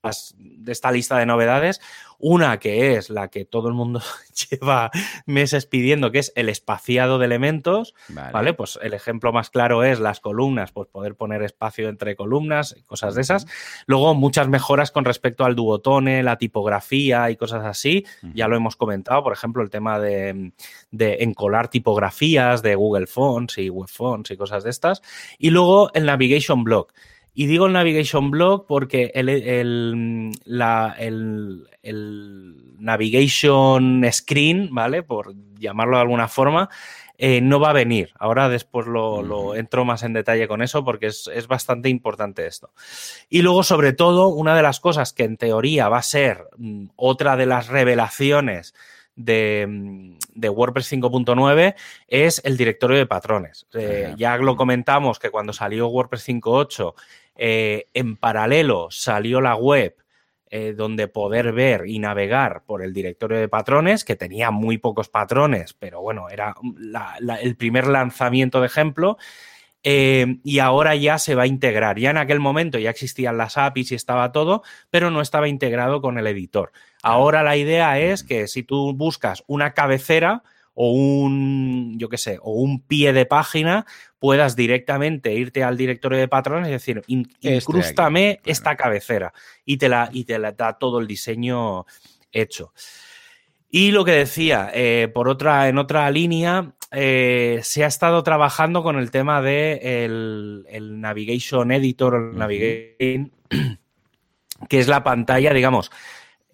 de 0.03 0.73
esta 0.73 0.91
lista 0.91 1.19
de 1.19 1.27
novedades. 1.27 1.81
Una 2.23 2.59
que 2.59 2.97
es 2.97 3.09
la 3.09 3.29
que 3.29 3.47
todo 3.47 3.69
el 3.69 3.75
mundo 3.75 4.03
lleva 4.51 4.91
meses 5.25 5.65
pidiendo, 5.65 6.11
que 6.11 6.19
es 6.19 6.33
el 6.37 6.51
espaciado 6.51 7.19
de 7.19 7.25
elementos. 7.25 7.95
Vale. 8.09 8.53
Pues 8.53 8.79
el 8.83 8.93
ejemplo 8.93 9.33
más 9.33 9.49
claro 9.49 9.85
es 9.85 10.01
las 10.01 10.21
columnas, 10.21 10.71
pues 10.71 10.89
poder 10.89 11.15
poner 11.15 11.43
espacio 11.43 11.89
entre 11.89 12.17
columnas, 12.17 12.77
cosas 12.87 13.15
de 13.15 13.23
esas. 13.23 13.47
Luego, 13.87 14.15
muchas 14.15 14.49
mejoras 14.49 14.91
con 14.91 15.07
respecto 15.07 15.45
al 15.45 15.55
duotone, 15.55 16.23
la 16.23 16.37
tipografía 16.37 17.31
y 17.31 17.37
cosas 17.37 17.65
así. 17.65 18.05
Ya 18.35 18.49
lo 18.49 18.57
hemos 18.57 18.77
comentado, 18.77 19.23
por 19.23 19.33
ejemplo, 19.33 19.63
el 19.63 19.71
tema 19.71 19.99
de, 19.99 20.53
encolar 20.93 21.69
tipografías 21.69 22.63
de 22.63 22.75
Google 22.75 23.07
Fonts 23.07 23.57
y 23.59 23.71
Web 23.71 23.89
Fonts 23.89 24.31
y 24.31 24.37
cosas 24.37 24.63
de 24.63 24.71
estas. 24.71 25.01
Y 25.39 25.51
luego 25.51 25.91
el 25.95 26.05
Navigation 26.05 26.65
Block. 26.65 26.93
Y 27.41 27.47
digo 27.47 27.65
el 27.65 27.73
Navigation 27.73 28.31
Block 28.31 28.67
porque 28.67 29.13
el, 29.15 29.31
el, 29.31 30.37
Navigation 32.79 34.05
Screen, 34.13 34.69
¿vale? 34.73 35.03
Por 35.03 35.33
llamarlo 35.59 35.97
de 35.97 36.03
alguna 36.03 36.29
forma, 36.29 36.69
eh, 37.17 37.41
no 37.41 37.59
va 37.59 37.71
a 37.71 37.73
venir. 37.73 38.13
Ahora 38.19 38.51
después 38.51 38.87
lo, 38.87 39.55
entro 39.55 39.87
más 39.87 40.03
en 40.03 40.13
detalle 40.13 40.49
con 40.49 40.61
eso 40.61 40.85
porque 40.85 41.07
es, 41.07 41.47
bastante 41.49 41.89
importante 41.89 42.47
esto. 42.47 42.75
Y 43.31 43.41
luego, 43.41 43.63
sobre 43.63 43.95
todo, 43.95 44.29
una 44.29 44.55
de 44.55 44.61
las 44.61 44.79
cosas 44.79 45.15
que 45.15 45.25
en 45.25 45.39
teoría 45.39 45.89
va 45.89 45.97
a 45.97 46.03
ser 46.03 46.45
mm, 46.59 46.89
otra 46.97 47.39
de 47.39 47.47
las 47.47 47.69
revelaciones 47.69 48.75
de, 49.17 49.67
mm, 49.69 50.19
WordPress 50.49 50.93
5.9 50.93 51.75
es 52.09 52.41
el 52.45 52.57
directorio 52.57 52.97
de 52.97 53.07
patrones. 53.07 53.67
Eh, 53.75 54.15
ya 54.17 54.37
lo 54.37 54.57
comentamos 54.57 55.19
que 55.19 55.31
cuando 55.31 55.53
salió 55.53 55.89
WordPress 55.89 56.25
5.8 56.25 56.95
eh, 57.37 57.87
en 57.95 58.17
paralelo 58.17 58.89
salió 58.91 59.41
la 59.41 59.57
web 59.57 59.97
eh, 60.53 60.75
donde 60.77 61.07
poder 61.07 61.53
ver 61.53 61.87
y 61.87 62.01
navegar 62.01 62.65
por 62.67 62.83
el 62.83 62.93
directorio 62.93 63.39
de 63.39 63.49
patrones, 63.49 64.05
que 64.05 64.17
tenía 64.17 64.51
muy 64.51 64.79
pocos 64.79 65.09
patrones, 65.09 65.75
pero 65.75 66.01
bueno, 66.01 66.29
era 66.29 66.57
el 67.41 67.55
primer 67.55 67.87
lanzamiento 67.87 68.61
de 68.61 68.67
ejemplo. 68.67 69.17
Eh, 69.83 70.39
y 70.45 70.59
ahora 70.59 70.95
ya 70.95 71.19
se 71.19 71.35
va 71.35 71.45
a 71.45 71.47
integrar. 71.47 71.99
Ya 71.99 72.11
en 72.11 72.19
aquel 72.19 72.41
momento 72.41 72.79
ya 72.79 72.91
existían 72.91 73.39
las 73.39 73.57
APIs 73.57 73.93
y 73.93 73.95
estaba 73.95 74.33
todo, 74.33 74.63
pero 74.91 75.11
no 75.11 75.21
estaba 75.21 75.49
integrado 75.49 76.03
con 76.03 76.19
el 76.19 76.27
editor. 76.27 76.73
Ahora 77.03 77.43
la 77.43 77.57
idea 77.57 77.99
es 77.99 78.23
que 78.23 78.47
si 78.47 78.63
tú 78.63 78.93
buscas 78.95 79.43
una 79.47 79.73
cabecera, 79.73 80.43
o 80.75 80.93
un, 80.93 81.99
yo 81.99 82.09
qué 82.09 82.19
sé, 82.19 82.39
o 82.43 82.53
un 82.53 82.81
pie 82.81 83.13
de 83.13 83.27
página, 83.27 83.87
puedas 84.19 84.55
directamente 84.55 85.35
irte 85.35 85.65
al 85.65 85.77
directorio 85.77 86.19
de 86.19 86.29
patrones 86.29 86.69
y 86.69 86.73
decir, 86.73 87.03
este 87.07 87.55
incrústame 87.55 88.41
esta 88.45 88.77
cabecera 88.77 89.33
y 89.65 89.79
te, 89.79 89.89
la, 89.89 90.09
y 90.13 90.25
te 90.25 90.39
la 90.39 90.53
da 90.53 90.79
todo 90.79 91.01
el 91.01 91.07
diseño 91.07 91.87
hecho. 92.33 92.73
Y 93.71 93.93
lo 93.93 94.05
que 94.05 94.13
decía, 94.13 94.71
eh, 94.75 95.09
por 95.15 95.29
otra, 95.29 95.69
en 95.69 95.79
otra 95.79 96.11
línea, 96.11 96.73
eh, 96.91 97.61
se 97.63 97.85
ha 97.85 97.87
estado 97.87 98.23
trabajando 98.25 98.83
con 98.83 98.99
el 98.99 99.13
tema 99.13 99.41
de 99.41 100.05
el, 100.05 101.01
Navigation 101.01 101.71
Editor, 101.71 102.15
el 102.17 102.37
Navigation, 102.37 103.31
que 104.69 104.81
es 104.81 104.89
la 104.89 105.05
pantalla, 105.05 105.55
digamos, 105.55 105.93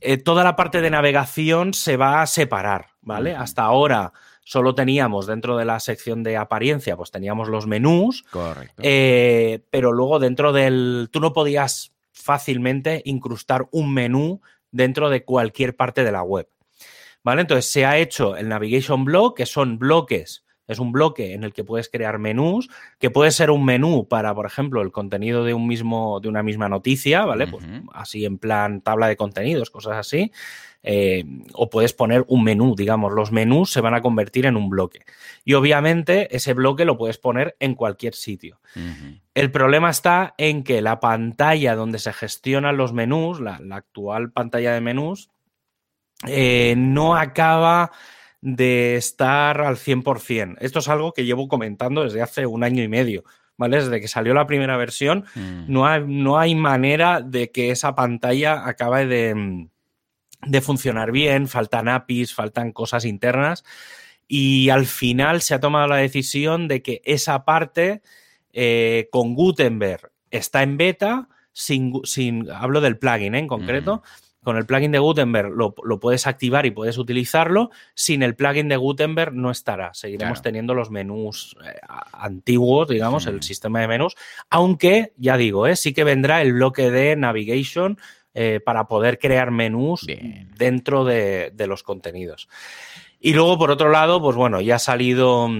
eh, 0.01 0.19
toda 0.19 0.45
la 0.45 0.57
parte 0.57 0.83
de 0.83 0.91
navegación 0.91 1.73
se 1.73 1.97
va 1.97 2.21
a 2.21 2.27
separar, 2.27 2.89
¿vale? 3.01 3.35
Hasta 3.35 3.63
ahora 3.63 4.13
solo 4.45 4.75
teníamos 4.75 5.27
dentro 5.27 5.57
de 5.57 5.65
la 5.65 5.81
sección 5.81 6.23
de 6.23 6.37
apariencia, 6.37 6.99
pues 6.99 7.11
teníamos 7.11 7.49
los 7.49 7.67
menús. 7.67 8.25
Correcto. 8.31 8.83
Pero 8.83 9.93
luego 9.93 10.19
dentro 10.19 10.53
del. 10.53 11.09
Tú 11.11 11.21
no 11.21 11.33
podías 11.33 11.93
fácilmente 12.13 13.03
incrustar 13.07 13.69
un 13.73 13.95
menú 13.95 14.43
dentro 14.71 15.09
de 15.09 15.25
cualquier 15.25 15.75
parte 15.77 16.05
de 16.05 16.13
la 16.13 16.23
web. 16.23 16.47
¿Vale? 17.27 17.41
Entonces 17.41 17.67
se 17.67 17.85
ha 17.85 17.99
hecho 17.99 18.37
el 18.37 18.49
Navigation 18.49 19.05
Block, 19.05 19.37
que 19.37 19.47
son 19.47 19.81
bloques 19.81 20.47
es 20.69 20.79
un 20.79 20.93
bloque 20.93 21.33
en 21.33 21.45
el 21.45 21.53
que 21.53 21.65
puedes 21.65 21.89
crear 21.89 22.19
menús, 22.19 22.69
que 22.99 23.11
puede 23.11 23.31
ser 23.31 23.51
un 23.51 23.65
menú 23.65 24.09
para, 24.09 24.35
por 24.35 24.47
ejemplo, 24.47 24.83
el 24.83 24.91
contenido 24.91 25.45
de 25.45 25.55
un 25.55 25.67
mismo, 25.67 26.19
de 26.21 26.29
una 26.29 26.43
misma 26.43 26.69
noticia, 26.69 27.25
¿vale? 27.25 27.47
Pues 27.47 27.65
así 27.93 28.25
en 28.25 28.39
plan 28.39 28.81
tabla 28.81 29.07
de 29.07 29.17
contenidos, 29.17 29.71
cosas 29.71 29.97
así. 29.97 30.33
Eh, 30.83 31.25
o 31.53 31.69
puedes 31.69 31.93
poner 31.93 32.25
un 32.29 32.45
menú, 32.45 32.75
digamos, 32.77 33.13
los 33.13 33.33
menús 33.33 33.73
se 33.73 33.81
van 33.81 33.95
a 33.95 34.03
convertir 34.03 34.47
en 34.47 34.57
un 34.57 34.69
bloque. 34.69 35.01
Y 35.45 35.55
obviamente 35.55 36.35
ese 36.35 36.53
bloque 36.53 36.85
lo 36.85 36.97
puedes 36.97 37.19
poner 37.19 37.57
en 37.61 37.75
cualquier 37.75 38.15
sitio. 38.15 38.61
El 39.35 39.51
problema 39.51 39.91
está 39.91 40.35
en 40.39 40.65
que 40.65 40.83
la 40.83 41.01
pantalla 41.01 41.75
donde 41.75 41.99
se 41.99 42.13
gestionan 42.13 42.77
los 42.77 42.93
menús, 42.93 43.41
la, 43.41 43.61
actual 43.71 44.33
pantalla 44.33 44.73
de 44.75 44.81
menús, 44.81 45.31
eh, 46.27 46.75
no 46.77 47.17
acaba 47.17 47.93
de 48.41 48.97
estar 48.97 49.61
al 49.61 49.77
100%. 49.77 50.57
Esto 50.61 50.79
es 50.79 50.89
algo 50.89 51.13
que 51.13 51.25
llevo 51.25 51.49
comentando 51.49 52.05
desde 52.05 52.23
hace 52.23 52.47
un 52.47 52.65
año 52.65 52.83
y 52.83 52.89
medio. 52.89 53.25
¿Vale? 53.59 53.79
Desde 53.79 54.03
que 54.03 54.09
salió 54.09 54.35
la 54.35 54.47
primera 54.47 54.77
versión, 54.77 55.25
mm. 55.35 55.65
no, 55.67 55.87
hay, 55.87 56.05
no, 56.07 56.39
hay, 56.39 56.55
manera 56.55 57.23
de 57.23 57.51
que 57.51 57.71
esa 57.71 57.95
pantalla 57.95 58.69
acabe 58.69 59.07
de, 59.07 59.67
de 60.43 60.61
funcionar 60.61 61.11
bien, 61.11 61.49
faltan 61.49 61.89
APIs, 61.89 62.35
faltan 62.35 62.73
cosas 62.73 63.07
internas 63.07 63.65
y 64.29 64.69
al 64.69 64.85
final 64.85 65.41
se 65.41 65.55
ha 65.55 65.61
tomado 65.61 65.87
la 65.87 65.97
decisión 65.97 66.69
de 66.69 66.83
que 66.83 67.01
esa 67.07 67.47
parte 67.47 68.03
eh, 68.53 69.09
con 69.11 69.35
Gutenberg 69.35 70.13
está 70.31 70.63
en 70.63 70.77
beta, 70.77 71.29
sin, 71.53 71.95
sin 72.05 72.51
hablo 72.51 72.83
del 72.83 72.99
plugin 72.99 73.35
¿eh? 73.35 73.39
en 73.39 73.49
concreto, 73.49 74.03
mm 74.05 74.26
con 74.47 74.57
el 74.57 74.65
plugin 74.65 74.93
de 74.93 75.01
Gutenberg 75.01 75.51
lo, 75.57 75.75
puedes 75.75 76.29
activar 76.29 76.67
y 76.67 76.71
puedes 76.71 76.99
utilizarlo. 76.99 77.73
Sin 77.95 78.23
el 78.23 78.37
plugin 78.37 78.69
de 78.69 78.77
Gutenberg 78.77 79.35
no 79.35 79.51
estará. 79.51 79.93
Seguiremos 79.93 80.41
teniendo 80.41 80.73
los 80.73 80.89
menús 80.89 81.57
eh, 81.65 81.81
antiguos, 82.13 82.87
digamos, 82.87 83.27
el 83.27 83.43
sistema 83.43 83.81
de 83.81 83.89
menús. 83.89 84.15
Aunque, 84.49 85.13
ya 85.17 85.37
digo, 85.37 85.67
eh, 85.67 85.75
sí 85.75 85.93
que 85.93 86.05
vendrá 86.05 86.43
el 86.43 86.53
bloque 86.53 86.93
de 86.93 87.17
navigation 87.17 87.99
eh, 88.35 88.61
para 88.65 88.87
poder 88.87 89.19
crear 89.19 89.51
menús 89.51 90.07
dentro 90.57 91.05
de, 91.05 91.53
los 91.67 91.83
contenidos. 91.83 92.49
Y 93.19 93.33
luego, 93.33 93.59
por 93.59 93.73
otro 93.73 93.91
lado, 93.91 94.23
pues 94.23 94.37
bueno, 94.37 94.61
ya 94.61 94.77
ha 94.77 94.79
salido, 94.79 95.51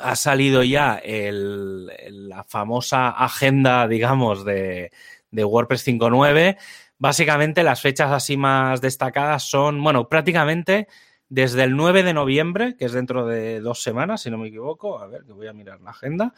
ha 0.00 0.16
salido 0.16 0.64
ya 0.64 1.00
la 1.04 2.42
famosa 2.42 3.10
agenda, 3.10 3.86
digamos, 3.86 4.44
de, 4.44 4.90
de 5.30 5.44
WordPress 5.44 5.86
5.9. 5.86 6.56
Básicamente, 6.98 7.62
las 7.62 7.80
fechas 7.80 8.10
así 8.10 8.36
más 8.36 8.80
destacadas 8.80 9.42
son, 9.48 9.82
bueno, 9.82 10.08
prácticamente 10.08 10.88
desde 11.28 11.64
el 11.64 11.76
9 11.76 12.02
de 12.02 12.14
noviembre, 12.14 12.76
que 12.76 12.84
es 12.84 12.92
dentro 12.92 13.26
de 13.26 13.60
dos 13.60 13.82
semanas, 13.82 14.22
si 14.22 14.30
no 14.30 14.38
me 14.38 14.48
equivoco. 14.48 14.98
A 14.98 15.06
ver, 15.06 15.24
que 15.24 15.32
voy 15.32 15.46
a 15.46 15.52
mirar 15.52 15.80
la 15.80 15.90
agenda. 15.90 16.32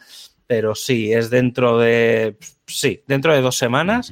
Pero 0.47 0.75
sí, 0.75 1.13
es 1.13 1.29
dentro 1.29 1.77
de. 1.77 2.37
Sí, 2.65 3.03
dentro 3.07 3.33
de 3.33 3.41
dos 3.41 3.57
semanas. 3.57 4.11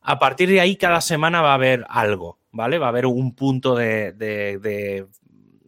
A 0.00 0.18
partir 0.18 0.48
de 0.48 0.60
ahí, 0.60 0.76
cada 0.76 1.00
semana 1.00 1.40
va 1.40 1.52
a 1.52 1.54
haber 1.54 1.84
algo, 1.88 2.38
¿vale? 2.52 2.78
Va 2.78 2.86
a 2.86 2.90
haber 2.90 3.06
un 3.06 3.34
punto 3.34 3.74
de, 3.74 5.06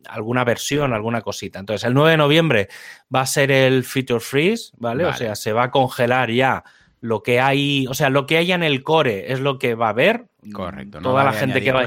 alguna 0.09 0.45
versión, 0.45 0.93
alguna 0.93 1.23
cosita. 1.23 1.59
Entonces, 1.59 1.87
el 1.87 1.95
9 1.95 2.13
de 2.13 2.17
noviembre 2.17 2.69
va 3.15 3.23
a 3.23 3.27
ser 3.27 3.51
el 3.51 3.85
Feature 3.85 4.21
Freeze, 4.21 4.73
¿vale? 4.77 5.05
O 5.05 5.15
sea, 5.15 5.35
se 5.35 5.53
va 5.53 5.65
a 5.65 5.71
congelar 5.71 6.31
ya 6.31 6.65
lo 7.01 7.23
que 7.23 7.41
hay, 7.41 7.87
o 7.89 7.95
sea, 7.95 8.11
lo 8.11 8.27
que 8.27 8.37
haya 8.37 8.55
en 8.55 8.63
el 8.63 8.83
core 8.83 9.33
es 9.33 9.41
lo 9.41 9.59
que 9.59 9.75
va 9.75 9.87
a 9.87 9.91
haber. 9.91 10.27
Correcto. 10.53 11.01
Toda 11.01 11.25
la 11.25 11.33
gente 11.33 11.63
que 11.63 11.73
va. 11.73 11.87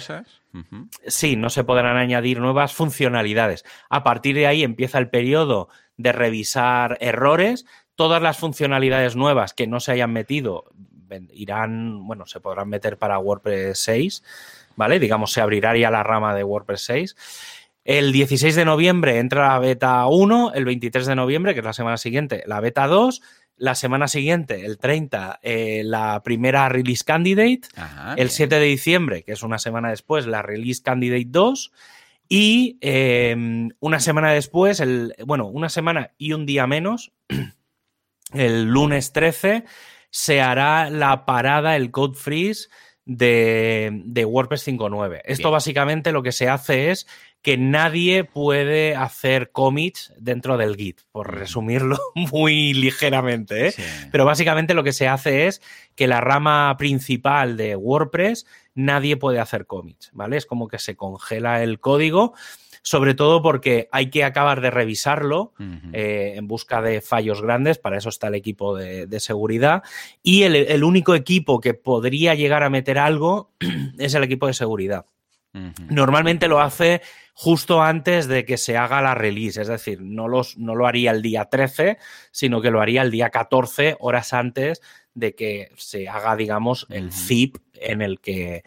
Sí, 1.07 1.35
no 1.35 1.49
se 1.49 1.63
podrán 1.63 1.97
añadir 1.97 2.39
nuevas 2.39 2.73
funcionalidades. 2.73 3.63
A 3.89 4.03
partir 4.03 4.35
de 4.35 4.47
ahí 4.47 4.63
empieza 4.63 4.97
el 4.97 5.09
periodo 5.09 5.69
de 5.97 6.11
revisar 6.11 6.97
errores. 6.99 7.65
Todas 7.95 8.21
las 8.21 8.37
funcionalidades 8.37 9.15
nuevas 9.15 9.53
que 9.53 9.67
no 9.67 9.79
se 9.79 9.91
hayan 9.91 10.11
metido 10.11 10.65
irán, 11.31 12.07
bueno, 12.07 12.25
se 12.25 12.39
podrán 12.39 12.69
meter 12.69 12.97
para 12.97 13.19
WordPress 13.19 13.77
6, 13.79 14.23
¿vale? 14.75 14.99
Digamos, 14.99 15.31
se 15.31 15.41
abrirá 15.41 15.77
ya 15.77 15.91
la 15.91 16.01
rama 16.01 16.33
de 16.33 16.43
WordPress 16.43 16.85
6. 16.85 17.15
El 17.85 18.13
16 18.13 18.55
de 18.55 18.65
noviembre 18.65 19.19
entra 19.19 19.49
la 19.49 19.59
beta 19.59 20.05
1, 20.07 20.53
el 20.53 20.65
23 20.65 21.05
de 21.05 21.15
noviembre, 21.15 21.53
que 21.53 21.59
es 21.59 21.65
la 21.65 21.73
semana 21.73 21.97
siguiente, 21.97 22.43
la 22.47 22.61
beta 22.61 22.87
2 22.87 23.21
la 23.57 23.75
semana 23.75 24.07
siguiente, 24.07 24.65
el 24.65 24.77
30, 24.77 25.39
eh, 25.41 25.83
la 25.85 26.21
primera 26.23 26.69
Release 26.69 27.03
Candidate. 27.03 27.61
el 28.17 28.29
7 28.29 28.59
de 28.59 28.65
diciembre, 28.65 29.23
que 29.23 29.33
es 29.33 29.43
una 29.43 29.59
semana 29.59 29.89
después, 29.89 30.25
la 30.25 30.41
Release 30.41 30.81
Candidate 30.81 31.27
2. 31.27 31.71
Y 32.29 32.77
em, 32.81 33.69
una 33.79 33.99
semana 33.99 34.31
después, 34.31 34.79
el, 34.79 35.13
bueno, 35.25 35.47
una 35.47 35.69
semana 35.69 36.11
y 36.17 36.33
un 36.33 36.45
día 36.45 36.65
menos, 36.67 37.11
el 38.33 38.63
lunes 38.63 39.13
13, 39.13 39.65
se 40.09 40.41
hará 40.41 40.89
la 40.89 41.25
parada, 41.25 41.75
el 41.75 41.91
code 41.91 42.17
freeze 42.17 42.69
de, 43.05 44.01
de 44.05 44.25
WordPress 44.25 44.67
5.9. 44.67 45.21
Esto 45.25 45.51
básicamente 45.51 46.11
lo 46.11 46.23
que 46.23 46.31
se 46.31 46.49
hace 46.49 46.91
es 46.91 47.07
que 47.43 47.57
nadie 47.57 48.23
puede 48.23 48.95
hacer 48.95 49.51
commits 49.51 50.13
dentro 50.17 50.57
del 50.57 50.77
Git, 50.77 51.01
por 51.11 51.35
resumirlo 51.35 51.99
muy 52.15 52.73
ligeramente. 52.73 53.67
¿eh? 53.67 53.73
Pero 54.11 54.23
básicamente 54.25 54.73
lo 54.73 54.83
que 54.83 54.93
se 54.93 55.09
hace 55.09 55.47
es 55.47 55.61
que 55.93 56.07
la 56.07 56.21
rama 56.21 56.75
principal 56.77 57.57
de 57.57 57.75
WordPress 57.75 58.47
nadie 58.75 59.17
puede 59.17 59.39
hacer 59.39 59.67
commits, 59.67 60.09
¿vale? 60.13 60.37
Es 60.37 60.45
como 60.45 60.69
que 60.69 60.79
se 60.79 60.95
congela 60.95 61.61
el 61.61 61.81
código, 61.81 62.33
sobre 62.81 63.13
todo 63.13 63.41
porque 63.41 63.89
hay 63.91 64.09
que 64.09 64.23
acabar 64.23 64.61
de 64.61 64.71
revisarlo 64.71 65.53
eh, 65.91 66.33
en 66.37 66.47
busca 66.47 66.81
de 66.81 67.01
fallos 67.01 67.41
grandes, 67.41 67.77
para 67.77 67.97
eso 67.97 68.07
está 68.07 68.29
el 68.29 68.35
equipo 68.35 68.75
de, 68.75 69.19
seguridad, 69.19 69.83
y 70.23 70.43
el 70.43 70.83
único 70.83 71.13
equipo 71.13 71.59
que 71.59 71.73
podría 71.73 72.35
llegar 72.35 72.63
a 72.63 72.69
meter 72.69 72.97
algo 72.97 73.51
es 73.99 74.13
el 74.13 74.23
equipo 74.23 74.47
de 74.47 74.53
seguridad. 74.53 75.05
Normalmente 75.89 76.47
lo 76.47 76.59
hace 76.59 77.01
justo 77.33 77.81
antes 77.81 78.27
de 78.27 78.45
que 78.45 78.57
se 78.57 78.77
haga 78.77 79.01
la 79.01 79.15
release, 79.15 79.61
es 79.61 79.67
decir, 79.67 80.01
no, 80.01 80.27
los, 80.27 80.57
no 80.57 80.75
lo 80.75 80.87
haría 80.87 81.11
el 81.11 81.21
día 81.21 81.45
13, 81.45 81.97
sino 82.31 82.61
que 82.61 82.71
lo 82.71 82.81
haría 82.81 83.01
el 83.01 83.11
día 83.11 83.29
14, 83.29 83.97
horas 83.99 84.33
antes 84.33 84.81
de 85.13 85.35
que 85.35 85.71
se 85.75 86.07
haga, 86.07 86.35
digamos, 86.35 86.87
el 86.89 87.11
zip 87.11 87.57
en 87.73 88.01
el 88.01 88.19
que 88.19 88.63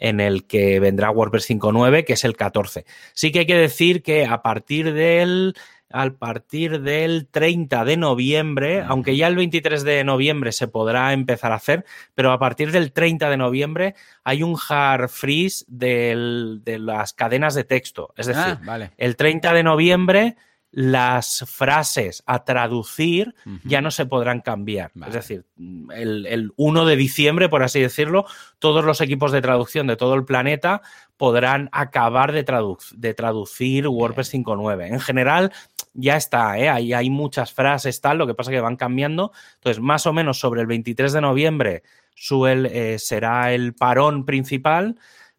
en 0.00 0.20
el 0.20 0.46
que 0.46 0.78
vendrá 0.78 1.10
WordPress 1.10 1.50
5.9, 1.50 2.04
que 2.04 2.12
es 2.12 2.22
el 2.22 2.36
14. 2.36 2.84
Sí 3.14 3.32
que 3.32 3.40
hay 3.40 3.46
que 3.46 3.56
decir 3.56 4.02
que 4.02 4.26
a 4.26 4.42
partir 4.42 4.94
del 4.94 5.54
a 5.90 6.10
partir 6.10 6.80
del 6.82 7.26
30 7.28 7.84
de 7.84 7.96
noviembre, 7.96 8.82
aunque 8.82 9.16
ya 9.16 9.26
el 9.26 9.36
23 9.36 9.84
de 9.84 10.04
noviembre 10.04 10.52
se 10.52 10.68
podrá 10.68 11.12
empezar 11.12 11.52
a 11.52 11.56
hacer, 11.56 11.84
pero 12.14 12.32
a 12.32 12.38
partir 12.38 12.72
del 12.72 12.92
30 12.92 13.30
de 13.30 13.36
noviembre 13.36 13.94
hay 14.24 14.42
un 14.42 14.56
hard 14.68 15.08
freeze 15.08 15.64
de 15.68 16.76
las 16.78 17.12
cadenas 17.12 17.54
de 17.54 17.64
texto. 17.64 18.12
Es 18.16 18.26
decir, 18.26 18.58
ah, 18.68 18.90
el 18.96 19.16
30 19.16 19.52
de 19.52 19.62
noviembre 19.62 20.36
las 20.70 21.44
frases 21.46 22.22
a 22.26 22.44
traducir 22.44 23.34
ya 23.64 23.80
no 23.80 23.90
se 23.90 24.04
podrán 24.04 24.40
cambiar. 24.40 24.92
Es 25.06 25.14
decir, 25.14 25.46
el, 25.94 26.52
1 26.56 26.84
de 26.84 26.96
diciembre, 26.96 27.48
por 27.48 27.62
así 27.62 27.80
decirlo, 27.80 28.26
todos 28.58 28.84
los 28.84 29.00
equipos 29.00 29.32
de 29.32 29.40
traducción 29.40 29.86
de 29.86 29.96
todo 29.96 30.14
el 30.14 30.24
planeta 30.24 30.82
podrán 31.16 31.68
acabar 31.72 32.32
de, 32.32 32.44
de 32.92 33.14
traducir 33.14 33.88
WordPress 33.88 34.34
5.9. 34.34 34.88
En 34.88 35.00
general, 35.00 35.52
ya 35.94 36.16
está, 36.16 36.58
¿eh? 36.58 36.68
hay, 36.68 36.92
hay 36.92 37.08
muchas 37.10 37.52
frases, 37.52 38.00
tal, 38.00 38.18
lo 38.18 38.26
que 38.26 38.34
pasa 38.34 38.50
es 38.50 38.56
que 38.56 38.60
van 38.60 38.76
cambiando. 38.76 39.32
Entonces, 39.54 39.82
más 39.82 40.06
o 40.06 40.12
menos 40.12 40.38
sobre 40.38 40.60
el 40.60 40.66
23 40.66 41.12
de 41.12 41.20
noviembre 41.20 41.82
suele, 42.14 42.94
eh, 42.94 42.98
será 42.98 43.54
el 43.54 43.74
parón 43.74 44.26
principal 44.26 44.96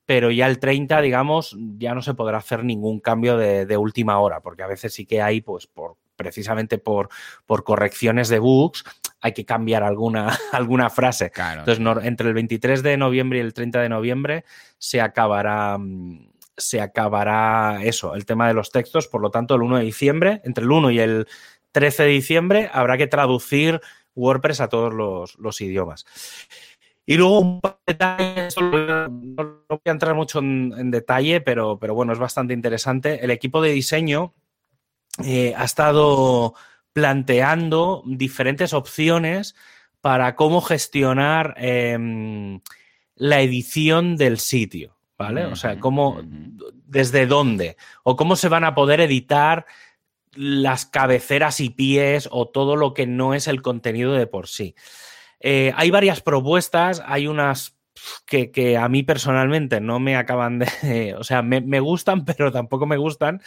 pero 0.09 0.31
ya 0.31 0.47
el 0.47 0.57
30, 0.57 1.01
digamos, 1.01 1.55
ya 1.77 1.93
no 1.93 2.01
se 2.01 2.15
podrá 2.15 2.39
hacer 2.39 2.63
ningún 2.63 2.99
cambio 2.99 3.37
de, 3.37 3.77
última 3.77 4.17
hora, 4.19 4.39
porque 4.41 4.63
a 4.63 4.67
veces 4.67 4.91
sí 4.91 5.05
que 5.05 5.21
hay, 5.21 5.41
pues, 5.41 5.67
por, 5.67 5.97
precisamente 6.15 6.79
por, 6.79 7.09
por 7.45 7.63
correcciones 7.63 8.27
de 8.27 8.39
bugs, 8.39 8.83
hay 9.21 9.33
que 9.33 9.45
cambiar 9.45 9.83
alguna, 9.83 10.35
alguna 10.51 10.89
frase. 10.89 11.31
Entonces, 11.59 12.05
entre 12.05 12.27
el 12.27 12.33
23 12.33 12.81
de 12.81 12.97
noviembre 12.97 13.37
y 13.37 13.41
el 13.41 13.53
30 13.53 13.81
de 13.81 13.89
noviembre 13.89 14.45
se 14.79 14.99
acabará, 14.99 15.77
mm, 15.77 16.31
se 16.57 16.81
acabará 16.81 17.77
eso, 17.83 18.15
el 18.15 18.25
tema 18.25 18.47
de 18.47 18.55
los 18.55 18.71
textos. 18.71 19.07
Por 19.07 19.21
lo 19.21 19.29
tanto, 19.29 19.53
el 19.53 19.61
1 19.61 19.77
de 19.77 19.83
diciembre, 19.83 20.41
entre 20.43 20.63
el 20.63 20.71
1 20.71 20.89
y 20.89 20.99
el 21.01 21.27
13 21.71 22.01
de 22.01 22.09
diciembre, 22.09 22.71
habrá 22.73 22.97
que 22.97 23.05
traducir 23.05 23.79
WordPress 24.15 24.61
a 24.61 24.69
todos 24.69 24.91
los, 24.91 25.37
los 25.37 25.61
idiomas. 25.61 26.07
Y 27.09 27.17
luego 27.17 27.39
un 27.39 27.59
par 27.59 27.79
de 27.87 27.93
detalles, 27.93 28.55
no, 28.61 29.63
voy 29.67 29.79
a 29.83 29.89
entrar 29.89 30.13
mucho 30.13 30.37
en, 30.37 30.91
detalle, 30.91 31.41
pero, 31.41 31.79
pero, 31.79 31.95
bueno, 31.95 32.13
es 32.13 32.19
bastante 32.19 32.53
interesante. 32.53 33.25
El 33.25 33.31
equipo 33.31 33.63
de 33.63 33.71
diseño 33.71 34.35
eh, 35.25 35.55
ha 35.57 35.63
estado 35.63 36.53
planteando 36.93 38.03
diferentes 38.05 38.73
opciones 38.73 39.55
para 40.01 40.35
cómo 40.35 40.61
gestionar 40.61 41.55
em, 41.57 42.61
la 43.15 43.41
edición 43.41 44.15
del 44.15 44.37
sitio, 44.37 44.95
¿vale? 45.17 45.47
O 45.47 45.55
sea, 45.55 45.79
cómo, 45.79 46.21
desde 46.85 47.25
dónde, 47.25 47.75
o 48.03 48.15
cómo 48.15 48.35
se 48.35 48.49
van 48.49 48.65
a 48.65 48.75
poder 48.75 49.01
editar 49.01 49.65
las 50.35 50.85
cabeceras 50.85 51.59
y 51.59 51.71
pies 51.71 52.29
o 52.31 52.49
todo 52.49 52.75
lo 52.75 52.93
que 52.93 53.07
no 53.07 53.33
es 53.33 53.47
el 53.47 53.63
contenido 53.63 54.13
de 54.13 54.27
por 54.27 54.47
sí. 54.47 54.75
Eh, 55.39 55.71
hay 55.75 55.89
varias 55.91 56.21
propuestas, 56.21 57.01
hay 57.05 57.27
unas 57.27 57.79
que, 58.25 58.77
a 58.77 58.87
mí 58.89 59.03
personalmente 59.03 59.81
no 59.81 59.99
me 59.99 60.15
acaban 60.15 60.59
de... 60.59 61.15
O 61.19 61.23
sea, 61.23 61.41
me, 61.41 61.79
gustan, 61.79 62.25
pero 62.37 62.51
tampoco 62.51 62.85
me 62.85 62.97
gustan. 62.97 63.41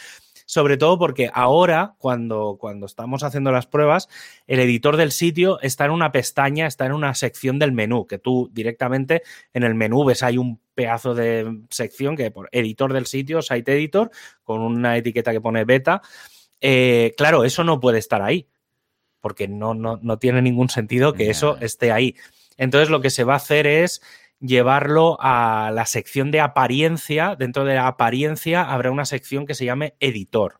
Sobre 0.45 0.75
todo 0.75 0.99
porque 0.99 1.31
ahora, 1.33 1.95
cuando, 1.97 2.57
cuando 2.59 2.85
estamos 2.85 3.23
haciendo 3.23 3.51
las 3.53 3.65
pruebas, 3.65 4.09
el 4.45 4.59
editor 4.59 4.97
del 4.97 5.13
sitio 5.13 5.59
está 5.61 5.85
en 5.85 5.91
una 5.91 6.11
pestaña, 6.11 6.67
está 6.67 6.85
en 6.85 6.91
una 6.91 7.13
sección 7.15 7.59
del 7.59 7.71
menú, 7.71 8.05
que 8.07 8.19
tú 8.19 8.49
directamente 8.51 9.23
en 9.53 9.63
el 9.63 9.73
menú 9.73 10.03
ves 10.03 10.21
hay 10.21 10.37
un 10.37 10.59
pedazo 10.75 11.15
de 11.15 11.61
sección 11.69 12.17
que 12.17 12.29
por 12.29 12.49
editor 12.51 12.91
del 12.91 13.05
sitio, 13.05 13.41
site 13.41 13.71
editor, 13.73 14.11
con 14.43 14.59
una 14.59 14.97
etiqueta 14.97 15.31
que 15.31 15.39
pone 15.39 15.63
beta. 15.63 16.01
Eh, 16.59 17.13
claro, 17.15 17.45
eso 17.45 17.63
no 17.63 17.79
puede 17.79 17.99
estar 17.99 18.21
ahí 18.21 18.49
porque 19.23 19.47
no, 19.47 19.73
no, 19.73 20.19
tiene 20.19 20.41
ningún 20.41 20.67
sentido 20.67 21.13
que 21.13 21.29
eso 21.29 21.55
esté 21.61 21.93
ahí. 21.93 22.17
Entonces 22.57 22.89
lo 22.89 22.99
que 22.99 23.09
se 23.09 23.23
va 23.23 23.35
a 23.35 23.37
hacer 23.37 23.65
es 23.67 24.01
llevarlo 24.41 25.15
a 25.21 25.71
la 25.73 25.85
sección 25.85 26.29
de 26.29 26.41
apariencia. 26.41 27.37
Dentro 27.39 27.63
de 27.63 27.75
la 27.75 27.87
apariencia 27.87 28.63
habrá 28.63 28.91
una 28.91 29.05
sección 29.05 29.45
que 29.45 29.55
se 29.55 29.63
llame 29.63 29.95
editor. 30.01 30.59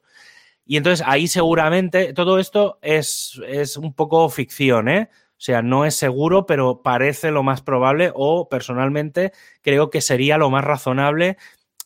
Y 0.65 0.78
entonces 0.78 1.06
ahí 1.06 1.28
seguramente 1.28 2.13
todo 2.13 2.39
esto 2.39 2.80
es, 2.82 3.41
es 3.45 3.76
un 3.76 3.93
poco 3.93 4.30
ficción, 4.30 4.88
¿eh? 4.88 5.10
O 5.12 5.45
sea, 5.45 5.62
no 5.62 5.84
es 5.84 5.95
seguro, 5.95 6.45
pero 6.45 6.82
parece 6.82 7.32
lo 7.32 7.43
más 7.43 7.62
probable 7.62 8.13
o 8.15 8.47
personalmente 8.47 9.34
creo 9.62 9.89
que 9.89 9.99
sería 9.99 10.38
lo 10.38 10.49
más 10.49 10.63
razonable 10.63 11.36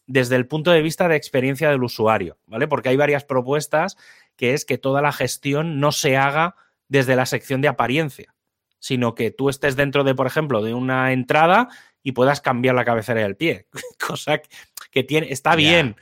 desde 0.06 0.36
el 0.36 0.46
punto 0.46 0.70
de 0.70 0.84
vista 0.84 1.08
de 1.08 1.16
experiencia 1.16 1.72
del 1.72 1.84
usuario, 1.84 2.38
¿vale? 2.46 2.68
Porque 2.68 2.90
hay 2.90 2.98
varias 2.98 3.24
propuestas 3.24 3.98
que 4.36 4.54
es 4.54 4.64
que 4.64 4.78
toda 4.78 5.02
la 5.02 5.12
gestión 5.12 5.80
no 5.80 5.92
se 5.92 6.16
haga 6.16 6.56
desde 6.88 7.16
la 7.16 7.26
sección 7.26 7.62
de 7.62 7.68
apariencia, 7.68 8.34
sino 8.80 9.16
que 9.16 9.32
tú 9.32 9.50
estés 9.50 9.76
dentro 9.76 10.04
de, 10.04 10.16
por 10.16 10.28
ejemplo, 10.28 10.62
de 10.62 10.74
una 10.74 11.12
entrada 11.12 11.70
y 12.04 12.14
puedas 12.14 12.42
cambiar 12.42 12.76
la 12.76 12.86
cabecera 12.86 13.22
del 13.22 13.36
pie. 13.36 13.68
Cosa 14.08 14.42
que 14.92 15.04
tiene, 15.04 15.32
está 15.32 15.56
bien, 15.56 15.96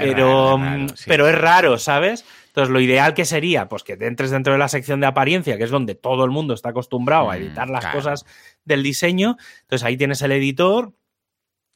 pero, 0.00 0.58
mm, 0.58 0.88
pero 1.06 1.28
es 1.28 1.38
raro, 1.38 1.78
¿sabes? 1.78 2.24
Entonces, 2.48 2.72
lo 2.72 2.80
ideal 2.80 3.14
que 3.14 3.24
sería, 3.24 3.68
pues 3.68 3.82
que 3.82 3.94
entres 3.94 4.30
dentro 4.30 4.52
de 4.52 4.58
la 4.58 4.68
sección 4.68 5.00
de 5.00 5.06
apariencia, 5.06 5.58
que 5.58 5.64
es 5.64 5.70
donde 5.70 5.94
todo 5.94 6.24
el 6.24 6.30
mundo 6.30 6.54
está 6.54 6.70
acostumbrado 6.70 7.30
a 7.30 7.34
mm, 7.34 7.38
editar 7.38 7.68
las 7.68 7.86
cosas 7.86 8.24
del 8.64 8.82
diseño. 8.82 9.36
Entonces, 9.62 9.84
ahí 9.84 9.96
tienes 9.96 10.22
el 10.22 10.32
editor 10.32 10.92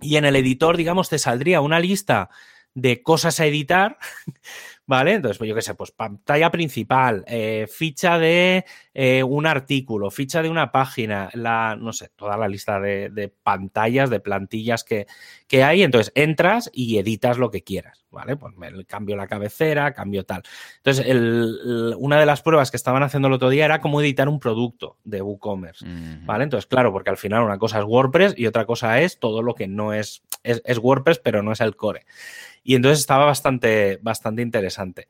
y 0.00 0.16
en 0.16 0.24
el 0.24 0.36
editor, 0.36 0.76
digamos, 0.76 1.08
te 1.08 1.18
saldría 1.18 1.60
una 1.60 1.80
lista 1.80 2.30
de 2.74 3.02
cosas 3.02 3.40
a 3.40 3.46
editar 3.46 3.98
¿Vale? 4.90 5.14
Entonces, 5.14 5.38
pues 5.38 5.46
yo 5.46 5.54
qué 5.54 5.62
sé, 5.62 5.76
pues 5.76 5.92
pantalla 5.92 6.50
principal, 6.50 7.22
eh, 7.28 7.68
ficha 7.72 8.18
de 8.18 8.64
eh, 8.92 9.22
un 9.22 9.46
artículo, 9.46 10.10
ficha 10.10 10.42
de 10.42 10.48
una 10.48 10.72
página, 10.72 11.30
la, 11.34 11.76
no 11.76 11.92
sé, 11.92 12.08
toda 12.16 12.36
la 12.36 12.48
lista 12.48 12.80
de, 12.80 13.32
pantallas, 13.44 14.10
de 14.10 14.18
plantillas 14.18 14.82
que, 14.82 15.06
que, 15.46 15.62
hay. 15.62 15.84
Entonces, 15.84 16.10
entras 16.16 16.72
y 16.74 16.98
editas 16.98 17.38
lo 17.38 17.52
que 17.52 17.62
quieras, 17.62 18.04
¿vale? 18.10 18.36
Pues 18.36 18.52
cambio 18.88 19.14
la 19.14 19.28
cabecera, 19.28 19.94
cambio 19.94 20.24
tal. 20.24 20.42
Entonces, 20.78 21.06
una 21.96 22.18
de 22.18 22.26
las 22.26 22.42
pruebas 22.42 22.72
que 22.72 22.76
estaban 22.76 23.04
haciendo 23.04 23.28
el 23.28 23.34
otro 23.34 23.48
día 23.48 23.66
era 23.66 23.80
cómo 23.80 24.00
editar 24.00 24.28
un 24.28 24.40
producto 24.40 24.96
de 25.04 25.22
WooCommerce, 25.22 25.86
¿vale? 26.24 26.42
Entonces, 26.42 26.66
claro, 26.66 26.92
porque 26.92 27.10
al 27.10 27.16
final 27.16 27.44
una 27.44 27.58
cosa 27.58 27.78
es 27.78 27.84
WordPress 27.84 28.34
y 28.36 28.48
otra 28.48 28.66
cosa 28.66 29.00
es 29.00 29.20
todo 29.20 29.40
lo 29.40 29.54
que 29.54 29.68
no 29.68 29.94
es, 29.94 30.24
es, 30.42 30.60
es 30.64 30.78
WordPress, 30.78 31.20
pero 31.20 31.44
no 31.44 31.52
es 31.52 31.60
el 31.60 31.76
core. 31.76 32.06
Y 32.62 32.74
entonces 32.74 33.00
estaba 33.00 33.24
bastante, 33.24 33.98
bastante 34.02 34.42
interesante. 34.42 35.08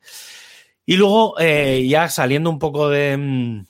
Y 0.86 0.96
luego, 0.96 1.38
eh, 1.38 1.86
ya 1.88 2.08
saliendo 2.08 2.50
un 2.50 2.58
poco 2.58 2.88
de, 2.88 3.16
mm, 3.16 3.64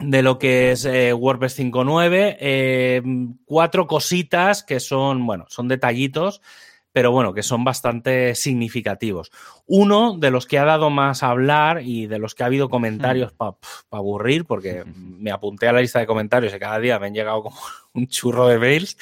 de 0.00 0.22
lo 0.22 0.38
que 0.38 0.72
es 0.72 0.84
eh, 0.84 1.12
WordPress 1.12 1.58
5.9, 1.58 2.36
eh, 2.40 3.02
cuatro 3.44 3.86
cositas 3.86 4.62
que 4.62 4.80
son, 4.80 5.26
bueno, 5.26 5.44
son 5.48 5.68
detallitos, 5.68 6.40
pero 6.92 7.12
bueno, 7.12 7.32
que 7.34 7.42
son 7.42 7.62
bastante 7.62 8.34
significativos. 8.34 9.30
Uno 9.66 10.16
de 10.18 10.30
los 10.30 10.46
que 10.46 10.58
ha 10.58 10.64
dado 10.64 10.90
más 10.90 11.22
a 11.22 11.30
hablar 11.30 11.82
y 11.84 12.06
de 12.06 12.18
los 12.18 12.34
que 12.34 12.42
ha 12.42 12.46
habido 12.46 12.68
comentarios 12.68 13.32
para 13.32 13.56
aburrir, 13.90 14.44
porque 14.44 14.84
me 14.96 15.30
apunté 15.30 15.68
a 15.68 15.72
la 15.72 15.80
lista 15.80 16.00
de 16.00 16.06
comentarios 16.06 16.52
y 16.54 16.58
cada 16.58 16.80
día 16.80 16.98
me 16.98 17.06
han 17.06 17.14
llegado 17.14 17.42
como 17.44 17.56
un 17.92 18.08
churro 18.08 18.48
de 18.48 18.58
mails, 18.58 18.96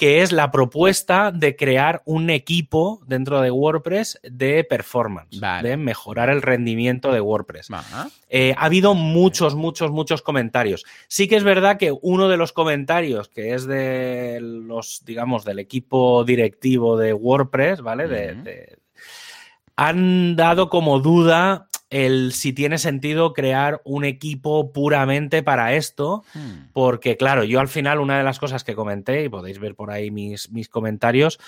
que 0.00 0.22
es 0.22 0.32
la 0.32 0.50
propuesta 0.50 1.30
de 1.30 1.56
crear 1.56 2.00
un 2.06 2.30
equipo 2.30 3.02
dentro 3.06 3.42
de 3.42 3.50
WordPress 3.50 4.18
de 4.22 4.64
performance, 4.64 5.38
de 5.62 5.76
mejorar 5.76 6.30
el 6.30 6.40
rendimiento 6.40 7.12
de 7.12 7.20
WordPress. 7.20 7.68
Eh, 8.30 8.54
ha 8.56 8.64
habido 8.64 8.94
muchos, 8.94 9.54
muchos, 9.54 9.90
muchos 9.90 10.22
comentarios. 10.22 10.86
Sí 11.06 11.28
que 11.28 11.36
es 11.36 11.44
verdad 11.44 11.76
que 11.76 11.92
uno 12.00 12.30
de 12.30 12.38
los 12.38 12.54
comentarios, 12.54 13.28
que 13.28 13.52
es 13.52 13.66
de 13.66 14.38
los, 14.40 15.04
digamos, 15.04 15.44
del 15.44 15.58
equipo 15.58 16.24
directivo 16.24 16.96
de 16.96 17.12
WordPress, 17.12 17.82
¿vale? 17.82 18.78
han 19.76 20.34
dado 20.34 20.70
como 20.70 21.00
duda 21.00 21.68
el 21.90 22.32
si 22.32 22.52
tiene 22.52 22.78
sentido 22.78 23.32
crear 23.34 23.82
un 23.84 24.04
equipo 24.04 24.72
puramente 24.72 25.42
para 25.42 25.74
esto, 25.74 26.24
hmm. 26.34 26.70
porque 26.72 27.16
claro, 27.16 27.44
yo 27.44 27.60
al 27.60 27.68
final 27.68 28.00
una 28.00 28.16
de 28.16 28.24
las 28.24 28.38
cosas 28.38 28.64
que 28.64 28.74
comenté, 28.74 29.24
y 29.24 29.28
podéis 29.28 29.58
ver 29.58 29.74
por 29.74 29.90
ahí 29.90 30.10
mis, 30.10 30.50
mis 30.50 30.68
comentarios, 30.68 31.38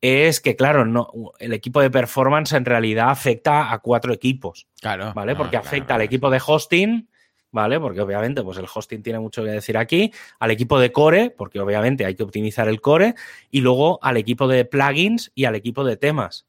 es 0.00 0.40
que, 0.40 0.54
claro, 0.54 0.84
no, 0.84 1.10
el 1.38 1.54
equipo 1.54 1.80
de 1.80 1.90
performance 1.90 2.52
en 2.52 2.66
realidad 2.66 3.08
afecta 3.08 3.72
a 3.72 3.78
cuatro 3.78 4.12
equipos. 4.12 4.66
Claro. 4.80 5.14
¿Vale? 5.14 5.34
Porque 5.34 5.56
afecta 5.56 5.94
al 5.94 6.02
equipo 6.02 6.28
de 6.28 6.42
hosting, 6.46 7.08
¿vale? 7.50 7.80
Porque 7.80 8.02
obviamente, 8.02 8.42
pues 8.42 8.58
el 8.58 8.66
hosting 8.72 9.02
tiene 9.02 9.18
mucho 9.18 9.42
que 9.42 9.50
decir 9.50 9.78
aquí, 9.78 10.12
al 10.40 10.50
equipo 10.50 10.78
de 10.78 10.92
core, 10.92 11.30
porque 11.30 11.58
obviamente 11.58 12.04
hay 12.04 12.16
que 12.16 12.22
optimizar 12.22 12.68
el 12.68 12.82
core, 12.82 13.14
y 13.50 13.62
luego 13.62 13.98
al 14.02 14.18
equipo 14.18 14.46
de 14.46 14.66
plugins 14.66 15.32
y 15.34 15.46
al 15.46 15.54
equipo 15.54 15.84
de 15.84 15.96
temas. 15.96 16.44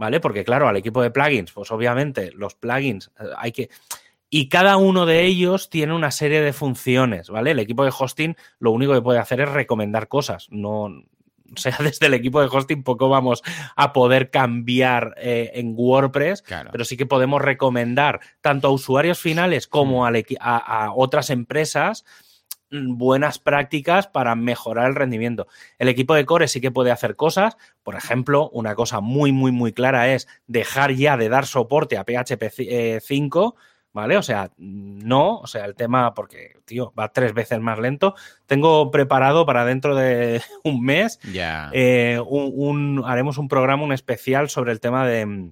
¿Vale? 0.00 0.18
Porque 0.18 0.44
claro, 0.44 0.66
al 0.66 0.78
equipo 0.78 1.02
de 1.02 1.10
plugins, 1.10 1.52
pues 1.52 1.70
obviamente 1.70 2.32
los 2.32 2.54
plugins 2.54 3.12
eh, 3.20 3.24
hay 3.36 3.52
que... 3.52 3.68
Y 4.30 4.48
cada 4.48 4.78
uno 4.78 5.04
de 5.04 5.24
ellos 5.26 5.68
tiene 5.68 5.92
una 5.92 6.10
serie 6.10 6.40
de 6.40 6.54
funciones, 6.54 7.28
¿vale? 7.28 7.50
El 7.50 7.58
equipo 7.58 7.84
de 7.84 7.92
hosting 7.96 8.34
lo 8.60 8.70
único 8.70 8.94
que 8.94 9.02
puede 9.02 9.18
hacer 9.18 9.42
es 9.42 9.50
recomendar 9.50 10.08
cosas, 10.08 10.48
no... 10.50 10.84
O 10.84 11.56
sea, 11.56 11.76
desde 11.82 12.06
el 12.06 12.14
equipo 12.14 12.40
de 12.40 12.48
hosting 12.50 12.82
poco 12.82 13.10
vamos 13.10 13.42
a 13.76 13.92
poder 13.92 14.30
cambiar 14.30 15.16
eh, 15.18 15.50
en 15.54 15.74
WordPress, 15.76 16.44
pero 16.72 16.84
sí 16.86 16.96
que 16.96 17.04
podemos 17.04 17.42
recomendar 17.42 18.20
tanto 18.40 18.68
a 18.68 18.70
usuarios 18.70 19.18
finales 19.18 19.66
como 19.66 20.06
a, 20.06 20.12
a 20.40 20.94
otras 20.94 21.28
empresas 21.28 22.06
buenas 22.70 23.38
prácticas 23.38 24.06
para 24.06 24.34
mejorar 24.34 24.88
el 24.88 24.94
rendimiento. 24.94 25.46
El 25.78 25.88
equipo 25.88 26.14
de 26.14 26.24
core 26.24 26.48
sí 26.48 26.60
que 26.60 26.70
puede 26.70 26.90
hacer 26.90 27.16
cosas. 27.16 27.56
Por 27.82 27.96
ejemplo, 27.96 28.48
una 28.50 28.74
cosa 28.74 29.00
muy, 29.00 29.32
muy, 29.32 29.52
muy 29.52 29.72
clara 29.72 30.12
es 30.12 30.28
dejar 30.46 30.92
ya 30.92 31.16
de 31.16 31.28
dar 31.28 31.46
soporte 31.46 31.98
a 31.98 32.04
PHP 32.04 33.00
5. 33.02 33.54
Eh, 33.56 33.62
¿Vale? 33.92 34.16
O 34.16 34.22
sea, 34.22 34.52
no, 34.56 35.38
o 35.38 35.48
sea, 35.48 35.64
el 35.64 35.74
tema, 35.74 36.14
porque, 36.14 36.52
tío, 36.64 36.92
va 36.96 37.12
tres 37.12 37.34
veces 37.34 37.58
más 37.58 37.76
lento. 37.80 38.14
Tengo 38.46 38.92
preparado 38.92 39.44
para 39.46 39.64
dentro 39.64 39.96
de 39.96 40.40
un 40.62 40.84
mes, 40.84 41.18
eh, 41.72 42.20
un, 42.24 43.02
haremos 43.04 43.36
un 43.36 43.48
programa, 43.48 43.82
un 43.82 43.92
especial 43.92 44.48
sobre 44.48 44.70
el 44.70 44.78
tema 44.78 45.08
de, 45.08 45.50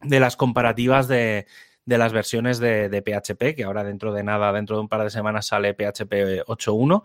de 0.00 0.20
las 0.20 0.36
comparativas 0.36 1.08
de, 1.08 1.46
de 1.88 1.96
las 1.96 2.12
versiones 2.12 2.58
de, 2.58 3.02
PHP, 3.02 3.56
que 3.56 3.64
ahora 3.64 3.82
dentro 3.82 4.12
de 4.12 4.22
nada, 4.22 4.52
dentro 4.52 4.76
de 4.76 4.82
un 4.82 4.88
par 4.88 5.02
de 5.04 5.08
semanas 5.08 5.46
sale 5.46 5.72
PHP 5.72 6.44
8.1. 6.46 7.02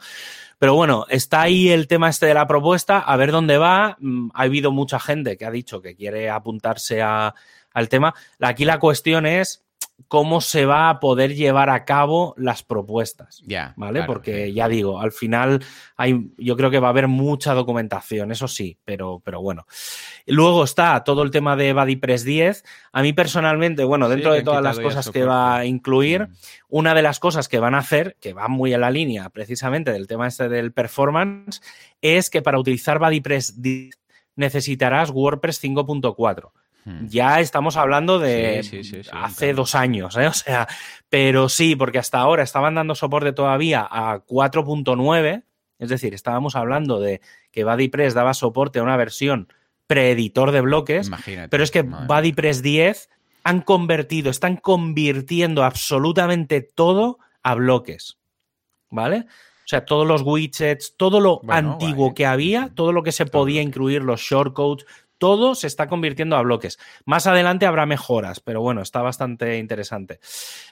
Pero 0.60 0.76
bueno, 0.76 1.06
está 1.08 1.41
ahí 1.41 1.69
el 1.69 1.88
tema 1.88 2.10
este 2.10 2.26
de 2.26 2.34
la 2.34 2.48
propuesta, 2.48 3.00
a 3.00 3.15
ver 3.15 3.32
dónde 3.32 3.58
va. 3.58 3.96
Mm, 4.02 4.32
ha 4.34 4.41
habido 4.41 4.74
mucha 4.74 5.00
gente 5.00 5.38
que 5.38 5.46
ha 5.46 5.52
dicho 5.52 5.82
que 5.82 5.96
quiere 5.96 6.30
apuntarse 6.30 7.02
al 7.02 7.89
tema. 7.89 8.13
Aquí 8.41 8.65
la 8.65 8.80
cuestión 8.80 9.26
es 9.26 9.63
cómo 10.08 10.42
se 10.42 10.66
va 10.66 10.89
a 10.89 11.00
poder 11.00 11.36
llevar 11.36 11.70
a 11.70 11.86
cabo 11.86 12.34
las 12.38 12.63
propuestas. 12.63 13.42
Ya. 13.46 13.74
¿Vale? 13.78 14.04
Porque 14.04 14.54
ya 14.54 14.68
digo, 14.68 15.00
al 15.00 15.12
final 15.12 15.63
hay, 15.96 16.32
yo 16.38 16.56
creo 16.56 16.70
que 16.70 16.80
va 16.80 16.88
a 16.88 16.92
haber 16.92 17.08
mucha 17.08 17.54
documentación, 17.54 18.32
eso 18.32 18.48
sí, 18.48 18.78
pero, 18.86 19.22
pero 19.24 19.42
bueno. 19.42 19.66
Luego 20.26 20.63
está 20.63 21.04
todo 21.04 21.24
el 21.24 21.32
tema 21.32 21.56
de 21.56 21.74
BuddyPress 21.74 22.24
10. 22.24 22.63
A 22.92 23.02
mí 23.02 23.13
personalmente, 23.13 23.84
bueno, 23.84 24.10
dentro 24.10 24.34
de 24.34 24.44
todas 24.44 24.63
las 24.63 24.80
cosas 24.80 25.10
que 25.10 25.24
va 25.24 25.58
a 25.58 25.66
incluir, 25.66 26.28
mm. 26.28 26.34
una 26.70 26.94
de 26.94 27.02
las 27.02 27.20
cosas 27.20 27.48
que 27.48 27.60
van 27.60 27.76
a 27.76 27.80
hacer, 27.80 28.18
que 28.20 28.34
va 28.34 28.48
muy 28.48 28.74
en 28.74 28.82
la 28.82 28.92
línea 28.92 29.30
precisamente 29.30 29.92
del 29.92 30.08
tema 30.08 30.28
este 30.28 30.50
del 30.50 30.72
performance, 30.74 31.62
es 32.02 32.30
que 32.30 32.42
para 32.42 32.60
utilizar 32.60 33.00
BuddyPress 33.00 33.62
10 33.62 34.00
necesitarás 34.36 35.12
WordPress 35.12 35.63
5.4. 35.63 36.52
Hmm. 36.86 37.08
Ya 37.08 37.39
estamos 37.39 37.78
hablando 37.78 38.19
de 38.19 38.62
hace 39.12 39.54
dos 39.54 39.76
años, 39.76 40.17
¿eh? 40.17 40.28
O 40.34 40.34
sea, 40.34 40.67
pero 41.10 41.48
sí, 41.50 41.76
porque 41.76 42.00
hasta 42.00 42.19
ahora 42.19 42.43
estaban 42.43 42.76
dando 42.76 42.96
soporte 42.96 43.34
todavía 43.34 43.88
a 43.89 44.26
4.9, 44.26 45.43
es 45.80 45.89
decir, 45.89 46.13
estábamos 46.13 46.56
hablando 46.56 47.00
de 47.00 47.22
que 47.52 47.63
BuddyPress 47.63 48.13
daba 48.13 48.34
soporte 48.34 48.80
a 48.80 48.84
una 48.84 48.98
versión 48.98 49.48
preeditor 49.88 50.52
de 50.52 50.62
bloques, 50.62 51.12
pero 51.50 51.63
es 51.63 51.72
que 51.72 51.84
BuddyPress 51.84 52.62
10 52.62 53.10
han 53.43 53.62
convertido, 53.62 54.32
están 54.32 54.58
convirtiendo 54.58 55.63
absolutamente 55.63 56.62
todo 56.62 57.19
a 57.43 57.56
bloques, 57.56 58.17
¿vale? 58.89 59.26
O 59.65 59.67
sea, 59.67 59.86
todos 59.86 60.08
los 60.08 60.24
widgets, 60.24 60.96
todo 60.98 61.19
lo 61.19 61.41
antiguo 61.48 62.13
que 62.13 62.26
había, 62.26 62.72
todo 62.74 62.91
lo 62.91 63.04
que 63.04 63.12
se 63.12 63.26
podía 63.26 63.62
incluir, 63.62 64.04
los 64.04 64.22
shortcodes, 64.22 64.86
todo 65.24 65.56
se 65.56 65.68
está 65.68 65.88
convirtiendo 65.88 66.36
a 66.36 66.42
bloques. 66.42 66.78
Más 67.06 67.28
adelante 67.28 67.66
habrá 67.66 67.86
mejoras, 67.86 68.42
pero 68.42 68.60
bueno, 68.60 68.82
está 68.82 69.02
bastante 69.02 69.58
interesante. 69.58 70.20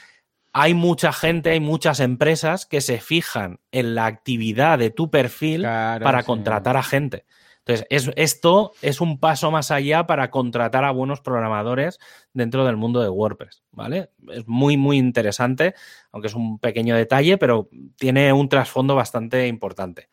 hay 0.57 0.73
mucha 0.73 1.11
gente, 1.11 1.49
hay 1.49 1.59
muchas 1.59 1.99
empresas 1.99 2.65
que 2.65 2.79
se 2.79 3.01
fijan 3.01 3.59
en 3.73 3.93
la 3.93 4.05
actividad 4.05 4.79
de 4.79 4.89
tu 4.89 5.11
perfil 5.11 5.63
para 5.63 6.23
contratar 6.23 6.77
a 6.77 6.83
gente. 6.83 7.25
Entonces, 7.65 8.13
esto 8.15 8.71
es 8.81 9.01
un 9.01 9.19
paso 9.19 9.51
más 9.51 9.69
allá 9.69 10.07
para 10.07 10.31
contratar 10.31 10.85
a 10.85 10.91
buenos 10.91 11.19
programadores 11.19 11.99
dentro 12.31 12.65
del 12.65 12.77
mundo 12.77 13.01
de 13.01 13.09
WordPress, 13.09 13.63
¿vale? 13.73 14.11
Es 14.29 14.47
muy, 14.47 14.77
muy 14.77 14.97
interesante, 14.97 15.75
aunque 16.13 16.29
es 16.29 16.35
un 16.35 16.57
pequeño 16.57 16.95
detalle, 16.95 17.37
pero 17.37 17.67
tiene 17.97 18.31
un 18.31 18.47
trasfondo 18.47 18.95
bastante 18.95 19.47
importante. 19.47 20.07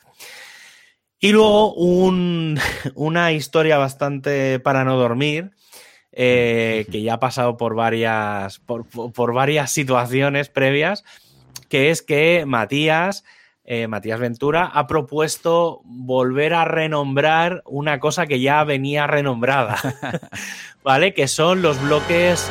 Y 1.21 1.31
luego 1.31 1.73
una 2.97 3.31
historia 3.31 3.79
bastante 3.79 4.59
para 4.59 4.83
no 4.83 4.97
dormir, 4.97 5.53
eh, 6.13 6.87
que 6.91 7.03
ya 7.03 7.15
ha 7.15 7.21
pasado 7.21 7.57
por 7.57 7.75
varias, 7.75 8.61
por 8.61 9.35
varias 9.35 9.71
situaciones 9.71 10.49
previas, 10.49 11.05
que 11.69 11.91
es 11.91 12.03
que 12.03 12.45
Matías 12.47 13.25
eh, 13.65 13.87
Matías 13.87 14.19
Ventura, 14.19 14.65
ha 14.67 14.89
propuesto 14.89 15.83
volver 15.85 16.53
a 16.53 16.65
renombrar 16.65 17.63
una 17.65 18.01
cosa 18.01 18.27
que 18.27 18.41
ya 18.41 18.65
venía 18.65 19.07
renombrada, 19.07 19.79
¿vale? 20.83 21.15
Que 21.15 21.29
son 21.29 21.63
los 21.63 21.81
bloques... 21.81 22.51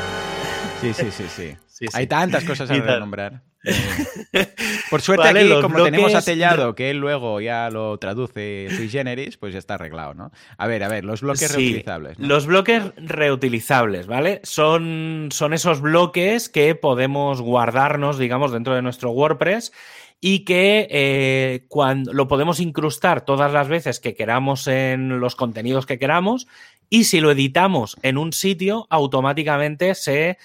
Sí, 0.79 0.93
sí, 0.93 1.11
sí, 1.11 1.25
sí. 1.27 1.87
Hay 1.93 2.07
tantas 2.07 2.45
cosas 2.45 2.71
a 2.71 2.75
renombrar. 2.75 3.41
Por 4.89 5.01
suerte 5.01 5.27
aquí, 5.27 5.49
como 5.61 5.83
tenemos 5.83 6.15
a 6.15 6.21
Tellado, 6.21 6.73
que 6.73 6.89
él 6.89 6.97
luego 6.97 7.39
ya 7.41 7.69
lo 7.69 7.97
traduce 7.97 8.69
sui 8.75 8.89
generis, 8.89 9.37
pues 9.37 9.53
ya 9.53 9.59
está 9.59 9.75
arreglado, 9.75 10.13
¿no? 10.13 10.31
A 10.57 10.67
ver, 10.67 10.83
a 10.83 10.87
ver, 10.87 11.05
los 11.05 11.21
bloques 11.21 11.51
reutilizables. 11.51 12.17
Los 12.19 12.47
bloques 12.47 12.83
reutilizables, 12.97 14.07
¿vale? 14.07 14.41
Son, 14.43 15.29
son 15.31 15.53
esos 15.53 15.81
bloques 15.81 16.49
que 16.49 16.73
podemos 16.75 17.41
guardarnos, 17.41 18.17
digamos, 18.17 18.51
dentro 18.51 18.73
de 18.73 18.81
nuestro 18.81 19.11
WordPress 19.11 19.71
y 20.19 20.39
que 20.39 20.87
eh, 20.91 21.65
cuando 21.67 22.13
lo 22.13 22.27
podemos 22.27 22.59
incrustar 22.59 23.25
todas 23.25 23.51
las 23.51 23.67
veces 23.67 23.99
que 23.99 24.13
queramos 24.13 24.67
en 24.67 25.19
los 25.19 25.35
contenidos 25.35 25.87
que 25.87 25.97
queramos 25.97 26.47
y 26.89 27.05
si 27.05 27.21
lo 27.21 27.31
editamos 27.31 27.97
en 28.03 28.19
un 28.19 28.31
sitio 28.31 28.85
automáticamente 28.91 29.95
se 29.95 30.37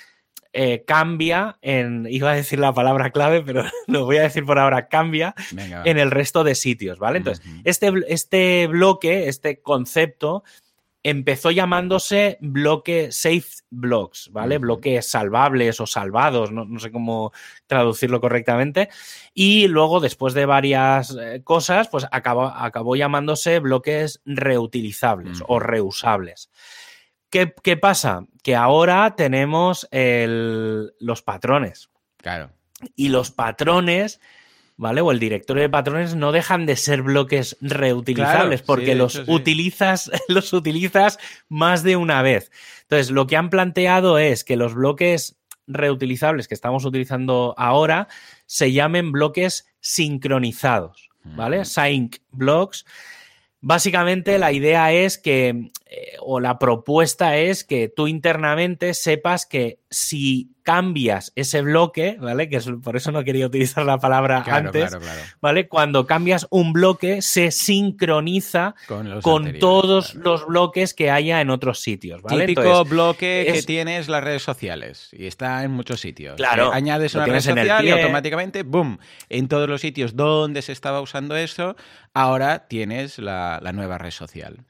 eh, 0.58 0.84
cambia 0.86 1.58
en, 1.60 2.06
iba 2.08 2.30
a 2.30 2.34
decir 2.34 2.58
la 2.58 2.72
palabra 2.72 3.10
clave, 3.10 3.42
pero 3.42 3.62
lo 3.86 4.06
voy 4.06 4.16
a 4.16 4.22
decir 4.22 4.46
por 4.46 4.58
ahora, 4.58 4.88
cambia 4.88 5.34
en 5.84 5.98
el 5.98 6.10
resto 6.10 6.44
de 6.44 6.54
sitios, 6.54 6.98
¿vale? 6.98 7.18
Entonces, 7.18 7.44
este, 7.64 7.92
este 8.08 8.66
bloque, 8.66 9.28
este 9.28 9.60
concepto, 9.60 10.44
empezó 11.02 11.50
llamándose 11.50 12.38
bloque 12.40 13.12
safe 13.12 13.62
blocks, 13.68 14.30
¿vale? 14.32 14.56
Bloques 14.56 15.06
salvables 15.10 15.78
o 15.78 15.86
salvados, 15.86 16.50
no, 16.52 16.80
sé 16.80 16.90
cómo 16.90 17.32
traducirlo 17.66 18.22
correctamente. 18.22 18.88
Y 19.34 19.68
luego, 19.68 20.00
después 20.00 20.32
de 20.32 20.46
varias 20.46 21.14
eh, 21.20 21.42
cosas, 21.44 21.88
pues 21.88 22.06
acabó, 22.10 22.46
acabó 22.46 22.96
llamándose 22.96 23.58
bloques 23.58 24.22
reutilizables 24.24 25.42
o 25.46 25.60
reusables. 25.60 26.48
¿Qué, 27.62 27.76
pasa? 27.76 28.26
Que 28.42 28.56
ahora 28.56 29.14
tenemos 29.16 29.88
los 29.90 31.22
patrones. 31.22 31.90
Claro. 32.18 32.50
Y 32.94 33.08
los 33.08 33.30
patrones 33.30 34.20
¿vale? 34.76 35.00
O 35.00 35.10
el 35.10 35.18
directorio 35.18 35.62
de 35.62 35.70
patrones 35.70 36.14
no 36.14 36.32
dejan 36.32 36.66
de 36.66 36.76
ser 36.76 37.02
bloques 37.02 37.56
reutilizables 37.60 38.62
porque 38.62 38.94
los 38.94 39.22
utilizas, 39.26 40.10
los 40.28 40.52
utilizas 40.52 41.18
más 41.48 41.82
de 41.82 41.96
una 41.96 42.22
vez. 42.22 42.50
Entonces, 42.82 43.10
lo 43.10 43.26
que 43.26 43.36
han 43.36 43.50
planteado 43.50 44.18
es 44.18 44.44
que 44.44 44.56
los 44.56 44.74
bloques 44.74 45.36
reutilizables 45.66 46.46
que 46.46 46.54
estamos 46.54 46.84
utilizando 46.84 47.54
ahora 47.56 48.08
se 48.46 48.72
llamen 48.72 49.10
bloques 49.10 49.66
sincronizados, 49.80 51.10
¿vale? 51.24 51.64
Sync 51.64 52.18
blocks. 52.30 52.84
Básicamente 53.68 54.38
la 54.38 54.52
idea 54.52 54.92
es 54.92 55.18
que, 55.18 55.48
eh, 55.86 56.16
o 56.20 56.38
la 56.38 56.56
propuesta 56.56 57.36
es 57.36 57.64
que 57.64 57.88
tú 57.88 58.06
internamente 58.06 58.94
sepas 58.94 59.44
que 59.44 59.80
si 59.90 60.54
cambias 60.66 61.32
ese 61.36 61.62
bloque, 61.62 62.16
¿vale? 62.20 62.48
Que 62.48 62.56
es, 62.56 62.68
por 62.82 62.96
eso 62.96 63.12
no 63.12 63.22
quería 63.22 63.46
utilizar 63.46 63.86
la 63.86 63.98
palabra 63.98 64.44
antes, 64.48 64.98
¿vale? 65.40 65.68
Cuando 65.68 66.06
cambias 66.08 66.48
un 66.50 66.72
bloque 66.72 67.22
se 67.22 67.52
sincroniza 67.52 68.74
con, 69.22 69.60
todos 69.60 70.16
los 70.16 70.44
bloques 70.44 70.92
que 70.92 71.12
haya 71.12 71.40
en 71.40 71.50
otros 71.50 71.78
sitios, 71.78 72.20
¿vale? 72.20 72.46
Típico 72.46 72.84
bloque 72.84 73.48
que 73.52 73.62
tienes 73.62 74.08
las 74.08 74.24
redes 74.24 74.42
sociales 74.42 75.10
y 75.12 75.26
está 75.26 75.62
en 75.62 75.70
muchos 75.70 76.00
sitios. 76.00 76.34
Claro. 76.34 76.72
añades 76.72 77.14
una 77.14 77.26
red 77.26 77.40
social 77.40 77.84
y 77.84 77.90
automáticamente, 77.90 78.64
¡boom! 78.64 78.98
En 79.28 79.46
todos 79.46 79.68
los 79.68 79.80
sitios 79.80 80.16
donde 80.16 80.62
se 80.62 80.72
estaba 80.72 81.00
usando 81.00 81.36
eso, 81.36 81.76
ahora 82.12 82.66
tienes 82.66 83.20
la, 83.20 83.60
nueva 83.72 83.98
red 83.98 84.10
social. 84.10 84.64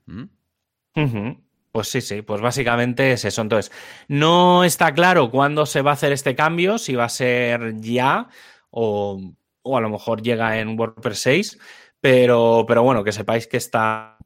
Pues 1.77 1.89
sí, 1.89 2.01
sí, 2.01 2.23
pues 2.23 2.41
básicamente 2.41 3.13
es 3.13 3.27
eso. 3.27 3.43
Entonces, 3.43 3.71
no 4.09 4.65
está 4.65 4.95
claro 4.95 5.31
cuándo 5.31 5.67
se 5.67 5.83
va 5.83 5.91
a 5.91 5.93
hacer 5.93 6.11
este 6.11 6.35
cambio, 6.35 6.79
si 6.79 6.95
va 6.95 7.05
a 7.05 7.11
ser 7.11 7.79
ya 7.83 8.31
o, 8.71 9.21
a 9.63 9.81
lo 9.83 9.91
mejor 9.91 10.23
llega 10.23 10.59
en 10.59 10.81
WordPress 10.81 11.19
6, 11.19 11.59
pero, 12.01 12.65
pero 12.67 12.83
bueno, 12.83 13.05
que 13.05 13.13
sepáis 13.13 13.47
que 13.47 13.59
está, 13.59 14.17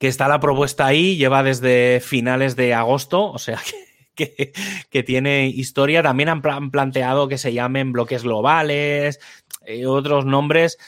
que 0.00 0.08
está 0.08 0.28
la 0.28 0.40
propuesta 0.40 0.86
ahí, 0.86 1.18
lleva 1.18 1.42
desde 1.42 2.00
finales 2.00 2.56
de 2.56 2.72
agosto, 2.72 3.30
o 3.30 3.38
sea 3.38 3.60
que, 4.14 4.54
que, 4.88 5.02
tiene 5.02 5.48
historia. 5.48 6.02
También 6.02 6.30
han, 6.30 6.70
planteado 6.70 7.28
que 7.28 7.36
se 7.36 7.52
llamen 7.52 7.92
bloques 7.92 8.22
globales, 8.22 9.20
eh, 9.66 9.84
otros 9.84 10.24
nombres 10.24 10.78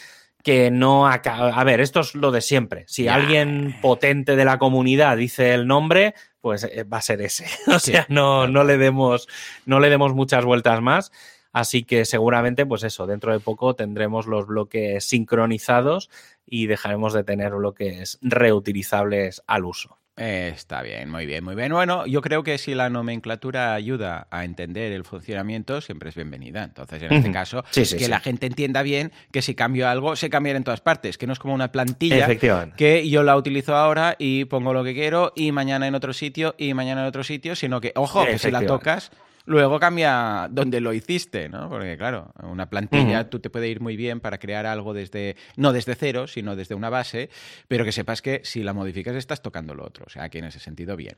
que 0.45 0.71
no 0.71 1.09
acaba. 1.09 1.49
A 1.49 1.65
ver, 1.65 1.81
esto 1.81 2.01
es 2.01 2.15
lo 2.15 2.31
de 2.31 2.43
siempre. 2.43 2.85
Si 2.87 3.09
alguien 3.09 3.77
potente 3.81 4.37
de 4.37 4.45
la 4.45 4.59
comunidad 4.59 5.17
dice 5.17 5.55
el 5.55 5.67
nombre, 5.67 6.15
pues 6.43 6.65
eh, 6.65 6.85
va 6.85 6.99
a 6.99 7.03
ser 7.03 7.23
ese. 7.23 7.47
o 7.75 7.79
sea, 7.79 8.07
no, 8.11 8.47
no, 8.47 8.63
le 8.63 8.77
demos, 8.77 9.27
no 9.65 9.81
le 9.81 9.89
demos 9.89 10.15
muchas 10.15 10.45
vueltas 10.45 10.81
más. 10.83 11.11
Así 11.53 11.85
que 11.85 12.05
seguramente, 12.05 12.67
pues 12.67 12.83
eso, 12.83 13.07
dentro 13.07 13.33
de 13.33 13.41
poco 13.41 13.75
tendremos 13.75 14.27
los 14.27 14.47
bloques 14.47 15.05
sincronizados 15.05 16.11
y 16.47 16.67
dejaremos 16.67 17.15
de 17.15 17.25
tener 17.25 17.55
bloques 17.55 18.19
reutilizables 18.21 19.43
al 19.47 19.65
uso 19.65 19.99
está 20.17 20.83
bien, 20.83 21.11
muy 21.11 21.27
bien, 21.27 21.43
muy 21.43 21.55
bien. 21.55 21.73
Bueno, 21.73 22.07
yo 22.07 22.21
creo 22.21 22.43
que 22.43 22.59
si 22.59 22.75
la 22.75 22.89
nomenclatura 22.89 23.75
ayuda 23.75 24.29
a 24.31 24.45
entender 24.45 24.93
el 24.93 25.05
funcionamiento, 25.05 25.81
siempre 25.81 26.11
es 26.11 26.15
bienvenida. 26.15 26.63
Entonces, 26.63 27.03
en 27.03 27.13
este 27.13 27.33
caso, 27.33 27.65
que 27.73 28.09
la 28.09 28.21
gente 28.21 28.47
entienda 28.47 28.83
bien 28.83 29.13
que 29.33 29.43
si 29.43 29.55
cambio 29.55 29.89
algo, 29.89 30.17
se 30.17 30.31
cambia 30.31 30.55
en 30.57 30.65
todas 30.65 30.81
partes, 30.81 31.19
que 31.19 31.27
no 31.27 31.33
es 31.33 31.39
como 31.39 31.55
una 31.55 31.73
plantilla 31.73 32.29
que 32.77 33.09
yo 33.09 33.23
la 33.23 33.37
utilizo 33.37 33.75
ahora 33.75 34.15
y 34.19 34.45
pongo 34.45 34.73
lo 34.73 34.85
que 34.85 34.95
quiero 34.95 35.33
y 35.35 35.53
mañana 35.53 35.87
en 35.89 35.95
otro 35.95 36.13
sitio 36.13 36.55
y 36.59 36.75
mañana 36.75 37.03
en 37.03 37.09
otro 37.09 37.25
sitio, 37.25 37.57
sino 37.57 37.81
que, 37.81 37.93
ojo, 37.97 38.25
que 38.25 38.39
si 38.39 38.51
la 38.51 38.65
tocas, 38.65 39.11
Luego 39.47 39.79
cambia 39.79 40.49
donde 40.51 40.81
lo 40.81 40.93
hiciste, 40.93 41.49
¿no? 41.49 41.69
Porque 41.69 41.97
claro, 41.97 42.33
una 42.43 42.71
plantilla 42.71 43.29
tú 43.29 43.41
te 43.41 43.51
puede 43.51 43.69
ir 43.69 43.81
muy 43.81 43.97
bien 43.97 44.21
para 44.21 44.39
crear 44.39 44.67
algo 44.67 44.95
desde, 44.95 45.37
no 45.57 45.73
desde 45.73 45.95
cero, 45.95 46.27
sino 46.27 46.57
desde 46.57 46.75
una 46.75 46.91
base, 46.91 47.29
pero 47.69 47.85
que 47.85 47.93
sepas 47.93 48.23
que 48.23 48.41
si 48.45 48.63
la 48.63 48.73
modificas 48.73 49.17
estás 49.17 49.43
tocando 49.43 49.75
lo 49.75 49.85
otro. 49.85 50.05
O 50.07 50.11
sea, 50.11 50.29
que 50.29 50.39
en 50.39 50.47
ese 50.47 50.61
sentido 50.61 50.97
bien. 50.97 51.17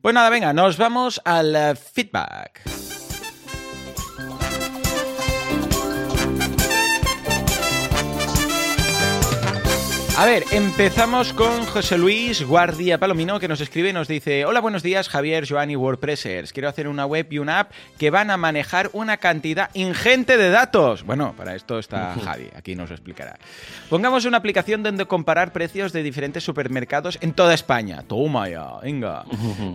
Pues 0.00 0.14
nada, 0.14 0.30
venga, 0.30 0.52
nos 0.52 0.78
vamos 0.78 1.20
al 1.24 1.76
feedback. 1.76 3.07
A 10.18 10.26
ver, 10.26 10.42
empezamos 10.50 11.32
con 11.32 11.64
José 11.66 11.96
Luis 11.96 12.42
Guardia 12.42 12.98
Palomino 12.98 13.38
que 13.38 13.46
nos 13.46 13.60
escribe 13.60 13.90
y 13.90 13.92
nos 13.92 14.08
dice 14.08 14.44
Hola, 14.46 14.58
buenos 14.60 14.82
días 14.82 15.08
Javier, 15.08 15.48
Joan 15.48 15.70
y 15.70 15.76
WordPressers. 15.76 16.52
Quiero 16.52 16.68
hacer 16.68 16.88
una 16.88 17.06
web 17.06 17.28
y 17.30 17.38
una 17.38 17.60
app 17.60 17.70
que 17.98 18.10
van 18.10 18.32
a 18.32 18.36
manejar 18.36 18.90
una 18.94 19.18
cantidad 19.18 19.70
ingente 19.74 20.36
de 20.36 20.50
datos. 20.50 21.04
Bueno, 21.04 21.34
para 21.36 21.54
esto 21.54 21.78
está 21.78 22.16
Javi, 22.20 22.50
aquí 22.56 22.74
nos 22.74 22.88
lo 22.88 22.96
explicará. 22.96 23.38
Pongamos 23.88 24.24
una 24.24 24.38
aplicación 24.38 24.82
donde 24.82 25.06
comparar 25.06 25.52
precios 25.52 25.92
de 25.92 26.02
diferentes 26.02 26.42
supermercados 26.42 27.16
en 27.20 27.32
toda 27.32 27.54
España. 27.54 28.02
Toma 28.08 28.48
ya, 28.48 28.80
venga. 28.82 29.24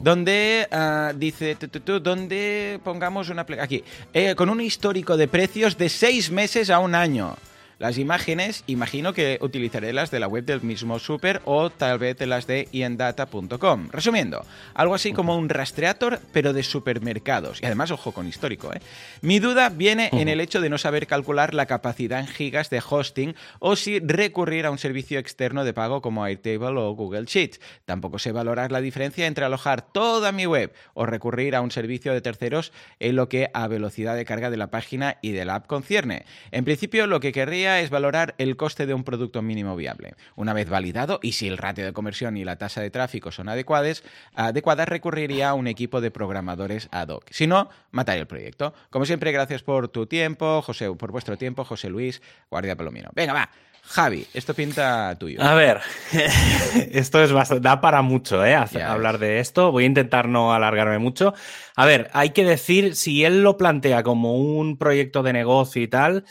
donde 0.02 0.68
uh, 0.70 1.18
dice, 1.18 1.56
tu, 1.56 1.70
tu, 1.70 1.80
tu, 1.80 2.02
donde 2.02 2.82
pongamos 2.84 3.30
una 3.30 3.44
aplicación, 3.44 3.64
aquí, 3.64 3.84
eh, 4.12 4.36
con 4.36 4.50
un 4.50 4.60
histórico 4.60 5.16
de 5.16 5.30
precios 5.30 5.78
de 5.78 5.88
seis 5.88 6.30
meses 6.30 6.70
a 6.70 6.80
un 6.80 6.96
año. 6.96 7.38
Las 7.84 7.98
imágenes, 7.98 8.64
imagino 8.66 9.12
que 9.12 9.38
utilizaré 9.42 9.92
las 9.92 10.10
de 10.10 10.22
la 10.22 10.30
web 10.30 10.46
del 10.46 10.62
mismo 10.62 11.00
super 11.00 11.42
o 11.44 11.70
tal 11.70 12.00
vez 12.00 12.16
de 12.16 12.28
las 12.28 12.48
de 12.48 12.70
iendata.com. 12.72 13.90
Resumiendo, 13.92 14.46
algo 14.74 14.96
así 14.96 15.12
como 15.12 15.36
un 15.36 15.50
rastreator, 15.50 16.22
pero 16.32 16.54
de 16.54 16.64
supermercados. 16.64 17.62
Y 17.62 17.66
además, 17.66 17.92
ojo 17.92 18.14
con 18.14 18.26
histórico, 18.26 18.72
¿eh? 18.74 18.80
Mi 19.20 19.40
duda 19.40 19.68
viene 19.68 20.10
en 20.14 20.30
el 20.30 20.40
hecho 20.40 20.62
de 20.62 20.70
no 20.70 20.78
saber 20.78 21.08
calcular 21.08 21.54
la 21.54 21.66
capacidad 21.66 22.22
en 22.22 22.28
gigas 22.28 22.70
de 22.70 22.82
hosting 22.90 23.36
o 23.60 23.76
si 23.76 24.00
recurrir 24.00 24.66
a 24.66 24.72
un 24.72 24.78
servicio 24.78 25.20
externo 25.20 25.66
de 25.66 25.74
pago 25.74 26.02
como 26.02 26.24
Airtable 26.24 26.80
o 26.80 26.96
Google 26.96 27.26
Sheets. 27.26 27.60
Tampoco 27.84 28.18
sé 28.18 28.32
valorar 28.32 28.72
la 28.72 28.80
diferencia 28.80 29.28
entre 29.28 29.44
alojar 29.44 29.82
toda 29.92 30.32
mi 30.32 30.46
web 30.46 30.72
o 30.94 31.06
recurrir 31.06 31.54
a 31.54 31.60
un 31.60 31.72
servicio 31.72 32.14
de 32.14 32.22
terceros 32.22 32.72
en 33.02 33.18
lo 33.18 33.28
que 33.28 33.50
a 33.54 33.68
velocidad 33.68 34.16
de 34.16 34.24
carga 34.24 34.50
de 34.50 34.56
la 34.56 34.72
página 34.72 35.18
y 35.22 35.34
de 35.34 35.44
la 35.44 35.56
app 35.56 35.68
concierne. 35.68 36.24
En 36.52 36.64
principio, 36.64 37.08
lo 37.08 37.20
que 37.20 37.34
querría 37.34 37.73
es 37.80 37.90
valorar 37.90 38.36
el 38.38 38.58
coste 38.58 38.86
de 38.86 38.94
un 38.94 39.04
producto 39.04 39.42
mínimo 39.42 39.76
viable. 39.76 40.16
Una 40.36 40.54
vez 40.54 40.70
validado, 40.70 41.20
y 41.22 41.34
si 41.34 41.48
el 41.48 41.58
ratio 41.58 41.86
de 41.86 41.94
conversión 41.94 42.38
y 42.38 42.44
la 42.44 42.58
tasa 42.58 42.82
de 42.82 42.90
tráfico 42.90 43.32
son 43.32 43.50
adecuadas, 43.50 44.04
adecuadas 44.36 44.88
recurriría 44.88 45.50
a 45.50 45.54
un 45.54 45.68
equipo 45.68 46.02
de 46.02 46.12
programadores 46.12 46.90
ad 46.92 47.10
hoc. 47.10 47.26
Si 47.32 47.48
no, 47.48 47.70
mataría 47.92 48.22
el 48.22 48.28
proyecto. 48.28 48.74
Como 48.90 49.06
siempre, 49.06 49.32
gracias 49.32 49.64
por 49.64 49.88
tu 49.88 50.06
tiempo, 50.06 50.62
José, 50.62 50.92
por 50.94 51.12
vuestro 51.12 51.38
tiempo, 51.38 51.66
José 51.66 51.90
Luis, 51.90 52.22
Guardia 52.50 52.76
Palomino. 52.76 53.10
Venga, 53.14 53.34
va. 53.34 53.50
Javi, 53.86 54.26
esto 54.34 54.54
pinta 54.54 55.14
tuyo. 55.20 55.42
A 55.42 55.54
ver, 55.56 55.82
esto 56.92 57.22
es 57.22 57.32
bastante, 57.34 57.68
da 57.68 57.82
para 57.82 58.02
mucho, 58.02 58.44
¿eh? 58.46 58.56
Hacer, 58.56 58.82
hablar 58.82 59.20
de 59.20 59.40
esto. 59.40 59.72
Voy 59.72 59.84
a 59.84 59.88
intentar 59.88 60.30
no 60.30 60.54
alargarme 60.54 61.00
mucho. 61.00 61.34
A 61.76 61.86
ver, 61.86 62.10
hay 62.14 62.30
que 62.30 62.46
decir, 62.46 62.96
si 62.96 63.26
él 63.26 63.44
lo 63.44 63.58
plantea 63.58 64.02
como 64.02 64.38
un 64.38 64.78
proyecto 64.78 65.22
de 65.22 65.34
negocio 65.34 65.82
y 65.82 65.88
tal, 65.90 66.24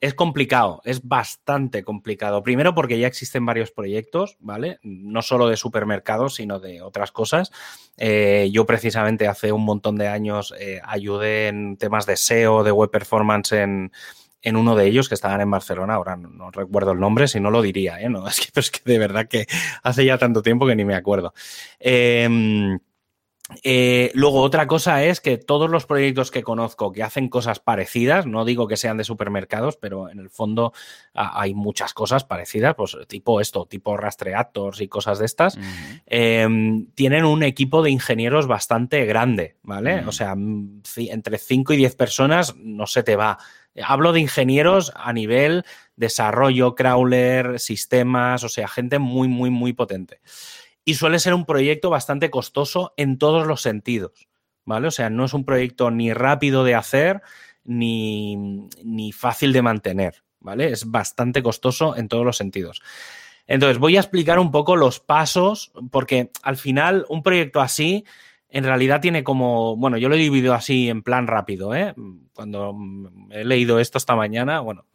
es 0.00 0.14
complicado, 0.14 0.80
es 0.84 1.06
bastante 1.06 1.84
complicado. 1.84 2.42
Primero 2.42 2.74
porque 2.74 2.98
ya 2.98 3.06
existen 3.06 3.44
varios 3.44 3.70
proyectos, 3.70 4.36
¿vale? 4.40 4.78
No 4.82 5.20
solo 5.20 5.48
de 5.48 5.56
supermercados, 5.56 6.36
sino 6.36 6.58
de 6.58 6.80
otras 6.80 7.12
cosas. 7.12 7.52
Eh, 7.98 8.48
yo 8.50 8.64
precisamente 8.64 9.28
hace 9.28 9.52
un 9.52 9.64
montón 9.64 9.96
de 9.96 10.08
años 10.08 10.54
eh, 10.58 10.80
ayudé 10.84 11.48
en 11.48 11.76
temas 11.76 12.06
de 12.06 12.16
SEO, 12.16 12.64
de 12.64 12.72
web 12.72 12.90
performance 12.90 13.52
en, 13.52 13.92
en 14.40 14.56
uno 14.56 14.74
de 14.74 14.86
ellos 14.86 15.08
que 15.08 15.14
estaban 15.14 15.42
en 15.42 15.50
Barcelona, 15.50 15.94
ahora 15.94 16.16
no, 16.16 16.50
recuerdo 16.50 16.92
el 16.92 17.00
nombre, 17.00 17.28
si 17.28 17.38
no 17.38 17.50
lo 17.50 17.60
diría, 17.60 18.00
¿eh? 18.00 18.08
No, 18.08 18.26
es, 18.28 18.40
que, 18.40 18.58
es 18.58 18.70
que 18.70 18.80
de 18.84 18.98
verdad 18.98 19.28
que 19.28 19.46
hace 19.82 20.04
ya 20.06 20.16
tanto 20.16 20.40
tiempo 20.40 20.66
que 20.66 20.76
ni 20.76 20.84
me 20.86 20.94
acuerdo. 20.94 21.34
Eh, 21.78 22.78
eh, 23.62 24.10
luego, 24.14 24.40
otra 24.40 24.66
cosa 24.66 25.04
es 25.04 25.20
que 25.20 25.38
todos 25.38 25.70
los 25.70 25.86
proyectos 25.86 26.30
que 26.30 26.42
conozco 26.42 26.92
que 26.92 27.02
hacen 27.02 27.28
cosas 27.28 27.60
parecidas, 27.60 28.26
no 28.26 28.44
digo 28.44 28.68
que 28.68 28.76
sean 28.76 28.96
de 28.96 29.04
supermercados, 29.04 29.76
pero 29.76 30.08
en 30.08 30.18
el 30.18 30.30
fondo 30.30 30.72
a, 31.14 31.40
hay 31.40 31.54
muchas 31.54 31.92
cosas 31.92 32.24
parecidas, 32.24 32.74
pues 32.74 32.96
tipo 33.08 33.40
esto, 33.40 33.66
tipo 33.66 33.96
rastreators 33.96 34.80
y 34.80 34.88
cosas 34.88 35.18
de 35.18 35.26
estas, 35.26 35.56
uh 35.56 35.60
-huh. 35.60 36.02
eh, 36.06 36.86
tienen 36.94 37.24
un 37.24 37.42
equipo 37.42 37.82
de 37.82 37.90
ingenieros 37.90 38.46
bastante 38.46 39.04
grande, 39.04 39.56
¿vale? 39.62 39.96
Uh 39.96 39.98
-huh. 39.98 40.08
O 40.08 40.12
sea, 40.12 40.34
entre 41.12 41.38
5 41.38 41.72
y 41.72 41.76
10 41.76 41.96
personas 41.96 42.56
no 42.56 42.86
se 42.86 43.02
te 43.02 43.16
va. 43.16 43.38
Hablo 43.82 44.12
de 44.12 44.20
ingenieros 44.20 44.92
a 44.96 45.12
nivel 45.12 45.64
desarrollo, 45.96 46.74
crawler, 46.74 47.60
sistemas, 47.60 48.42
o 48.42 48.48
sea, 48.48 48.66
gente 48.68 48.98
muy, 48.98 49.28
muy, 49.28 49.50
muy 49.50 49.72
potente 49.72 50.20
y 50.90 50.94
suele 50.94 51.20
ser 51.20 51.34
un 51.34 51.44
proyecto 51.44 51.88
bastante 51.88 52.30
costoso 52.30 52.94
en 52.96 53.16
todos 53.16 53.46
los 53.46 53.62
sentidos, 53.62 54.26
¿vale? 54.64 54.88
O 54.88 54.90
sea, 54.90 55.08
no 55.08 55.24
es 55.24 55.34
un 55.34 55.44
proyecto 55.44 55.92
ni 55.92 56.12
rápido 56.12 56.64
de 56.64 56.74
hacer 56.74 57.22
ni, 57.62 58.66
ni 58.82 59.12
fácil 59.12 59.52
de 59.52 59.62
mantener, 59.62 60.24
¿vale? 60.40 60.72
Es 60.72 60.90
bastante 60.90 61.44
costoso 61.44 61.96
en 61.96 62.08
todos 62.08 62.24
los 62.24 62.36
sentidos. 62.36 62.82
Entonces, 63.46 63.78
voy 63.78 63.96
a 63.98 64.00
explicar 64.00 64.40
un 64.40 64.50
poco 64.50 64.74
los 64.74 64.98
pasos, 64.98 65.70
porque 65.92 66.32
al 66.42 66.56
final 66.56 67.06
un 67.08 67.22
proyecto 67.22 67.60
así 67.60 68.04
en 68.48 68.64
realidad 68.64 69.00
tiene 69.00 69.22
como, 69.22 69.76
bueno, 69.76 69.96
yo 69.96 70.08
lo 70.08 70.16
he 70.16 70.18
dividido 70.18 70.54
así 70.54 70.88
en 70.88 71.04
plan 71.04 71.28
rápido, 71.28 71.72
¿eh? 71.72 71.94
Cuando 72.34 72.76
he 73.30 73.44
leído 73.44 73.78
esto 73.78 73.96
esta 73.96 74.16
mañana, 74.16 74.58
bueno, 74.58 74.86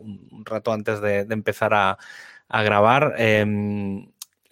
un 0.00 0.44
rato 0.44 0.72
antes 0.72 1.00
de, 1.00 1.20
empezar 1.30 1.74
a, 1.74 1.96
grabar, 2.48 3.14
eh, 3.18 4.04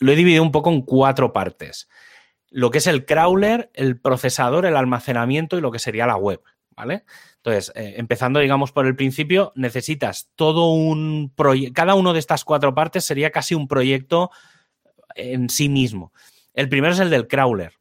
lo 0.03 0.13
he 0.13 0.17
dividido 0.17 0.43
un 0.43 0.53
poco 0.53 0.71
en 0.71 0.83
cuatro 0.83 1.33
partes. 1.33 1.89
Lo 2.51 2.71
que 2.71 2.79
es 2.79 2.87
el 2.87 3.05
crawler, 3.07 3.71
el 3.75 4.01
procesador, 4.01 4.67
el 4.67 4.77
almacenamiento 4.77 5.57
y 5.57 5.61
lo 5.61 5.71
que 5.71 5.79
sería 5.79 6.07
la 6.07 6.17
web, 6.17 6.43
¿vale? 6.77 7.05
Entonces, 7.37 7.73
eh, 7.75 7.95
empezando, 7.97 8.41
digamos, 8.41 8.73
por 8.73 8.87
el 8.87 8.95
principio, 8.95 9.53
necesitas 9.55 10.31
todo 10.37 10.71
un 10.71 11.33
proyecto. 11.35 11.75
Cada 11.75 11.95
uno 11.95 12.13
de 12.13 12.19
estas 12.19 12.45
cuatro 12.45 12.75
partes 12.75 13.05
sería 13.05 13.31
casi 13.31 13.55
un 13.55 13.69
proyecto 13.69 14.31
en 15.15 15.49
sí 15.49 15.69
mismo. 15.69 16.13
El 16.55 16.69
primero 16.69 16.93
es 16.93 17.01
el 17.01 17.11
del 17.11 17.27
crawler. 17.27 17.73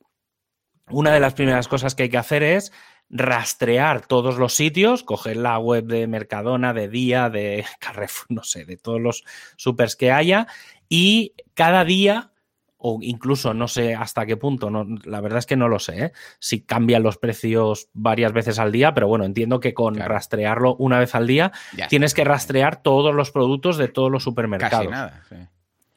Una 0.90 1.12
de 1.14 1.20
las 1.20 1.34
primeras 1.34 1.68
cosas 1.68 1.96
que 1.96 2.04
hay 2.04 2.10
que 2.10 2.18
hacer 2.18 2.44
es 2.44 2.72
rastrear 3.10 4.08
todos 4.08 4.38
los 4.38 4.54
sitios, 4.54 5.04
coger 5.04 5.38
la 5.38 5.60
web 5.60 5.86
de 5.86 6.08
Mercadona, 6.08 6.74
de 6.74 6.88
Día, 6.88 7.30
de 7.30 7.66
Carrefour, 7.80 8.28
no 8.30 8.44
sé, 8.44 8.66
de 8.66 8.78
todos 8.78 9.02
los 9.02 9.24
supers 9.58 9.96
que 9.96 10.12
haya 10.12 10.48
y 10.94 11.36
cada 11.54 11.86
día, 11.86 12.34
o 12.76 13.00
incluso 13.02 13.54
no 13.54 13.70
sé 13.70 13.96
hasta 13.96 14.26
qué 14.26 14.36
punto, 14.36 14.70
no, 14.70 14.86
la 15.06 15.22
verdad 15.22 15.40
es 15.40 15.46
que 15.46 15.56
no 15.56 15.70
lo 15.70 15.80
sé, 15.80 16.06
¿eh? 16.06 16.12
si 16.40 16.64
cambian 16.66 17.02
los 17.02 17.18
precios 17.18 17.88
varias 17.94 18.34
veces 18.34 18.60
al 18.60 18.74
día, 18.74 18.94
pero 18.94 19.08
bueno, 19.08 19.24
entiendo 19.24 19.62
que 19.62 19.74
con 19.74 19.96
claro. 19.96 20.14
rastrearlo 20.14 20.76
una 20.76 21.00
vez 21.00 21.16
al 21.16 21.28
día 21.28 21.54
ya 21.78 21.88
tienes 21.88 22.14
que 22.14 22.26
rastrear 22.26 22.84
todos 22.84 23.16
los 23.16 23.32
productos 23.32 23.78
de 23.78 23.88
todos 23.88 24.12
los 24.12 24.22
supermercados. 24.22 24.80
Casi 24.80 24.90
nada, 24.90 25.24
sí. 25.30 25.38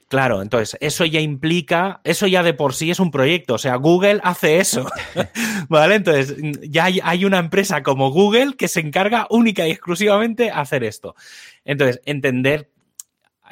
Claro, 0.07 0.43
entonces 0.43 0.79
eso 0.81 1.05
ya 1.05 1.19
implica, 1.19 2.01
eso 2.05 2.29
ya 2.29 2.45
de 2.45 2.55
por 2.55 2.75
sí 2.75 2.93
es 2.93 3.01
un 3.01 3.11
proyecto, 3.11 3.55
o 3.55 3.59
sea, 3.59 3.75
Google 3.75 4.21
hace 4.23 4.59
eso, 4.61 4.87
¿vale? 5.69 5.97
Entonces 5.97 6.37
ya 6.71 6.85
hay, 6.85 7.01
hay, 7.03 7.25
una 7.25 7.39
empresa 7.39 7.83
como 7.83 8.13
Google 8.13 8.55
que 8.57 8.69
se 8.69 8.79
encarga 8.79 9.27
única 9.29 9.67
y 9.67 9.73
exclusivamente 9.73 10.53
a 10.53 10.61
hacer 10.61 10.85
esto. 10.85 11.17
Entonces, 11.65 12.01
entender, 12.05 12.71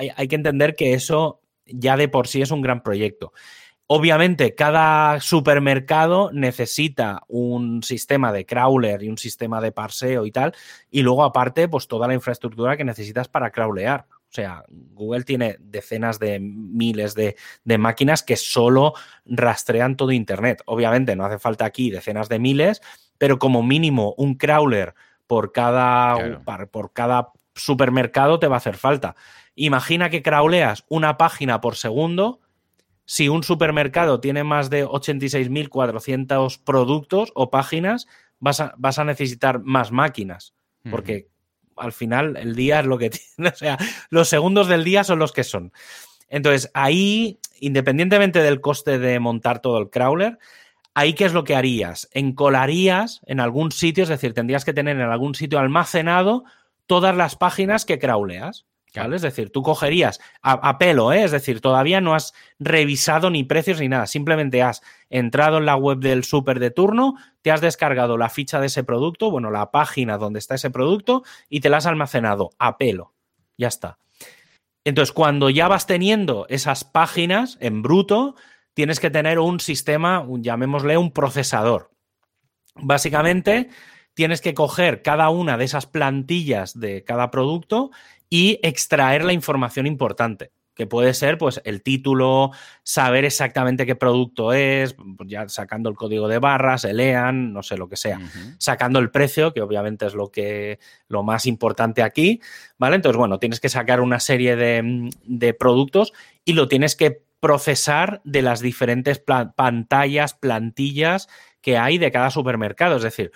hay, 0.02 0.10
hay 0.16 0.28
que 0.28 0.36
entender 0.36 0.74
que 0.74 0.94
eso 0.94 1.40
ya 1.66 1.96
de 1.96 2.08
por 2.08 2.28
sí 2.28 2.42
es 2.42 2.50
un 2.50 2.62
gran 2.62 2.82
proyecto. 2.82 3.32
Obviamente, 3.86 4.54
cada 4.54 5.20
supermercado 5.20 6.30
necesita 6.32 7.20
un 7.28 7.82
sistema 7.82 8.32
de 8.32 8.46
crawler 8.46 9.02
y 9.02 9.08
un 9.08 9.18
sistema 9.18 9.60
de 9.60 9.72
parseo 9.72 10.24
y 10.24 10.30
tal, 10.30 10.54
y 10.90 11.02
luego 11.02 11.24
aparte, 11.24 11.68
pues 11.68 11.88
toda 11.88 12.08
la 12.08 12.14
infraestructura 12.14 12.76
que 12.76 12.84
necesitas 12.84 13.28
para 13.28 13.50
crawlear. 13.50 14.06
O 14.10 14.34
sea, 14.34 14.64
Google 14.70 15.24
tiene 15.24 15.56
decenas 15.60 16.18
de 16.18 16.40
miles 16.40 17.14
de, 17.14 17.36
de, 17.64 17.76
máquinas 17.76 18.22
que 18.22 18.36
solo 18.36 18.94
rastrean 19.26 19.98
todo 19.98 20.10
Internet. 20.10 20.62
Obviamente 20.64 21.14
no 21.14 21.26
hace 21.26 21.38
falta 21.38 21.66
aquí 21.66 21.90
decenas 21.90 22.30
de 22.30 22.38
miles, 22.38 22.80
pero 23.18 23.38
como 23.38 23.62
mínimo 23.62 24.14
un 24.16 24.36
crawler 24.36 24.94
por 25.26 25.52
cada, 25.52 26.40
claro. 26.44 26.70
por 26.70 26.92
cada 26.94 27.32
supermercado 27.54 28.38
te 28.38 28.48
va 28.48 28.56
a 28.56 28.58
hacer 28.58 28.76
falta. 28.76 29.16
Imagina 29.54 30.10
que 30.10 30.22
crawleas 30.22 30.84
una 30.88 31.16
página 31.16 31.60
por 31.60 31.76
segundo. 31.76 32.40
Si 33.04 33.28
un 33.28 33.42
supermercado 33.42 34.20
tiene 34.20 34.44
más 34.44 34.70
de 34.70 34.86
86.400 34.86 36.62
productos 36.62 37.32
o 37.34 37.50
páginas, 37.50 38.06
vas 38.38 38.60
a, 38.60 38.74
vas 38.78 38.98
a 38.98 39.04
necesitar 39.04 39.60
más 39.62 39.92
máquinas. 39.92 40.54
Porque 40.90 41.28
al 41.76 41.92
final 41.92 42.36
el 42.36 42.56
día 42.56 42.80
es 42.80 42.86
lo 42.86 42.98
que 42.98 43.10
tiene, 43.36 43.50
o 43.50 43.56
sea, 43.56 43.78
los 44.10 44.28
segundos 44.28 44.68
del 44.68 44.84
día 44.84 45.04
son 45.04 45.18
los 45.18 45.32
que 45.32 45.44
son. 45.44 45.72
Entonces, 46.28 46.70
ahí, 46.72 47.38
independientemente 47.60 48.42
del 48.42 48.60
coste 48.60 48.98
de 48.98 49.20
montar 49.20 49.60
todo 49.60 49.78
el 49.78 49.90
crawler, 49.90 50.38
ahí 50.94 51.12
qué 51.12 51.26
es 51.26 51.34
lo 51.34 51.44
que 51.44 51.54
harías? 51.54 52.08
Encolarías 52.12 53.20
en 53.26 53.38
algún 53.38 53.70
sitio, 53.70 54.04
es 54.04 54.08
decir, 54.08 54.32
tendrías 54.32 54.64
que 54.64 54.72
tener 54.72 54.96
en 54.96 55.10
algún 55.10 55.34
sitio 55.34 55.58
almacenado 55.58 56.44
todas 56.86 57.14
las 57.14 57.36
páginas 57.36 57.84
que 57.84 57.98
crawleas. 57.98 58.64
Es 58.94 59.22
decir, 59.22 59.50
tú 59.50 59.62
cogerías 59.62 60.20
a, 60.42 60.52
a 60.52 60.76
pelo, 60.76 61.12
¿eh? 61.12 61.24
es 61.24 61.30
decir, 61.30 61.62
todavía 61.62 62.02
no 62.02 62.14
has 62.14 62.34
revisado 62.58 63.30
ni 63.30 63.42
precios 63.42 63.80
ni 63.80 63.88
nada, 63.88 64.06
simplemente 64.06 64.62
has 64.62 64.82
entrado 65.08 65.58
en 65.58 65.66
la 65.66 65.76
web 65.76 65.98
del 65.98 66.24
súper 66.24 66.60
de 66.60 66.70
turno, 66.70 67.16
te 67.40 67.50
has 67.50 67.62
descargado 67.62 68.18
la 68.18 68.28
ficha 68.28 68.60
de 68.60 68.66
ese 68.66 68.84
producto, 68.84 69.30
bueno, 69.30 69.50
la 69.50 69.70
página 69.70 70.18
donde 70.18 70.40
está 70.40 70.56
ese 70.56 70.70
producto 70.70 71.22
y 71.48 71.60
te 71.60 71.70
la 71.70 71.78
has 71.78 71.86
almacenado 71.86 72.50
a 72.58 72.76
pelo. 72.76 73.14
Ya 73.56 73.68
está. 73.68 73.98
Entonces, 74.84 75.12
cuando 75.12 75.48
ya 75.48 75.68
vas 75.68 75.86
teniendo 75.86 76.46
esas 76.48 76.84
páginas 76.84 77.56
en 77.60 77.82
bruto, 77.82 78.34
tienes 78.74 79.00
que 79.00 79.10
tener 79.10 79.38
un 79.38 79.60
sistema, 79.60 80.26
llamémosle 80.28 80.98
un 80.98 81.12
procesador. 81.12 81.90
Básicamente, 82.74 83.70
tienes 84.14 84.40
que 84.40 84.54
coger 84.54 85.02
cada 85.02 85.30
una 85.30 85.56
de 85.56 85.64
esas 85.64 85.86
plantillas 85.86 86.78
de 86.78 87.04
cada 87.04 87.30
producto 87.30 87.90
y 88.32 88.58
extraer 88.62 89.24
la 89.26 89.34
información 89.34 89.86
importante 89.86 90.52
que 90.74 90.86
puede 90.86 91.12
ser 91.12 91.36
pues 91.36 91.60
el 91.66 91.82
título, 91.82 92.50
saber 92.82 93.26
exactamente 93.26 93.84
qué 93.84 93.94
producto 93.94 94.54
es, 94.54 94.94
pues, 95.18 95.28
ya 95.28 95.46
sacando 95.50 95.90
el 95.90 95.96
código 95.96 96.28
de 96.28 96.38
barras, 96.38 96.86
el 96.86 96.98
EAN, 96.98 97.52
no 97.52 97.62
sé 97.62 97.76
lo 97.76 97.90
que 97.90 97.98
sea, 97.98 98.18
sacando 98.56 99.00
el 99.00 99.10
precio, 99.10 99.52
que 99.52 99.60
obviamente 99.60 100.06
es 100.06 100.14
lo 100.14 100.30
que 100.30 100.78
lo 101.08 101.22
más 101.22 101.44
importante 101.44 102.02
aquí, 102.02 102.40
¿vale? 102.78 102.96
Entonces, 102.96 103.18
bueno, 103.18 103.38
tienes 103.38 103.60
que 103.60 103.68
sacar 103.68 104.00
una 104.00 104.18
serie 104.18 104.56
de, 104.56 105.10
de 105.26 105.52
productos 105.52 106.14
y 106.42 106.54
lo 106.54 106.68
tienes 106.68 106.96
que 106.96 107.26
procesar 107.38 108.22
de 108.24 108.40
las 108.40 108.60
diferentes 108.60 109.18
pantallas, 109.18 110.32
plantillas 110.32 111.28
que 111.60 111.76
hay 111.76 111.98
de 111.98 112.10
cada 112.10 112.30
supermercado, 112.30 112.96
es 112.96 113.02
decir, 113.02 113.30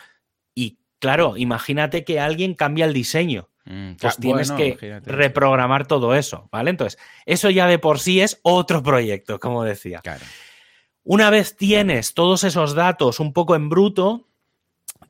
y 0.54 0.78
claro, 1.00 1.36
imagínate 1.36 2.02
que 2.02 2.18
alguien 2.18 2.54
cambia 2.54 2.86
el 2.86 2.94
diseño 2.94 3.50
Mm, 3.66 3.94
pues 4.00 4.16
tienes 4.16 4.52
que 4.52 5.00
reprogramar 5.04 5.86
todo 5.86 6.14
eso, 6.14 6.48
¿vale? 6.52 6.70
Entonces, 6.70 6.98
eso 7.24 7.50
ya 7.50 7.66
de 7.66 7.78
por 7.78 7.98
sí 7.98 8.20
es 8.20 8.38
otro 8.42 8.82
proyecto, 8.82 9.40
como 9.40 9.64
decía. 9.64 10.00
Una 11.02 11.30
vez 11.30 11.56
tienes 11.56 12.14
todos 12.14 12.44
esos 12.44 12.74
datos 12.74 13.18
un 13.20 13.32
poco 13.32 13.56
en 13.56 13.68
bruto, 13.68 14.28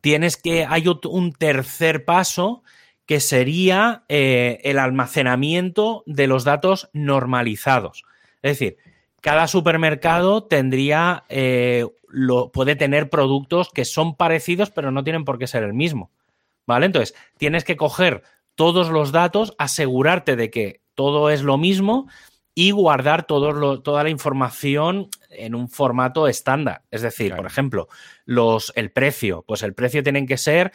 tienes 0.00 0.36
que, 0.36 0.64
hay 0.64 0.84
un 0.88 1.32
tercer 1.32 2.04
paso 2.04 2.62
que 3.04 3.20
sería 3.20 4.04
eh, 4.08 4.58
el 4.64 4.78
almacenamiento 4.78 6.02
de 6.06 6.26
los 6.26 6.44
datos 6.44 6.90
normalizados. 6.92 8.04
Es 8.42 8.58
decir, 8.58 8.78
cada 9.20 9.48
supermercado 9.48 10.44
tendría, 10.44 11.24
eh, 11.28 11.86
lo, 12.08 12.50
puede 12.52 12.74
tener 12.74 13.10
productos 13.10 13.70
que 13.70 13.84
son 13.84 14.16
parecidos, 14.16 14.70
pero 14.70 14.90
no 14.90 15.04
tienen 15.04 15.24
por 15.24 15.38
qué 15.38 15.46
ser 15.46 15.62
el 15.62 15.74
mismo. 15.74 16.10
¿Vale? 16.66 16.86
Entonces, 16.86 17.14
tienes 17.38 17.62
que 17.62 17.76
coger 17.76 18.24
todos 18.56 18.90
los 18.90 19.12
datos, 19.12 19.54
asegurarte 19.58 20.34
de 20.34 20.50
que 20.50 20.80
todo 20.94 21.30
es 21.30 21.42
lo 21.42 21.56
mismo 21.58 22.08
y 22.54 22.70
guardar 22.70 23.26
toda 23.26 24.02
la 24.02 24.10
información 24.10 25.08
en 25.28 25.54
un 25.54 25.68
formato 25.68 26.26
estándar. 26.26 26.82
Es 26.90 27.02
decir, 27.02 27.36
por 27.36 27.44
ejemplo, 27.44 27.86
los, 28.24 28.72
el 28.76 28.90
precio. 28.90 29.44
Pues 29.46 29.62
el 29.62 29.74
precio 29.74 30.02
tienen 30.02 30.26
que 30.26 30.38
ser 30.38 30.72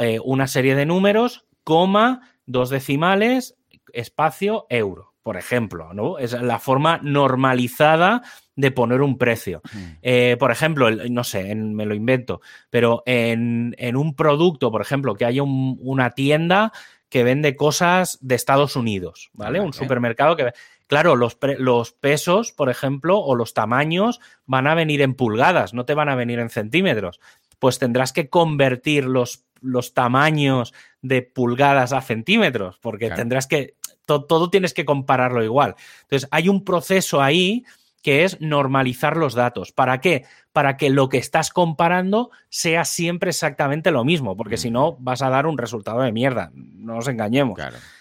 eh, 0.00 0.18
una 0.24 0.48
serie 0.48 0.74
de 0.74 0.86
números, 0.86 1.46
coma, 1.62 2.32
dos 2.46 2.68
decimales, 2.68 3.56
espacio, 3.92 4.66
euro, 4.70 5.07
por 5.28 5.36
ejemplo. 5.36 5.92
¿no? 5.92 6.16
Es 6.16 6.32
la 6.32 6.58
forma 6.58 7.00
normalizada 7.02 8.22
de 8.56 8.70
poner 8.70 9.02
un 9.02 9.18
precio. 9.18 9.60
Eh, 10.00 10.38
por 10.38 10.50
ejemplo, 10.50 10.90
no 10.90 11.22
sé, 11.22 11.54
me 11.54 11.84
lo 11.84 11.94
invento, 11.94 12.40
pero 12.70 13.02
en, 13.04 13.74
un 13.94 14.16
producto, 14.16 14.70
por 14.70 14.80
ejemplo, 14.80 15.16
que 15.16 15.26
haya 15.26 15.42
una 15.42 16.12
tienda 16.12 16.72
que 17.10 17.24
vende 17.24 17.56
cosas 17.56 18.16
de 18.22 18.36
Estados 18.36 18.74
Unidos, 18.74 19.28
¿vale? 19.34 19.60
Un 19.60 19.74
supermercado 19.74 20.34
que... 20.34 20.50
Claro, 20.86 21.14
los, 21.14 21.36
los, 21.58 21.92
pesos, 21.92 22.52
por 22.52 22.70
ejemplo, 22.70 23.18
o 23.18 23.34
los 23.34 23.52
tamaños 23.52 24.20
van 24.46 24.66
a 24.66 24.74
venir 24.74 25.02
en 25.02 25.12
pulgadas, 25.12 25.74
no 25.74 25.84
te 25.84 25.92
van 25.92 26.08
a 26.08 26.14
venir 26.14 26.38
en 26.38 26.48
centímetros. 26.48 27.20
Pues 27.58 27.78
tendrás 27.78 28.14
que 28.14 28.30
convertir 28.30 29.04
los, 29.04 29.44
los 29.60 29.92
tamaños 29.92 30.72
de 31.02 31.20
pulgadas 31.20 31.92
a 31.92 32.00
centímetros, 32.00 32.78
porque 32.80 33.10
tendrás 33.10 33.46
que... 33.46 33.74
todo 34.08 34.50
tienes 34.50 34.74
que 34.74 34.84
compararlo 34.84 35.44
igual. 35.44 35.76
Entonces, 36.02 36.28
hay 36.32 36.48
un 36.48 36.64
proceso 36.64 37.20
ahí 37.22 37.64
que 38.02 38.24
es 38.24 38.40
normalizar 38.40 39.16
los 39.16 39.34
datos. 39.34 39.72
¿Para 39.72 40.00
qué? 40.00 40.24
Para 40.52 40.76
que 40.76 40.90
lo 40.90 41.08
que 41.08 41.18
estás 41.18 41.50
comparando 41.50 42.30
sea 42.48 42.84
siempre 42.84 43.30
exactamente 43.30 43.90
lo 43.90 44.04
mismo, 44.04 44.36
porque 44.36 44.56
si 44.56 44.70
no 44.70 44.96
vas 44.98 45.22
a 45.22 45.30
dar 45.30 45.46
un 45.46 45.58
resultado 45.58 46.00
de 46.00 46.12
mierda, 46.12 46.50
no 46.54 46.94
nos 46.94 47.08
engañemos. 47.08 47.60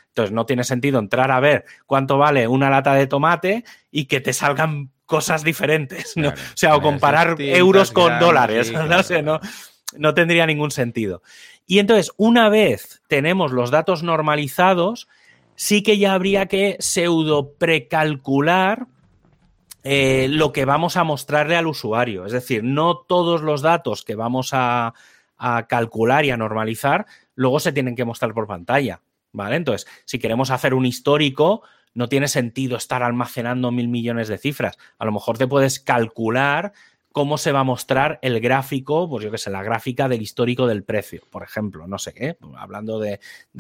Entonces 0.10 0.34
no 0.34 0.45
tiene 0.45 0.64
sentido 0.64 0.99
entrar 0.99 1.32
a 1.32 1.39
ver 1.39 1.66
cuánto 1.86 2.18
vale 2.18 2.47
una 2.47 2.70
lata 2.70 2.93
de 2.93 3.08
tomate 3.08 3.66
y 3.91 4.05
que 4.05 4.22
te 4.22 4.34
salgan 4.34 4.91
cosas 5.05 5.43
diferentes, 5.43 6.16
O 6.18 6.34
sea, 6.53 6.76
o 6.76 6.82
comparar 6.82 7.36
euros 7.39 7.91
con 7.91 8.20
dólares, 8.20 8.72
no, 9.24 9.39
no 9.97 10.14
tendría 10.14 10.45
ningún 10.45 10.72
sentido. 10.72 11.22
Y 11.66 11.80
entonces, 11.80 12.12
una 12.18 12.49
vez 12.49 13.01
tenemos 13.08 13.51
los 13.51 13.72
datos 13.72 14.03
normalizados, 14.03 15.08
sí 15.58 15.82
que 15.82 15.97
ya 15.97 16.14
habría 16.14 16.45
que 16.45 16.78
pseudo 16.80 17.53
precalcular 17.53 18.88
eh, 19.84 20.28
lo 20.30 20.53
que 20.53 20.66
vamos 20.66 20.97
a 20.97 21.03
mostrarle 21.03 21.58
al 21.58 21.68
usuario. 21.68 22.26
Es 22.26 22.32
decir, 22.32 22.64
no 22.64 22.97
todos 22.97 23.41
los 23.41 23.62
datos 23.62 24.03
que 24.03 24.16
vamos 24.16 24.51
a, 24.53 24.93
calcular 25.68 26.26
y 26.26 26.32
a 26.32 26.38
normalizar 26.38 27.05
luego 27.36 27.60
se 27.60 27.72
tienen 27.72 27.95
que 27.95 28.05
mostrar 28.05 28.34
por 28.34 28.47
pantalla. 28.47 29.01
¿Vale? 29.34 29.55
Entonces, 29.55 29.88
si 30.05 30.18
queremos 30.18 30.49
hacer 30.49 30.74
un 30.74 30.86
histórico, 30.86 31.62
no 31.93 32.10
tiene 32.10 32.28
sentido 32.28 32.78
estar 32.78 33.03
almacenando 33.03 33.72
mil 33.72 33.88
millones 33.88 34.30
de 34.30 34.38
cifras. 34.38 34.78
A 34.97 35.05
lo 35.05 35.12
mejor 35.12 35.38
te 35.38 35.47
puedes 35.47 35.80
calcular 35.80 36.74
cómo 37.18 37.39
se 37.39 37.51
va 37.51 37.61
a 37.61 37.63
mostrar 37.63 38.20
el 38.22 38.39
gráfico, 38.39 39.09
pues 39.09 39.26
yo 39.26 39.32
qué 39.32 39.39
sé, 39.39 39.49
la 39.49 39.63
gráfica 39.63 40.07
del 40.07 40.22
histórico 40.22 40.68
del 40.68 40.84
precio, 40.84 41.24
por 41.32 41.41
ejemplo, 41.41 41.88
no 41.88 41.97
sé 41.97 42.13
qué, 42.13 42.38
hablando 42.55 42.99
de, 42.99 43.20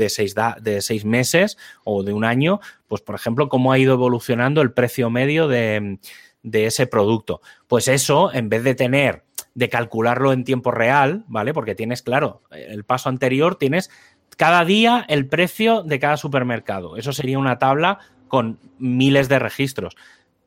seis 0.09 0.35
de 0.61 0.79
seis 0.79 1.05
meses 1.05 1.57
o 1.83 2.03
de 2.03 2.13
un 2.13 2.23
año, 2.23 2.59
pues 2.87 3.01
por 3.01 3.15
ejemplo, 3.15 3.49
cómo 3.49 3.71
ha 3.71 3.79
ido 3.79 3.95
evolucionando 3.95 4.61
el 4.61 4.73
precio 4.73 5.09
medio 5.09 5.47
de, 5.47 5.97
ese 6.43 6.85
producto. 6.85 7.41
Pues 7.67 7.87
eso, 7.87 8.31
en 8.31 8.47
vez 8.47 8.63
de 8.63 8.75
tener, 8.75 9.23
de 9.55 9.69
calcularlo 9.69 10.33
en 10.33 10.43
tiempo 10.43 10.69
real, 10.69 11.25
¿vale? 11.25 11.51
Porque 11.51 11.73
tienes, 11.73 12.03
claro, 12.03 12.43
el 12.51 12.83
paso 12.83 13.09
anterior 13.09 13.55
tienes 13.55 13.89
cada 14.37 14.65
día 14.65 15.03
el 15.09 15.25
precio 15.25 15.81
de 15.81 15.97
cada 15.97 16.17
supermercado. 16.17 16.95
Eso 16.95 17.11
sería 17.11 17.39
una 17.39 17.57
tabla 17.57 17.97
con 18.27 18.59
miles 18.77 19.29
de 19.29 19.39
registros. 19.39 19.95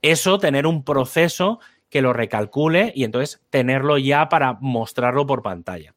Eso, 0.01 0.39
tener 0.39 0.65
un 0.65 0.85
proceso 0.85 1.59
que 1.91 2.03
lo 2.03 2.13
recalcule 2.13 2.93
y 2.95 3.05
entonces 3.05 3.41
tenerlo 3.51 3.99
ya 3.99 4.29
para 4.29 4.55
mostrarlo 4.61 5.27
por 5.27 5.43
pantalla. 5.43 5.95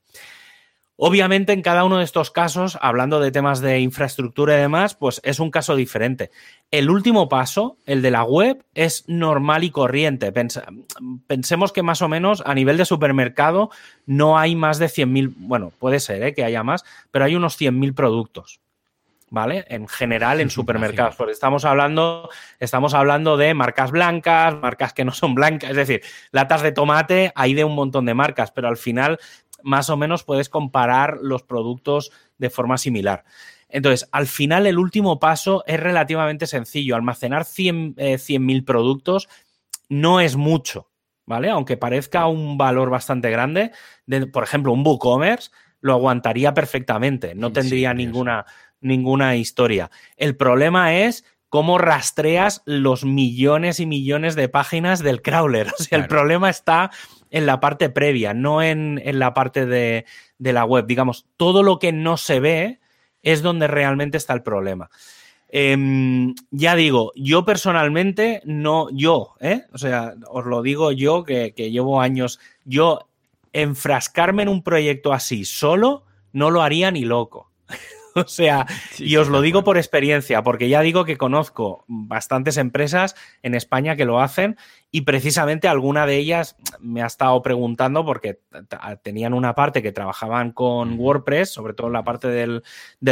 Obviamente, 0.96 1.54
en 1.54 1.64
cada 1.64 1.86
uno 1.86 1.98
de 1.98 2.04
estos 2.04 2.30
casos, 2.30 2.78
hablando 2.80 3.20
de 3.20 3.32
temas 3.32 3.62
de 3.62 3.80
infraestructura 3.80 4.56
y 4.56 4.62
demás, 4.62 4.94
pues 4.94 5.22
es 5.24 5.40
un 5.40 5.50
caso 5.50 5.76
diferente. 5.76 6.30
El 6.70 6.90
último 6.92 7.28
paso, 7.30 7.78
el 7.88 8.04
de 8.04 8.12
la 8.12 8.24
web, 8.24 8.64
es 8.76 9.04
normal 9.08 9.64
y 9.64 9.72
corriente. 9.72 10.32
pensemos 11.26 11.74
que 11.74 11.82
más 11.82 12.04
o 12.04 12.10
menos 12.10 12.44
a 12.46 12.54
nivel 12.54 12.78
de 12.78 12.86
supermercado 12.86 13.72
no 14.06 14.38
hay 14.38 14.56
más 14.56 14.78
de 14.78 14.86
100.000, 14.86 15.34
bueno, 15.36 15.72
puede 15.80 16.00
ser 16.00 16.22
¿eh? 16.22 16.34
que 16.36 16.44
haya 16.44 16.64
más, 16.64 16.86
pero 17.10 17.26
hay 17.26 17.36
unos 17.36 17.60
100.000 17.60 17.96
productos. 17.96 18.63
¿Vale? 19.34 19.66
En 19.68 19.88
general 19.88 20.40
en 20.42 20.52
supermercados, 20.52 21.16
porque 21.16 21.32
estamos 21.32 21.66
hablando, 21.66 22.30
estamos 22.60 22.94
hablando 22.94 23.36
de 23.36 23.56
marcas 23.56 23.90
blancas, 23.90 24.56
marcas 24.62 24.94
que 24.94 25.04
no 25.04 25.12
son 25.12 25.34
blancas, 25.34 25.72
es 25.72 25.76
decir, 25.76 26.02
latas 26.32 26.62
de 26.62 26.72
tomate 26.72 27.32
hay 27.34 27.56
de 27.56 27.64
un 27.64 27.74
montón 27.74 28.06
de 28.06 28.14
marcas, 28.14 28.52
pero 28.52 28.68
al 28.68 28.78
final 28.78 29.18
más 29.64 29.90
o 29.90 29.98
menos 29.98 30.24
puedes 30.24 30.50
comparar 30.50 31.18
los 31.20 31.42
productos 31.42 32.12
de 32.38 32.52
forma 32.52 32.78
similar. 32.78 33.24
Entonces, 33.70 34.08
al 34.12 34.28
final 34.28 34.68
el 34.68 34.78
último 34.78 35.20
paso 35.20 35.64
es 35.66 35.80
relativamente 35.80 36.46
sencillo. 36.46 36.96
Almacenar 36.96 37.42
100.000 37.44 37.96
eh, 37.98 38.62
productos 38.62 39.30
no 39.90 40.20
es 40.20 40.36
mucho, 40.36 40.92
¿vale? 41.26 41.50
Aunque 41.50 41.76
parezca 41.76 42.28
un 42.28 42.60
valor 42.60 42.92
bastante 42.92 43.32
grande, 43.32 43.72
por 44.32 44.44
ejemplo, 44.44 44.74
un 44.74 44.86
WooCommerce 44.86 45.50
lo 45.82 45.94
aguantaría 45.94 46.54
perfectamente, 46.54 47.36
no 47.36 47.52
tendría 47.52 47.94
ninguna, 47.94 48.46
ninguna 48.84 49.36
historia. 49.36 49.90
El 50.18 50.36
problema 50.36 50.96
es 50.96 51.26
cómo 51.50 51.78
rastreas 51.78 52.62
los 52.66 53.06
millones 53.06 53.80
y 53.80 53.86
millones 53.86 54.36
de 54.36 54.50
páginas 54.50 55.04
del 55.04 55.22
crawler. 55.22 55.68
O 55.80 55.84
sea, 55.84 55.98
el 55.98 56.08
problema 56.08 56.50
está 56.50 56.92
en 57.30 57.46
la 57.46 57.60
parte 57.60 57.90
previa, 57.90 58.34
no 58.34 58.62
en, 58.62 59.02
la 59.20 59.34
parte 59.34 59.66
de, 59.66 60.06
la 60.40 60.66
web. 60.66 60.86
Digamos, 60.86 61.28
todo 61.38 61.64
lo 61.64 61.80
que 61.80 61.92
no 61.92 62.18
se 62.18 62.40
ve 62.40 62.80
es 63.22 63.42
donde 63.42 63.68
realmente 63.68 64.18
está 64.18 64.34
el 64.34 64.44
problema. 64.44 64.90
Em, 65.50 66.34
ya 66.50 66.76
digo, 66.76 67.12
yo 67.16 67.46
personalmente 67.46 68.42
no, 68.46 68.88
yo, 68.92 69.36
¿eh? 69.40 69.64
o 69.72 69.78
sea, 69.78 70.16
os 70.30 70.46
lo 70.46 70.64
digo 70.64 70.92
yo 70.92 71.24
que, 71.24 71.54
que 71.56 71.70
llevo 71.70 72.02
años, 72.02 72.40
yo 72.66 73.08
enfrascarme 73.52 74.44
en 74.44 74.50
un 74.50 74.64
proyecto 74.64 75.14
así 75.14 75.46
solo 75.46 76.06
no 76.34 76.50
lo 76.50 76.62
haría 76.62 76.92
ni 76.92 77.06
loco. 77.06 77.53
o 78.16 78.28
sea, 78.28 78.66
y 78.98 79.16
os 79.18 79.28
lo 79.28 79.42
digo 79.42 79.64
por 79.64 79.78
experiencia, 79.78 80.44
porque 80.44 80.70
ya 80.70 80.82
digo 80.82 81.06
que 81.06 81.18
conozco 81.18 81.84
bastantes 81.88 82.58
empresas 82.58 83.16
en 83.42 83.56
España 83.56 83.96
que 83.96 84.06
lo 84.06 84.20
hacen 84.20 84.58
y 84.92 85.02
precisamente 85.02 85.68
alguna 85.68 86.06
de 86.06 86.18
ellas 86.18 86.56
me 86.80 87.02
ha 87.02 87.08
estado 87.08 87.42
preguntando 87.42 88.06
porque 88.06 88.40
tenían 89.02 89.34
una 89.34 89.56
parte 89.56 89.82
que 89.82 89.92
trabajaban 89.92 90.52
con 90.52 91.00
WordPress, 91.00 91.52
sobre 91.52 91.74
todo 91.74 91.90
la 91.90 92.04
parte 92.04 92.28
del, 92.28 92.62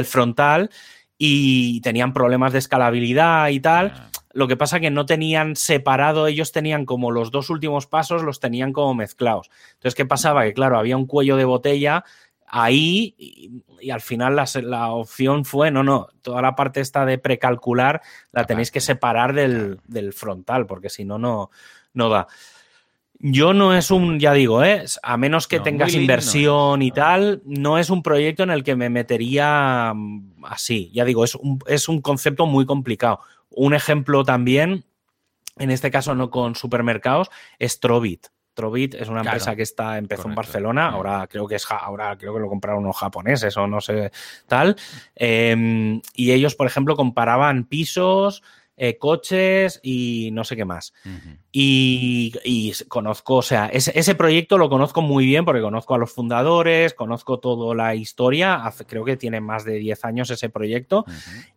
frontal, 0.06 0.70
y 1.18 1.82
tenían 1.82 2.14
problemas 2.14 2.54
de 2.54 2.60
escalabilidad 2.60 3.50
y 3.50 3.60
tal. 3.60 3.94
Ah. 3.96 4.10
Lo 4.34 4.48
que 4.48 4.58
pasa 4.58 4.80
que 4.80 4.92
no 4.92 5.06
tenían 5.06 5.56
separado, 5.56 6.28
ellos 6.28 6.52
tenían 6.52 6.86
como 6.86 7.12
los 7.12 7.32
dos 7.32 7.50
últimos 7.50 7.86
pasos, 7.86 8.24
los 8.24 8.40
tenían 8.40 8.72
como 8.72 8.94
mezclados. 8.94 9.50
Entonces, 9.74 9.96
¿qué 9.96 10.06
pasaba? 10.06 10.44
Que 10.44 10.54
claro, 10.54 10.78
había 10.78 10.96
un 10.96 11.06
cuello 11.06 11.36
de 11.36 11.46
botella 11.46 12.06
ahí 12.52 13.16
y, 13.18 13.64
y 13.80 13.90
al 13.92 14.02
final 14.02 14.36
la, 14.36 14.46
la, 14.62 14.92
opción 14.92 15.46
fue, 15.46 15.72
no, 15.72 15.84
no, 15.84 16.10
toda 16.22 16.42
la 16.42 16.54
parte 16.56 16.82
esta 16.82 17.06
de 17.06 17.18
precalcular 17.18 18.02
la 18.34 18.46
tenéis 18.46 18.72
que 18.72 18.82
separar 18.82 19.34
del, 19.34 19.80
del 19.88 20.14
frontal, 20.14 20.68
porque 20.68 20.90
si 20.90 21.06
no, 21.06 21.18
no, 21.18 21.50
da. 22.10 22.28
Yo 23.24 23.54
no 23.54 23.74
es 23.74 23.90
un, 23.92 24.20
ya 24.20 24.34
digo, 24.34 24.64
¿eh? 24.64 24.84
a 25.04 25.16
menos 25.16 25.48
que 25.48 25.60
No, 25.60 25.64
tengas 25.64 25.94
inversión 25.94 26.80
lindo, 26.80 26.94
y 26.94 27.00
tal, 27.00 27.42
no 27.46 27.78
es 27.78 27.90
un 27.90 28.04
proyecto 28.04 28.44
en 28.44 28.50
el 28.50 28.64
que 28.64 28.76
me 28.76 28.90
metería 28.90 29.94
mm, 29.96 30.44
así. 30.46 30.92
Ya 30.94 31.06
digo, 31.06 31.24
es 31.24 31.36
un, 31.36 31.60
es 31.68 31.88
un 31.88 32.02
concepto 32.02 32.48
muy 32.48 32.66
complicado. 32.66 33.22
Un 33.50 33.74
ejemplo 33.74 34.24
también, 34.24 34.86
en 35.58 35.72
este 35.72 35.92
caso 35.92 36.16
no 36.16 36.32
con 36.32 36.56
supermercados, 36.56 37.30
es 37.60 37.80
Trovit. 37.80 38.28
Trovit 38.62 38.94
es 38.96 39.10
una 39.10 39.22
Claro. 39.22 39.38
empresa 39.38 39.56
que 39.56 39.64
está, 39.64 39.98
empezó 39.98 40.28
en. 40.30 40.36
Barcelona, 40.36 40.92
Mm. 40.92 40.94
ahora 40.94 41.28
creo 41.28 41.48
que 41.48 41.56
es 41.56 41.66
ahora 41.70 42.18
creo 42.18 42.34
que 42.34 42.40
lo 42.40 42.48
compraron 42.48 42.84
unos 42.84 42.98
japoneses 42.98 43.58
o 43.58 43.68
no 43.68 43.82
sé 43.82 44.12
tal. 44.48 44.76
Eh, 45.16 46.00
y 46.16 46.32
ellos, 46.32 46.56
por 46.56 46.68
ejemplo, 46.68 46.96
comparaban 46.96 47.66
pisos, 47.66 48.42
eh, 48.78 48.98
coches 48.98 49.80
y 49.84 50.30
no 50.34 50.44
sé 50.44 50.56
qué 50.56 50.66
más. 50.66 50.94
Y, 51.52 52.34
y 52.44 52.74
conozco, 52.88 53.36
o 53.36 53.42
sea, 53.42 53.68
ese, 53.68 53.92
ese 54.00 54.16
proyecto 54.16 54.58
lo 54.58 54.70
conozco 54.70 55.02
muy 55.02 55.26
bien 55.26 55.46
porque 55.46 55.62
conozco 55.62 55.94
a 55.94 55.98
los 56.00 56.12
fundadores, 56.12 56.94
conozco 56.94 57.38
toda 57.40 57.76
la 57.76 57.94
historia, 57.94 58.56
hace- 58.66 58.86
creo 58.86 59.04
que 59.06 59.18
tiene 59.18 59.40
más 59.42 59.66
de 59.66 59.74
10 59.76 60.04
años 60.06 60.30
ese 60.32 60.50
proyecto 60.50 61.06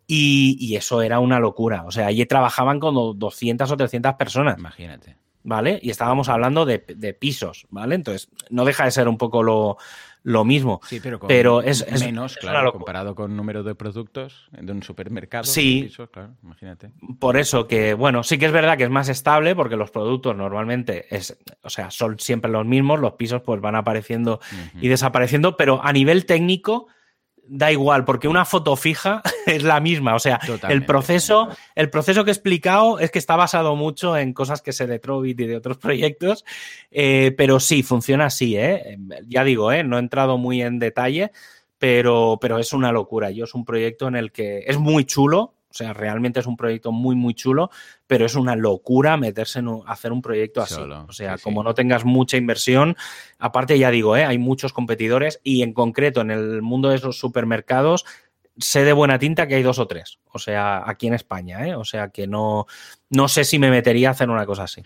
y, 0.06 0.56
y 0.60 0.76
eso 0.76 1.00
era 1.00 1.18
una 1.20 1.38
locura. 1.38 1.84
O 1.86 1.90
sea, 1.92 2.08
allí 2.08 2.26
trabajaban 2.26 2.80
con 2.80 3.18
200 3.18 3.70
o 3.70 3.76
300 3.76 4.14
personas, 4.14 4.58
Imagínate. 4.58 5.16
¿Vale? 5.44 5.78
Y 5.82 5.90
estábamos 5.90 6.28
hablando 6.28 6.64
de, 6.66 6.84
de 6.96 7.14
pisos, 7.14 7.66
¿vale? 7.70 7.94
Entonces, 7.94 8.28
no 8.50 8.64
deja 8.64 8.84
de 8.84 8.90
ser 8.90 9.06
un 9.08 9.16
poco 9.18 9.42
lo, 9.42 9.76
lo 10.24 10.44
mismo. 10.44 10.80
Sí, 10.88 11.00
pero, 11.00 11.20
con 11.20 11.28
Pero 11.28 11.60
es- 11.62 11.82
es- 11.86 12.00
menos, 12.04 12.32
es 12.32 12.38
claro, 12.38 12.72
comparado 12.72 13.14
con 13.14 13.36
número 13.36 13.62
de 13.62 13.74
productos 13.74 14.48
de 14.52 14.72
un 14.72 14.82
supermercado. 14.82 15.44
Sí. 15.44 15.82
de 15.82 15.86
pisos, 15.88 16.08
claro, 16.10 16.30
imagínate. 16.42 16.90
Por 17.20 17.36
eso 17.36 17.68
que, 17.68 17.94
bueno, 17.94 18.22
sí 18.24 18.38
que 18.38 18.46
es 18.46 18.52
verdad 18.52 18.76
que 18.78 18.84
es 18.84 18.90
más 18.90 19.08
estable 19.10 19.54
porque 19.54 19.76
los 19.76 19.90
productos 19.90 20.34
normalmente 20.34 21.14
es, 21.14 21.38
o 21.62 21.68
sea, 21.70 21.90
son 21.90 22.18
siempre 22.18 22.50
los 22.50 22.64
mismos, 22.66 22.98
los 23.00 23.12
pisos 23.12 23.42
pues 23.42 23.60
van 23.60 23.76
apareciendo 23.76 24.40
y 24.80 24.88
desapareciendo, 24.88 25.56
pero 25.58 25.80
a 25.84 25.92
nivel 25.92 26.24
técnico 26.26 26.86
da 27.46 27.70
igual, 27.70 28.04
porque 28.04 28.28
una 28.28 28.44
foto 28.44 28.76
fija 28.76 29.22
es 29.46 29.62
la 29.62 29.80
misma. 29.80 30.14
O 30.14 30.18
sea, 30.18 30.40
el 30.68 30.84
proceso, 30.84 31.48
el 31.74 31.90
proceso 31.90 32.24
que 32.24 32.30
he 32.30 32.32
explicado 32.32 32.98
es 32.98 33.10
que 33.10 33.18
está 33.18 33.36
basado 33.36 33.76
mucho 33.76 34.16
en 34.16 34.32
cosas 34.32 34.62
que 34.62 34.72
sé 34.72 34.86
de 34.86 34.98
Trovit 34.98 35.40
y 35.40 35.46
de 35.46 35.56
otros 35.56 35.78
proyectos, 35.78 36.44
eh, 36.90 37.34
pero 37.36 37.60
sí, 37.60 37.82
funciona 37.82 38.26
así, 38.26 38.56
¿eh? 38.56 38.98
Ya 39.26 39.44
digo, 39.44 39.72
¿eh? 39.72 39.84
No 39.84 39.96
he 39.96 40.00
entrado 40.00 40.38
muy 40.38 40.62
en 40.62 40.78
detalle, 40.78 41.32
pero, 41.78 42.38
pero 42.40 42.58
es 42.58 42.72
una 42.72 42.92
locura. 42.92 43.30
Yo 43.30 43.44
es 43.44 43.54
un 43.54 43.64
proyecto 43.64 44.08
en 44.08 44.16
el 44.16 44.32
que 44.32 44.64
es 44.66 44.78
muy 44.78 45.04
chulo. 45.04 45.54
O 45.74 45.76
sea, 45.76 45.92
realmente 45.92 46.38
es 46.38 46.46
un 46.46 46.56
proyecto 46.56 46.92
muy, 46.92 47.16
muy 47.16 47.34
chulo, 47.34 47.68
pero 48.06 48.26
es 48.26 48.36
una 48.36 48.54
locura 48.54 49.16
meterse 49.16 49.58
en 49.58 49.66
un- 49.66 49.82
hacer 49.88 50.12
un 50.12 50.22
proyecto 50.22 50.62
así. 50.62 50.74
Solo, 50.76 51.04
o 51.08 51.12
sea, 51.12 51.36
sí, 51.36 51.42
como 51.42 51.64
no 51.64 51.74
tengas 51.74 52.04
mucha 52.04 52.36
inversión, 52.36 52.96
aparte 53.40 53.76
ya 53.76 53.90
digo, 53.90 54.16
¿eh? 54.16 54.24
hay 54.24 54.38
muchos 54.38 54.72
competidores 54.72 55.40
y 55.42 55.62
en 55.62 55.72
concreto 55.72 56.20
en 56.20 56.30
el 56.30 56.62
mundo 56.62 56.90
de 56.90 56.94
esos 56.96 57.18
supermercados 57.18 58.04
sé 58.58 58.84
de 58.84 58.92
buena 58.92 59.18
tinta 59.18 59.46
que 59.46 59.56
hay 59.56 59.62
dos 59.62 59.78
o 59.78 59.86
tres. 59.86 60.18
O 60.32 60.38
sea, 60.38 60.82
aquí 60.88 61.06
en 61.06 61.14
España, 61.14 61.66
¿eh? 61.66 61.74
O 61.74 61.84
sea, 61.84 62.08
que 62.08 62.26
no, 62.26 62.66
no 63.10 63.28
sé 63.28 63.44
si 63.44 63.58
me 63.58 63.70
metería 63.70 64.08
a 64.08 64.12
hacer 64.12 64.30
una 64.30 64.46
cosa 64.46 64.64
así. 64.64 64.82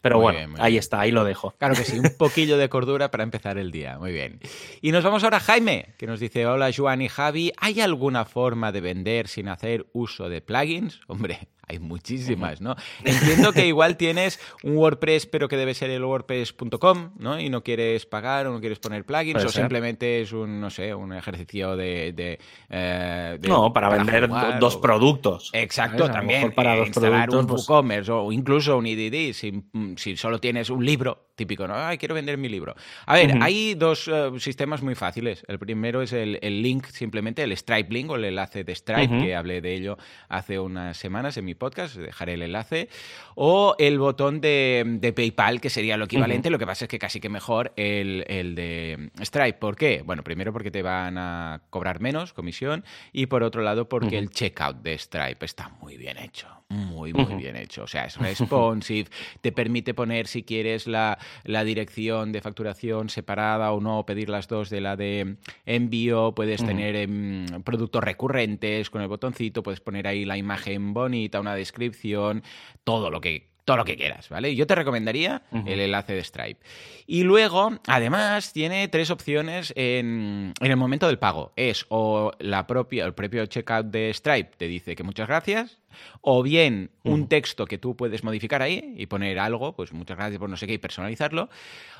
Pero 0.00 0.16
Muy 0.16 0.22
bueno, 0.22 0.38
bien, 0.38 0.54
ahí 0.60 0.72
bien. 0.72 0.80
está, 0.80 1.00
ahí 1.00 1.10
lo 1.10 1.24
dejo. 1.24 1.52
Claro 1.58 1.74
que 1.74 1.84
sí, 1.84 1.98
un 1.98 2.10
poquillo 2.18 2.56
de 2.58 2.68
cordura 2.68 3.10
para 3.10 3.24
empezar 3.24 3.58
el 3.58 3.70
día. 3.70 3.98
Muy 3.98 4.12
bien. 4.12 4.40
Y 4.80 4.92
nos 4.92 5.04
vamos 5.04 5.24
ahora 5.24 5.38
a 5.38 5.40
Jaime, 5.40 5.94
que 5.98 6.06
nos 6.06 6.20
dice, 6.20 6.46
hola 6.46 6.70
Joan 6.74 7.02
y 7.02 7.08
Javi, 7.08 7.52
¿hay 7.58 7.80
alguna 7.80 8.24
forma 8.24 8.72
de 8.72 8.80
vender 8.80 9.28
sin 9.28 9.48
hacer 9.48 9.86
uso 9.92 10.28
de 10.28 10.40
plugins? 10.40 11.00
Hombre, 11.06 11.48
hay 11.68 11.78
muchísimas, 11.78 12.60
¿no? 12.60 12.74
Entiendo 13.04 13.52
que 13.52 13.66
igual 13.66 13.96
tienes 13.96 14.40
un 14.62 14.76
WordPress, 14.76 15.26
pero 15.26 15.48
que 15.48 15.56
debe 15.56 15.74
ser 15.74 15.90
el 15.90 16.02
wordpress.com, 16.04 17.10
¿no? 17.18 17.38
Y 17.40 17.50
no 17.50 17.62
quieres 17.62 18.06
pagar 18.06 18.46
o 18.46 18.52
no 18.52 18.60
quieres 18.60 18.78
poner 18.78 19.04
plugins, 19.04 19.34
Puede 19.34 19.46
o 19.46 19.48
ser. 19.50 19.62
simplemente 19.62 20.20
es 20.22 20.32
un, 20.32 20.60
no 20.60 20.70
sé, 20.70 20.94
un 20.94 21.12
ejercicio 21.12 21.76
de... 21.76 22.12
de, 22.12 22.38
eh, 22.70 23.38
de- 23.40 23.48
No, 23.48 23.72
para, 23.72 23.88
vender 23.90 24.28
jugar 24.28 24.58
dos 24.58 24.76
o- 24.76 24.80
productos. 24.80 25.50
Exacto, 25.52 26.10
también. 26.10 26.52
para 26.52 26.74
eh, 26.74 26.78
dos 26.78 26.86
instalar 26.88 27.28
productos, 27.28 27.40
un 27.40 27.46
pues- 27.46 27.68
WooCommerce 27.68 28.12
o 28.12 28.32
incluso 28.32 28.76
un 28.78 28.86
EDD 28.86 29.32
si, 29.34 29.62
si 29.96 30.16
solo 30.16 30.38
tienes 30.40 30.70
un 30.70 30.84
libro 30.84 31.27
típico, 31.38 31.66
¿no? 31.66 31.74
Ay, 31.74 31.96
quiero 31.96 32.14
vender 32.14 32.36
mi 32.36 32.50
libro. 32.50 32.74
A 33.06 33.14
ver, 33.14 33.36
hay 33.40 33.74
dos 33.74 34.08
eh, 34.08 34.30
sistemas 34.38 34.82
muy 34.82 34.94
fáciles. 34.94 35.44
El 35.48 35.58
primero 35.58 36.02
es 36.02 36.12
el, 36.12 36.38
el 36.42 36.60
link, 36.60 36.84
simplemente 36.88 37.42
el 37.42 37.56
Stripe 37.56 37.94
Link 37.94 38.10
o 38.10 38.16
el 38.16 38.26
enlace 38.26 38.64
de 38.64 38.74
Stripe, 38.74 39.20
que 39.20 39.34
hablé 39.34 39.62
de 39.62 39.74
ello 39.74 39.96
hace 40.28 40.58
unas 40.58 40.98
semanas 40.98 41.38
en 41.38 41.46
mi 41.46 41.54
podcast, 41.54 41.96
dejaré 41.96 42.34
el 42.34 42.42
enlace. 42.42 42.90
O 43.36 43.76
el 43.78 43.98
botón 43.98 44.42
de, 44.42 44.84
de 44.86 45.12
PayPal, 45.14 45.60
que 45.60 45.70
sería 45.70 45.96
lo 45.96 46.04
equivalente, 46.04 46.50
lo 46.50 46.58
que 46.58 46.66
pasa 46.66 46.84
es 46.84 46.88
que 46.88 46.98
casi 46.98 47.20
que 47.20 47.28
mejor 47.28 47.72
el, 47.76 48.24
el 48.26 48.54
de 48.54 49.10
Stripe. 49.22 49.54
¿Por 49.54 49.76
qué? 49.76 50.02
Bueno, 50.04 50.22
primero 50.22 50.52
porque 50.52 50.70
te 50.70 50.82
van 50.82 51.16
a 51.16 51.62
cobrar 51.70 52.00
menos 52.00 52.32
comisión 52.32 52.84
y 53.12 53.26
por 53.26 53.44
otro 53.44 53.62
lado 53.62 53.88
porque 53.88 54.18
el 54.18 54.30
checkout 54.30 54.82
de 54.82 54.98
Stripe 54.98 55.46
está 55.46 55.68
muy 55.80 55.96
bien 55.96 56.18
hecho. 56.18 56.57
Muy, 56.70 57.14
muy 57.14 57.34
bien 57.36 57.56
hecho. 57.56 57.84
O 57.84 57.86
sea, 57.86 58.04
es 58.04 58.16
responsive, 58.18 59.08
te 59.40 59.52
permite 59.52 59.94
poner 59.94 60.26
si 60.26 60.42
quieres 60.42 60.86
la, 60.86 61.18
la 61.44 61.64
dirección 61.64 62.30
de 62.30 62.42
facturación 62.42 63.08
separada 63.08 63.72
o 63.72 63.80
no, 63.80 64.04
pedir 64.04 64.28
las 64.28 64.48
dos 64.48 64.68
de 64.68 64.82
la 64.82 64.96
de 64.96 65.36
envío, 65.64 66.34
puedes 66.34 66.64
tener 66.64 66.94
em, 66.96 67.46
productos 67.64 68.04
recurrentes 68.04 68.90
con 68.90 69.00
el 69.00 69.08
botoncito, 69.08 69.62
puedes 69.62 69.80
poner 69.80 70.06
ahí 70.06 70.26
la 70.26 70.36
imagen 70.36 70.92
bonita, 70.92 71.40
una 71.40 71.54
descripción, 71.54 72.42
todo 72.84 73.10
lo 73.10 73.20
que 73.20 73.48
todo 73.64 73.76
lo 73.76 73.84
que 73.84 73.96
quieras, 73.96 74.30
¿vale? 74.30 74.56
Yo 74.56 74.66
te 74.66 74.74
recomendaría 74.74 75.42
el 75.66 75.80
enlace 75.80 76.14
de 76.14 76.24
Stripe. 76.24 76.58
Y 77.06 77.22
luego, 77.22 77.78
además, 77.86 78.54
tiene 78.54 78.88
tres 78.88 79.10
opciones 79.10 79.74
en, 79.76 80.54
en 80.58 80.70
el 80.70 80.76
momento 80.78 81.06
del 81.06 81.18
pago. 81.18 81.52
Es 81.54 81.84
o 81.90 82.32
la 82.38 82.66
propia, 82.66 83.04
el 83.04 83.12
propio 83.12 83.44
checkout 83.44 83.88
de 83.88 84.14
Stripe 84.14 84.52
te 84.56 84.68
dice 84.68 84.96
que 84.96 85.02
muchas 85.02 85.28
gracias, 85.28 85.77
o 86.20 86.42
bien 86.42 86.90
un 87.04 87.28
texto 87.28 87.64
que 87.66 87.78
tú 87.78 87.96
puedes 87.96 88.24
modificar 88.24 88.60
ahí 88.62 88.94
y 88.96 89.06
poner 89.06 89.38
algo, 89.38 89.74
pues 89.74 89.92
muchas 89.92 90.16
gracias 90.16 90.38
por 90.38 90.50
no 90.50 90.56
sé 90.56 90.66
qué 90.66 90.74
y 90.74 90.78
personalizarlo, 90.78 91.48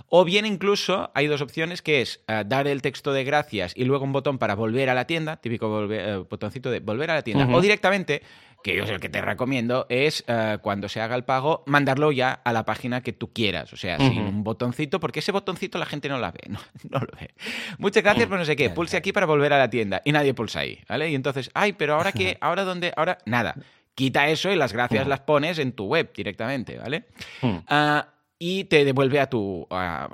o 0.08 0.24
bien 0.24 0.44
incluso 0.46 1.10
hay 1.14 1.26
dos 1.26 1.40
opciones 1.40 1.82
que 1.82 2.00
es 2.02 2.22
eh, 2.28 2.44
dar 2.46 2.66
el 2.66 2.82
texto 2.82 3.12
de 3.12 3.24
gracias 3.24 3.72
y 3.76 3.84
luego 3.84 4.04
un 4.04 4.12
botón 4.12 4.38
para 4.38 4.54
volver 4.54 4.90
a 4.90 4.94
la 4.94 5.06
tienda, 5.06 5.36
típico 5.36 5.68
volver- 5.68 6.00
eh, 6.06 6.16
botoncito 6.28 6.70
de 6.70 6.80
volver 6.80 7.10
a 7.10 7.14
la 7.14 7.22
tienda, 7.22 7.44
o 7.56 7.60
directamente, 7.60 8.22
que 8.62 8.74
yo 8.74 8.82
es 8.84 8.90
el 8.90 8.98
que 8.98 9.08
te 9.08 9.20
recomiendo, 9.22 9.86
es 9.88 10.24
eh, 10.26 10.58
cuando 10.60 10.88
se 10.88 11.00
haga 11.00 11.14
el 11.14 11.24
pago, 11.24 11.62
mandarlo 11.66 12.10
ya 12.10 12.32
a 12.32 12.52
la 12.52 12.64
página 12.64 13.02
que 13.02 13.12
tú 13.12 13.32
quieras, 13.32 13.72
o 13.72 13.76
sea, 13.76 13.98
sin 13.98 14.18
un 14.26 14.42
botoncito, 14.44 14.98
porque 14.98 15.20
ese 15.20 15.30
botoncito 15.32 15.78
la 15.78 15.86
gente 15.86 16.08
no 16.08 16.18
la 16.18 16.32
ve, 16.32 16.40
no, 16.48 16.58
no 16.90 16.98
lo 16.98 17.18
ve. 17.18 17.30
Muchas 17.78 18.02
gracias 18.02 18.26
por 18.28 18.38
no 18.38 18.44
sé 18.44 18.56
qué, 18.56 18.64
pulse 18.74 18.96
aquí 18.96 19.12
para 19.12 19.26
volver 19.26 19.52
a 19.52 19.58
la 19.58 19.70
tienda 19.70 20.02
y 20.04 20.10
nadie 20.12 20.34
pulsa 20.34 20.60
ahí, 20.60 20.80
¿vale? 20.88 21.08
Y 21.10 21.14
entonces, 21.14 21.50
ay, 21.54 21.72
pero 21.74 21.94
ahora 21.94 22.10
qué, 22.18 22.36
ahora 22.40 22.64
dónde, 22.64 22.92
ahora 22.96 23.18
nada. 23.26 23.54
Quita 23.98 24.28
eso 24.28 24.52
y 24.52 24.54
las 24.54 24.72
gracias 24.72 25.08
las 25.08 25.18
pones 25.20 25.58
en 25.58 25.72
tu 25.72 25.86
web 25.86 26.12
directamente, 26.14 26.78
¿vale? 26.78 27.06
Mm. 27.42 27.56
Ah, 27.66 28.06
y 28.38 28.62
te 28.66 28.84
devuelve 28.84 29.18
a 29.18 29.28
tu. 29.28 29.66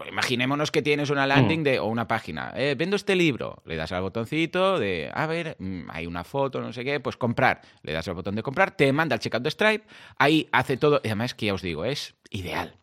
imaginémonos 0.08 0.70
que 0.70 0.80
tienes 0.80 1.10
una 1.10 1.26
landing 1.26 1.62
de, 1.62 1.78
o 1.78 1.84
una 1.84 2.08
página. 2.08 2.54
eh, 2.56 2.74
Vendo 2.78 2.96
este 2.96 3.14
libro. 3.14 3.62
Le 3.66 3.76
das 3.76 3.92
al 3.92 4.00
botoncito 4.00 4.78
de. 4.78 5.10
A 5.12 5.26
ver, 5.26 5.56
mm, 5.58 5.90
hay 5.90 6.06
una 6.06 6.24
foto, 6.24 6.62
no 6.62 6.72
sé 6.72 6.82
qué. 6.82 6.98
Pues 7.00 7.18
comprar. 7.18 7.60
Le 7.82 7.92
das 7.92 8.08
al 8.08 8.14
botón 8.14 8.34
de 8.36 8.42
comprar. 8.42 8.74
Te 8.74 8.90
manda 8.94 9.16
el 9.16 9.20
checkout 9.20 9.42
de 9.42 9.50
Stripe. 9.50 9.84
Ahí 10.16 10.48
hace 10.52 10.78
todo. 10.78 11.02
Y 11.04 11.08
además, 11.08 11.34
que 11.34 11.44
ya 11.46 11.52
os 11.54 11.60
digo, 11.60 11.84
es 11.84 12.14
ideal. 12.30 12.76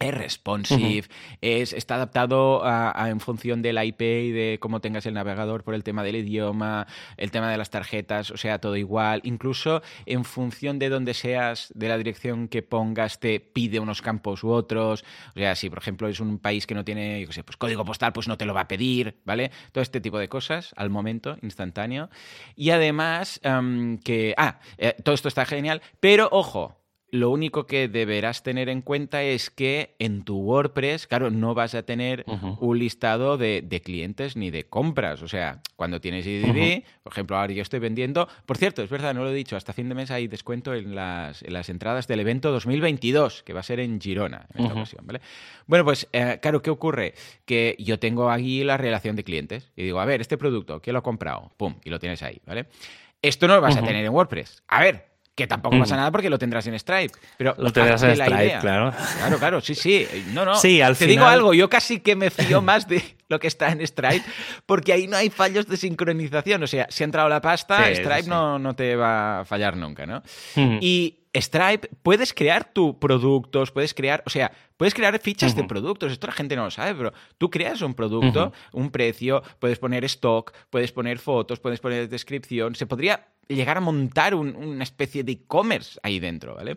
Es 0.00 0.14
responsive, 0.14 1.08
es, 1.40 1.72
está 1.72 1.96
adaptado 1.96 2.64
a- 2.64 2.92
a- 2.94 3.10
en 3.10 3.18
función 3.18 3.62
de 3.62 3.72
la 3.72 3.84
IP 3.84 4.00
y 4.26 4.30
de 4.30 4.58
cómo 4.60 4.80
tengas 4.80 5.06
el 5.06 5.14
navegador 5.14 5.64
por 5.64 5.74
el 5.74 5.82
tema 5.82 6.04
del 6.04 6.14
idioma, 6.14 6.86
el 7.16 7.32
tema 7.32 7.50
de 7.50 7.56
las 7.58 7.70
tarjetas, 7.70 8.30
o 8.30 8.36
sea, 8.36 8.60
todo 8.60 8.76
igual. 8.76 9.20
Incluso 9.24 9.82
en 10.06 10.24
función 10.24 10.78
de 10.78 10.88
donde 10.88 11.14
seas, 11.14 11.72
de 11.74 11.88
la 11.88 11.98
dirección 11.98 12.46
que 12.46 12.62
pongas, 12.62 13.18
te 13.18 13.40
pide 13.40 13.80
unos 13.80 14.00
campos 14.00 14.44
u 14.44 14.50
otros. 14.50 15.04
O 15.34 15.38
sea, 15.38 15.56
si 15.56 15.68
por 15.68 15.78
ejemplo 15.80 16.06
es 16.06 16.20
un 16.20 16.38
país 16.38 16.68
que 16.68 16.76
no 16.76 16.84
tiene, 16.84 17.20
yo 17.22 17.26
qué 17.26 17.32
sé, 17.32 17.42
pues 17.42 17.56
código 17.56 17.84
postal, 17.84 18.12
pues 18.12 18.28
no 18.28 18.38
te 18.38 18.44
lo 18.44 18.54
va 18.54 18.60
a 18.62 18.68
pedir, 18.68 19.16
¿vale? 19.24 19.50
Todo 19.72 19.82
este 19.82 20.00
tipo 20.00 20.20
de 20.20 20.28
cosas 20.28 20.72
al 20.76 20.90
momento, 20.90 21.36
instantáneo. 21.42 22.08
Y 22.54 22.70
además, 22.70 23.40
em, 23.42 23.98
que. 23.98 24.32
Ah, 24.36 24.60
eh, 24.76 24.94
todo 25.02 25.16
esto 25.16 25.26
está 25.26 25.44
genial, 25.44 25.82
pero 25.98 26.28
ojo. 26.30 26.77
Lo 27.10 27.30
único 27.30 27.66
que 27.66 27.88
deberás 27.88 28.42
tener 28.42 28.68
en 28.68 28.82
cuenta 28.82 29.22
es 29.22 29.50
que 29.50 29.94
en 29.98 30.24
tu 30.24 30.38
WordPress, 30.38 31.06
claro, 31.06 31.30
no 31.30 31.54
vas 31.54 31.74
a 31.74 31.82
tener 31.82 32.24
un 32.60 32.78
listado 32.78 33.38
de, 33.38 33.82
clientes 33.82 34.36
ni 34.36 34.50
de 34.50 34.64
compras. 34.64 35.22
O 35.22 35.28
sea, 35.28 35.62
cuando 35.76 36.00
tienes 36.00 36.26
IDD, 36.26 36.84
por 37.02 37.12
ejemplo, 37.12 37.38
ahora 37.38 37.52
yo 37.52 37.62
estoy 37.62 37.80
vendiendo. 37.80 38.28
Por 38.44 38.58
cierto, 38.58 38.82
es 38.82 38.90
verdad, 38.90 39.14
no 39.14 39.22
lo 39.24 39.30
he 39.30 39.34
dicho, 39.34 39.56
hasta 39.56 39.72
fin 39.72 39.88
de 39.88 39.94
mes 39.94 40.10
hay 40.10 40.28
descuento 40.28 40.74
en 40.74 40.94
las, 40.94 41.42
entradas 41.68 42.08
del 42.08 42.20
evento 42.20 42.52
2022, 42.52 43.42
que 43.42 43.52
va 43.54 43.60
a 43.60 43.62
ser 43.64 43.80
en 43.80 44.00
Girona 44.00 44.46
en 44.54 44.64
esta 44.64 44.74
ocasión, 44.74 45.06
¿vale? 45.06 45.20
Bueno, 45.66 45.84
pues, 45.84 46.08
eh, 46.12 46.38
claro, 46.42 46.60
¿qué 46.60 46.70
ocurre? 46.70 47.14
Que 47.46 47.76
yo 47.78 47.98
tengo 47.98 48.30
aquí 48.30 48.64
la 48.64 48.76
relación 48.76 49.16
de 49.16 49.24
clientes 49.24 49.70
y 49.76 49.84
digo, 49.84 50.00
a 50.00 50.04
ver, 50.04 50.20
este 50.20 50.36
producto, 50.36 50.82
¿quién 50.82 50.92
lo 50.92 51.00
ha 51.00 51.02
comprado? 51.02 51.52
Pum, 51.56 51.76
y 51.84 51.90
lo 51.90 51.98
tienes 51.98 52.22
ahí, 52.22 52.40
¿vale? 52.46 52.66
Esto 53.22 53.48
no 53.48 53.56
lo 53.56 53.60
vas 53.60 53.76
a 53.76 53.82
tener 53.82 54.04
en 54.04 54.12
WordPress. 54.12 54.62
A 54.68 54.80
ver, 54.80 55.07
que 55.38 55.46
tampoco 55.46 55.78
pasa 55.78 55.94
mm. 55.94 55.98
nada 55.98 56.10
porque 56.10 56.28
lo 56.28 56.36
tendrás 56.36 56.66
en 56.66 56.76
Stripe. 56.76 57.16
Pero 57.36 57.54
lo 57.56 57.72
tendrás 57.72 58.02
en 58.02 58.16
Stripe, 58.16 58.58
claro. 58.60 58.92
Claro, 59.18 59.38
claro, 59.38 59.60
sí, 59.60 59.76
sí. 59.76 60.04
No, 60.32 60.44
no. 60.44 60.56
Sí, 60.56 60.82
al 60.82 60.96
Te 60.96 61.06
digo 61.06 61.24
algo, 61.24 61.54
yo 61.54 61.70
casi 61.70 62.00
que 62.00 62.16
me 62.16 62.30
fío 62.30 62.60
más 62.60 62.88
de 62.88 63.00
lo 63.28 63.38
que 63.38 63.46
está 63.46 63.68
en 63.70 63.86
Stripe 63.86 64.24
porque 64.66 64.92
ahí 64.92 65.06
no 65.06 65.16
hay 65.16 65.30
fallos 65.30 65.68
de 65.68 65.76
sincronización. 65.76 66.60
O 66.64 66.66
sea, 66.66 66.88
si 66.90 67.04
ha 67.04 67.06
entrado 67.06 67.28
la 67.28 67.40
pasta, 67.40 67.94
Stripe 67.94 68.24
No, 68.26 68.58
no 68.58 68.74
te 68.74 68.96
va 68.96 69.40
a 69.40 69.44
fallar 69.44 69.76
nunca, 69.76 70.06
¿no? 70.06 70.24
Y 70.56 71.17
Stripe, 71.34 71.88
puedes 72.02 72.32
crear 72.32 72.72
tus 72.72 72.94
productos, 72.96 73.70
puedes 73.70 73.94
crear, 73.94 74.22
o 74.26 74.30
sea, 74.30 74.52
puedes 74.76 74.94
crear 74.94 75.18
fichas 75.18 75.54
de 75.54 75.64
productos. 75.64 76.12
Esto 76.12 76.26
la 76.26 76.32
gente 76.32 76.56
no 76.56 76.64
lo 76.64 76.70
sabe, 76.70 76.94
pero 76.94 77.12
tú 77.36 77.50
creas 77.50 77.82
un 77.82 77.94
producto, 77.94 78.52
un 78.72 78.90
precio, 78.90 79.42
puedes 79.58 79.78
poner 79.78 80.04
stock, 80.04 80.52
puedes 80.70 80.92
poner 80.92 81.18
fotos, 81.18 81.60
puedes 81.60 81.80
poner 81.80 82.08
descripción. 82.08 82.74
Se 82.74 82.86
podría 82.86 83.28
llegar 83.48 83.78
a 83.78 83.80
montar 83.80 84.34
una 84.34 84.84
especie 84.84 85.24
de 85.24 85.32
e-commerce 85.32 85.98
ahí 86.02 86.18
dentro, 86.20 86.54
¿vale? 86.54 86.76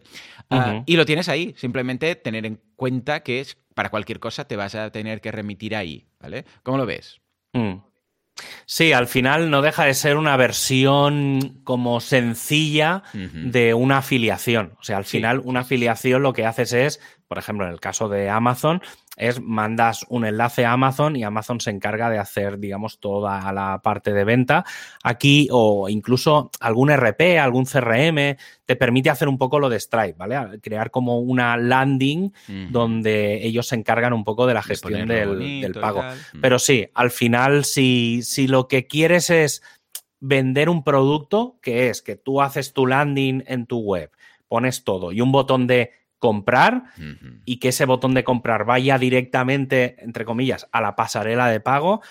Ah, 0.49 0.84
y 0.86 0.95
lo 0.95 1.06
tienes 1.06 1.30
ahí, 1.30 1.54
simplemente 1.58 2.16
tener 2.16 2.45
en 2.45 2.60
cuenta 2.76 3.24
que 3.24 3.41
es 3.41 3.58
para 3.74 3.89
cualquier 3.89 4.20
cosa 4.20 4.45
te 4.45 4.56
vas 4.56 4.76
a 4.76 4.91
tener 4.91 5.22
que 5.22 5.32
remitir 5.32 5.76
ahí, 5.76 6.08
¿vale? 6.20 6.45
¿Cómo 6.64 6.78
lo 6.78 6.86
ves? 6.86 7.22
Mm. 7.54 7.91
Sí, 8.66 8.94
al 8.94 9.08
final 9.08 9.50
no 9.50 9.62
deja 9.62 9.86
de 9.86 9.94
ser 9.94 10.18
una 10.18 10.38
versión 10.38 11.62
como 11.64 12.00
sencilla 12.00 13.04
de 13.14 13.74
una 13.74 13.98
afiliación. 13.98 14.74
O 14.80 14.84
sea, 14.84 14.98
al 14.98 15.06
final 15.06 15.42
una 15.44 15.62
afiliación 15.62 16.24
lo 16.24 16.34
que 16.34 16.46
haces 16.46 16.74
es, 16.74 17.00
por 17.28 17.38
ejemplo, 17.38 17.66
en 17.66 17.74
el 17.74 17.80
caso 17.80 18.10
de 18.10 18.30
Amazon, 18.30 18.82
es 19.22 19.39
mandas 19.39 20.03
un 20.09 20.26
enlace 20.26 20.65
a 20.65 20.74
Amazon 20.74 21.15
y 21.15 21.24
Amazon 21.24 21.59
se 21.61 21.69
encarga 21.69 22.09
de 22.09 22.17
hacer, 22.17 22.57
digamos, 22.57 22.99
toda 22.99 23.53
la 23.53 23.80
parte 23.84 24.13
de 24.13 24.24
venta. 24.24 24.65
Aquí, 25.03 25.47
o 25.51 25.88
incluso 25.89 26.49
algún 26.59 26.89
RP, 26.89 27.38
algún 27.39 27.65
CRM, 27.65 28.36
te 28.65 28.76
permite 28.76 29.11
hacer 29.11 29.28
un 29.28 29.38
poco 29.38 29.59
lo 29.59 29.69
de 29.69 29.80
Stripe, 29.80 30.15
¿vale? 30.17 30.59
Crear 30.59 30.89
como 30.89 31.19
una 31.19 31.55
landing 31.55 32.34
donde 32.72 33.45
ellos 33.45 33.67
se 33.67 33.76
encargan 33.76 34.11
un 34.13 34.24
poco 34.24 34.47
de 34.47 34.55
la 34.55 34.63
gestión 34.63 35.07
del, 35.07 35.72
pago. 35.80 36.03
Pero 36.41 36.57
sí, 36.57 36.88
al 36.95 37.11
final, 37.11 37.63
si, 37.63 38.24
si 38.24 38.47
lo 38.47 38.67
que 38.67 38.88
quieres 38.88 39.30
es 39.30 39.61
vender 40.19 40.67
un 40.67 40.84
producto, 40.84 41.59
que 41.61 41.89
es 41.89 42.01
que 42.01 42.15
tú 42.15 42.41
haces 42.41 42.74
tu 42.74 42.88
landing 42.88 43.43
en 43.45 43.67
tu 43.67 43.82
web, 43.82 44.09
pones 44.47 44.84
todo 44.84 45.11
y 45.11 45.22
un 45.22 45.32
botón 45.32 45.67
de 45.67 46.01
comprar 46.22 46.84
y 47.45 47.57
que 47.57 47.69
ese 47.69 47.86
botón 47.86 48.13
de 48.13 48.24
comprar 48.24 48.63
vaya 48.63 48.99
directamente, 48.99 49.95
entre 49.97 50.24
comillas, 50.24 50.67
a 50.72 50.80
la 50.80 50.95
pasarela 50.95 51.49
de 51.49 51.59
pago, 51.59 52.01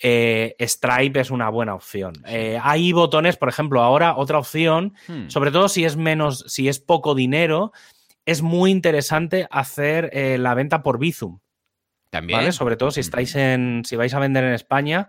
eh, 0.00 0.56
Stripe 0.58 1.20
es 1.20 1.30
una 1.30 1.50
buena 1.50 1.74
opción. 1.74 2.14
Eh, 2.26 2.58
hay 2.62 2.92
botones, 2.92 3.36
por 3.36 3.50
ejemplo, 3.50 3.82
ahora 3.82 4.16
otra 4.16 4.38
opción, 4.38 4.94
hmm. 5.06 5.28
sobre 5.28 5.50
todo 5.50 5.68
si 5.68 5.84
es 5.84 5.98
menos, 5.98 6.46
si 6.48 6.66
es 6.68 6.80
poco 6.80 7.14
dinero, 7.14 7.72
es 8.24 8.40
muy 8.40 8.70
interesante 8.70 9.46
hacer 9.50 10.08
eh, 10.14 10.38
la 10.38 10.54
venta 10.54 10.82
por 10.82 10.98
Bizum. 10.98 11.38
También. 12.08 12.54
Sobre 12.54 12.76
todo 12.76 12.90
si 12.90 13.00
estáis 13.00 13.36
en, 13.36 13.82
si 13.84 13.96
vais 13.96 14.14
a 14.14 14.18
vender 14.18 14.44
en 14.44 14.54
España, 14.54 15.08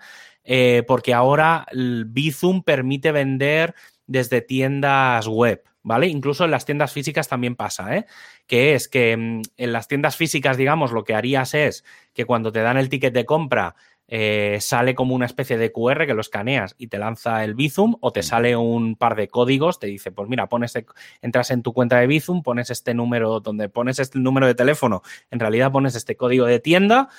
porque 0.86 1.14
ahora 1.14 1.66
el 1.72 2.04
Bizum 2.06 2.62
permite 2.62 3.14
vender 3.14 3.74
desde 4.06 4.42
tiendas 4.42 5.28
web. 5.28 5.64
¿Vale? 5.84 6.08
Incluso 6.08 6.46
en 6.46 6.52
las 6.52 6.66
tiendas 6.66 6.94
físicas 6.94 7.28
también 7.28 7.56
pasa, 7.56 7.96
¿eh? 7.96 8.06
Que 8.48 8.74
es 8.76 8.88
que 8.88 9.16
mm, 9.16 9.42
en 9.58 9.74
las 9.74 9.88
tiendas 9.88 10.16
físicas, 10.16 10.58
digamos, 10.58 10.92
lo 10.92 11.04
que 11.04 11.16
harías 11.16 11.54
es 11.54 11.84
que 12.14 12.26
cuando 12.26 12.52
te 12.52 12.62
dan 12.62 12.78
el 12.78 12.90
ticket 12.90 13.14
de 13.14 13.26
compra 13.26 13.76
eh, 14.12 14.58
sale 14.60 14.96
como 14.96 15.14
una 15.14 15.28
especie 15.28 15.60
de 15.60 15.72
QR 15.72 16.08
que 16.08 16.16
lo 16.16 16.22
escaneas 16.22 16.74
y 16.80 16.88
te 16.88 16.98
lanza 16.98 17.44
el 17.44 17.54
Bizum 17.54 17.96
o 18.02 18.12
te 18.12 18.24
sale 18.24 18.56
un 18.56 18.96
par 18.96 19.16
de 19.16 19.28
códigos, 19.28 19.78
te 19.78 19.86
dice, 19.86 20.12
pues 20.12 20.28
mira, 20.28 20.50
pones, 20.50 20.74
entras 21.22 21.52
en 21.52 21.62
tu 21.62 21.74
cuenta 21.74 22.00
de 22.00 22.08
Bizum, 22.08 22.42
pones 22.42 22.72
este 22.72 22.96
número, 22.96 23.40
donde 23.40 23.70
pones 23.70 24.00
este 24.00 24.18
número 24.18 24.48
de 24.48 24.56
teléfono, 24.56 25.04
en 25.30 25.40
realidad 25.40 25.72
pones 25.72 25.94
este 25.94 26.16
código 26.16 26.48
de 26.48 26.60
tienda 26.60 27.10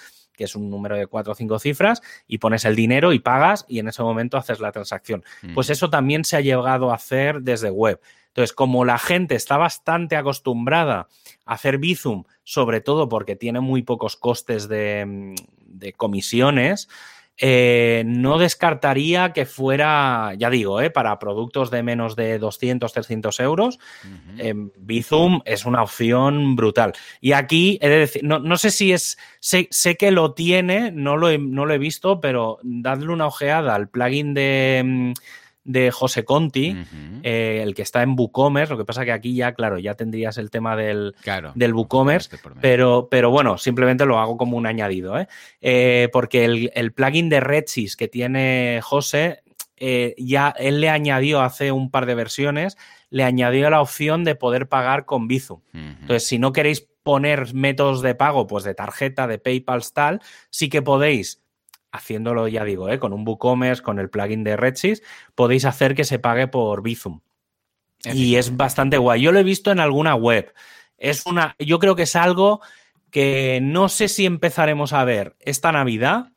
que 0.41 0.45
es 0.45 0.57
un 0.57 0.71
número 0.71 0.97
de 0.97 1.07
cuatro 1.07 1.33
o 1.33 1.35
cinco 1.35 1.59
cifras, 1.59 2.01
y 2.27 2.39
pones 2.39 2.65
el 2.65 2.75
dinero 2.75 3.13
y 3.13 3.19
pagas 3.19 3.67
y 3.69 3.79
en 3.79 3.89
ese 3.89 4.03
momento 4.03 4.39
haces 4.39 4.59
la 4.59 4.73
transacción. 4.73 5.23
Pues 5.53 5.69
eso 5.69 5.91
también 5.91 6.25
se 6.25 6.35
ha 6.35 6.41
llegado 6.41 6.91
a 6.91 6.95
hacer 6.95 7.43
desde 7.43 7.71
web. 7.71 8.01
Entonces, 8.31 8.53
como 8.53 8.85
la 8.85 8.99
gente 8.99 9.35
está 9.35 9.57
bastante 9.57 10.16
acostumbrada 10.16 11.09
a 11.45 11.55
hacer 11.55 11.78
Bizum, 11.78 12.24
sobre 12.45 12.81
todo 12.81 13.09
porque 13.09 13.35
tiene 13.35 13.61
muy 13.61 13.83
pocos 13.83 14.16
costes 14.16 14.68
de, 14.68 15.05
mm, 15.05 15.35
comisiones, 15.97 16.89
eh, 17.43 18.03
no 18.07 18.39
descartaría 18.39 19.33
que 19.33 19.47
fuera, 19.47 20.35
ya 20.37 20.51
digo, 20.51 20.81
eh, 20.81 20.91
para 20.91 21.18
productos 21.18 21.70
de 21.70 21.83
menos 21.83 22.14
de 22.14 22.39
200, 22.39 22.93
300 22.93 23.41
euros, 23.41 23.78
eh, 24.37 24.53
Bizum 24.76 25.41
es 25.47 25.64
una 25.64 25.83
opción 25.83 26.55
brutal. 26.55 26.93
Y 27.20 27.33
aquí, 27.33 27.78
he 27.81 27.89
de 27.89 27.99
decir, 28.01 28.22
no, 28.24 28.57
sé 28.59 28.70
si 28.70 28.93
es, 28.93 29.16
sé, 29.41 29.97
que 29.97 30.11
lo 30.11 30.35
tiene, 30.35 30.93
no 30.93 31.16
lo, 31.16 31.31
he, 31.31 31.39
no 31.39 31.64
lo 31.64 31.72
he 31.72 31.78
visto, 31.78 32.20
pero 32.20 32.59
dadle 32.62 33.09
una 33.09 33.26
ojeada 33.26 33.74
al 33.74 33.89
plugin 33.89 34.35
de 34.35 34.83
mm, 34.85 35.12
de 35.65 35.91
José 35.91 36.25
Conti, 36.25 36.77
eh, 37.23 37.61
el 37.63 37.75
que 37.75 37.83
está 37.83 38.03
en 38.03 38.15
WooCommerce. 38.19 38.73
Lo 38.73 38.79
que 38.79 38.85
pasa 38.85 39.05
que 39.05 39.13
aquí 39.13 39.35
ya, 39.35 39.53
claro, 39.53 39.79
ya 39.79 39.95
tendrías 39.95 40.39
el 40.39 40.51
tema 40.51 40.77
del, 40.77 41.15
del 41.55 41.75
WooCommerce, 41.75 42.39
pero, 42.61 43.09
pero 43.11 43.31
bueno, 43.31 43.59
simplemente 43.59 44.07
lo 44.07 44.19
hago 44.19 44.37
como 44.37 44.57
un 44.57 44.67
añadido, 44.67 45.19
¿eh? 45.19 45.29
Eh, 45.61 46.09
porque 46.13 46.45
el, 46.45 46.93
plugin 46.93 47.29
de 47.29 47.41
Redsys 47.41 47.97
que 47.97 48.09
tiene 48.09 48.81
José, 48.83 49.43
ya 50.17 50.55
él 50.59 50.81
le 50.81 50.91
añadió 50.91 51.41
hace 51.41 51.73
un 51.73 51.91
par 51.91 52.07
de 52.07 52.15
versiones, 52.15 52.77
le 53.11 53.25
añadió 53.25 53.71
la 53.71 53.81
opción 53.81 54.25
de 54.25 54.35
poder 54.35 54.69
pagar 54.69 55.05
con 55.05 55.29
Bizum. 55.29 55.61
Entonces, 55.73 56.27
si 56.27 56.39
no 56.39 56.53
queréis 56.53 56.89
poner 57.03 57.55
métodos 57.55 58.03
de 58.03 58.15
pago, 58.15 58.47
pues 58.47 58.65
de 58.65 58.75
tarjeta, 58.75 59.27
de 59.27 59.39
PayPal, 59.39 59.83
tal, 59.93 60.21
sí 60.51 60.69
que 60.69 60.83
podéis 60.83 61.43
haciéndolo, 61.93 62.49
ya 62.49 62.64
digo, 62.64 62.88
¿eh? 62.88 62.99
con 62.99 63.12
un 63.12 63.26
WooCommerce, 63.26 63.82
con 63.82 63.99
el 63.99 64.11
plugin 64.11 64.45
de 64.45 64.57
Redsys, 64.57 65.03
podéis 65.34 65.64
hacer 65.64 65.95
que 65.95 66.05
se 66.05 66.18
pague 66.18 66.49
por 66.49 66.82
Bizum. 66.82 67.20
Y 68.05 68.36
es 68.36 68.57
bastante 68.57 68.97
guay. 68.97 69.20
Yo 69.20 69.32
lo 69.32 69.38
he 69.38 69.45
visto 69.45 69.70
en 69.70 69.80
alguna 69.80 70.14
web. 70.14 70.55
Es 70.97 71.26
una, 71.26 71.55
yo 71.59 71.78
creo 71.78 71.97
que 71.97 72.05
es 72.05 72.16
algo 72.16 72.61
que 73.11 73.61
no 73.62 73.88
sé 73.88 74.09
si 74.09 74.24
empezaremos 74.24 74.93
a 74.93 75.05
ver 75.05 75.36
esta 75.41 75.72
Navidad, 75.72 76.28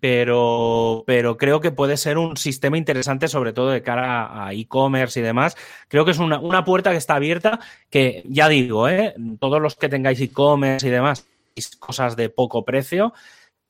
pero, 0.00 1.02
pero 1.06 1.38
creo 1.38 1.60
que 1.60 1.70
puede 1.70 1.96
ser 1.96 2.18
un 2.18 2.36
sistema 2.36 2.76
interesante, 2.76 3.26
sobre 3.26 3.54
todo 3.54 3.70
de 3.70 3.82
cara 3.82 4.46
a 4.46 4.52
e-commerce 4.52 5.18
y 5.18 5.22
demás. 5.22 5.56
Creo 5.88 6.04
que 6.04 6.10
es 6.10 6.18
una, 6.18 6.38
una, 6.38 6.64
puerta 6.64 6.90
que 6.90 6.98
está 6.98 7.14
abierta, 7.14 7.60
que 7.88 8.22
ya 8.26 8.48
digo, 8.48 8.86
¿eh? 8.88 9.14
todos 9.40 9.62
los 9.62 9.76
que 9.76 9.88
tengáis 9.88 10.20
e-commerce 10.20 10.86
y 10.86 10.90
demás, 10.90 11.26
cosas 11.78 12.16
de 12.16 12.28
poco 12.28 12.66
precio, 12.66 13.14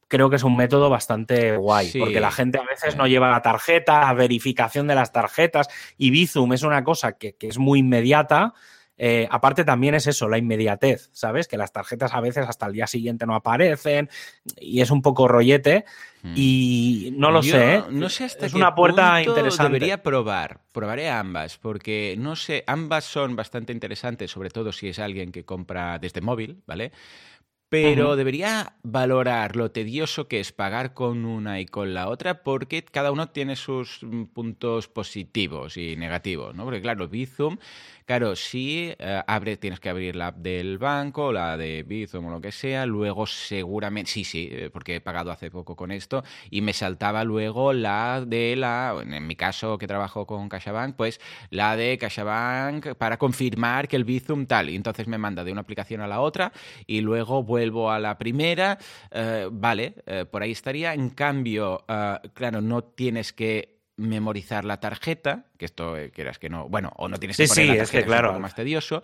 creo 0.08 0.30
que 0.30 0.36
es 0.36 0.44
un 0.44 0.56
método 0.56 0.90
bastante 0.90 1.56
guay, 1.56 1.92
porque 1.98 2.20
la 2.20 2.30
gente 2.30 2.58
a 2.58 2.64
veces 2.64 2.96
no 2.96 3.06
lleva 3.06 3.30
la 3.30 3.42
tarjeta, 3.42 4.00
la 4.00 4.14
verificación 4.14 4.86
de 4.86 4.94
las 4.94 5.12
tarjetas, 5.12 5.68
y 5.96 6.10
Bizum 6.10 6.52
es 6.52 6.62
una 6.62 6.84
cosa 6.84 7.12
que, 7.12 7.36
es 7.40 7.58
muy 7.58 7.80
inmediata. 7.80 8.54
Eh, 8.98 9.28
aparte 9.30 9.62
también 9.62 9.94
es 9.94 10.06
eso, 10.06 10.26
la 10.26 10.38
inmediatez, 10.38 11.10
¿sabes? 11.12 11.48
Que 11.48 11.58
las 11.58 11.70
tarjetas 11.70 12.14
a 12.14 12.20
veces 12.22 12.48
hasta 12.48 12.64
el 12.64 12.72
día 12.72 12.86
siguiente 12.86 13.26
no 13.26 13.34
aparecen 13.34 14.08
y 14.58 14.80
es 14.80 14.90
un 14.90 15.02
poco 15.02 15.28
rollete 15.28 15.84
hmm. 16.22 16.32
y 16.34 17.12
no 17.14 17.30
lo 17.30 17.42
sé. 17.42 17.74
¿eh? 17.74 17.82
No 17.90 18.08
sé 18.08 18.24
hasta 18.24 18.46
es 18.46 18.54
una 18.54 18.74
puerta 18.74 19.20
interesante. 19.20 19.64
Debería 19.64 20.02
probar, 20.02 20.60
probaré 20.72 21.10
ambas 21.10 21.58
porque 21.58 22.16
no 22.18 22.36
sé, 22.36 22.64
ambas 22.66 23.04
son 23.04 23.36
bastante 23.36 23.74
interesantes, 23.74 24.30
sobre 24.30 24.48
todo 24.48 24.72
si 24.72 24.88
es 24.88 24.98
alguien 24.98 25.30
que 25.30 25.44
compra 25.44 25.98
desde 25.98 26.22
móvil, 26.22 26.62
¿vale? 26.66 26.90
Pero 27.82 28.16
debería 28.16 28.74
valorar 28.82 29.56
lo 29.56 29.70
tedioso 29.70 30.28
que 30.28 30.40
es 30.40 30.52
pagar 30.52 30.94
con 30.94 31.24
una 31.24 31.60
y 31.60 31.66
con 31.66 31.94
la 31.94 32.08
otra 32.08 32.42
porque 32.42 32.84
cada 32.84 33.12
uno 33.12 33.28
tiene 33.30 33.56
sus 33.56 34.02
mm, 34.02 34.24
puntos 34.24 34.88
positivos 34.88 35.76
y 35.76 35.96
negativos, 35.96 36.54
¿no? 36.54 36.64
Porque 36.64 36.80
claro, 36.80 37.08
Bizum 37.08 37.58
Claro, 38.06 38.36
si 38.36 38.94
eh, 39.00 39.22
abre, 39.26 39.56
tienes 39.56 39.80
que 39.80 39.88
abrir 39.88 40.14
la 40.14 40.28
app 40.28 40.36
del 40.36 40.78
banco, 40.78 41.32
la 41.32 41.56
de 41.56 41.82
Bizum 41.82 42.26
o 42.26 42.30
lo 42.30 42.40
que 42.40 42.52
sea, 42.52 42.86
luego 42.86 43.26
seguramente, 43.26 44.12
sí, 44.12 44.22
sí, 44.22 44.48
eh, 44.48 44.70
porque 44.72 44.94
he 44.94 45.00
pagado 45.00 45.32
hace 45.32 45.50
poco 45.50 45.74
con 45.74 45.90
esto, 45.90 46.22
y 46.48 46.60
me 46.60 46.72
saltaba 46.72 47.24
luego 47.24 47.72
la 47.72 48.24
de 48.24 48.54
la, 48.54 48.94
en 49.04 49.26
mi 49.26 49.34
caso 49.34 49.76
que 49.76 49.88
trabajo 49.88 50.24
con 50.24 50.48
CaixaBank, 50.48 50.94
pues 50.94 51.20
la 51.50 51.74
de 51.76 51.98
CaixaBank 51.98 52.94
para 52.94 53.16
confirmar 53.16 53.88
que 53.88 53.96
el 53.96 54.04
Bizum 54.04 54.46
tal, 54.46 54.70
y 54.70 54.76
entonces 54.76 55.08
me 55.08 55.18
manda 55.18 55.42
de 55.42 55.50
una 55.50 55.62
aplicación 55.62 56.00
a 56.00 56.06
la 56.06 56.20
otra, 56.20 56.52
y 56.86 57.00
luego 57.00 57.42
vuelvo 57.66 57.90
a 57.90 57.98
la 57.98 58.18
primera, 58.18 58.78
eh, 59.10 59.48
vale, 59.50 59.94
por 60.30 60.42
ahí 60.42 60.52
estaría, 60.52 60.94
en 60.94 61.10
cambio, 61.10 61.84
claro, 62.34 62.60
no 62.60 62.84
tienes 62.84 63.32
que 63.32 63.76
memorizar 63.96 64.64
la 64.64 64.78
tarjeta, 64.78 65.46
que 65.56 65.64
esto 65.64 65.96
eh, 65.96 66.10
quieras 66.10 66.38
que 66.38 66.48
no, 66.48 66.68
bueno, 66.68 66.92
o 66.96 67.08
no 67.08 67.18
tienes 67.18 67.36
que 67.36 67.46
poner 67.46 67.66
la 67.66 67.74
tarjeta, 67.76 67.98
es, 67.98 68.04
que, 68.04 68.06
claro. 68.06 68.28
un 68.28 68.34
poco 68.34 68.42
más 68.42 68.54
tedioso, 68.54 69.02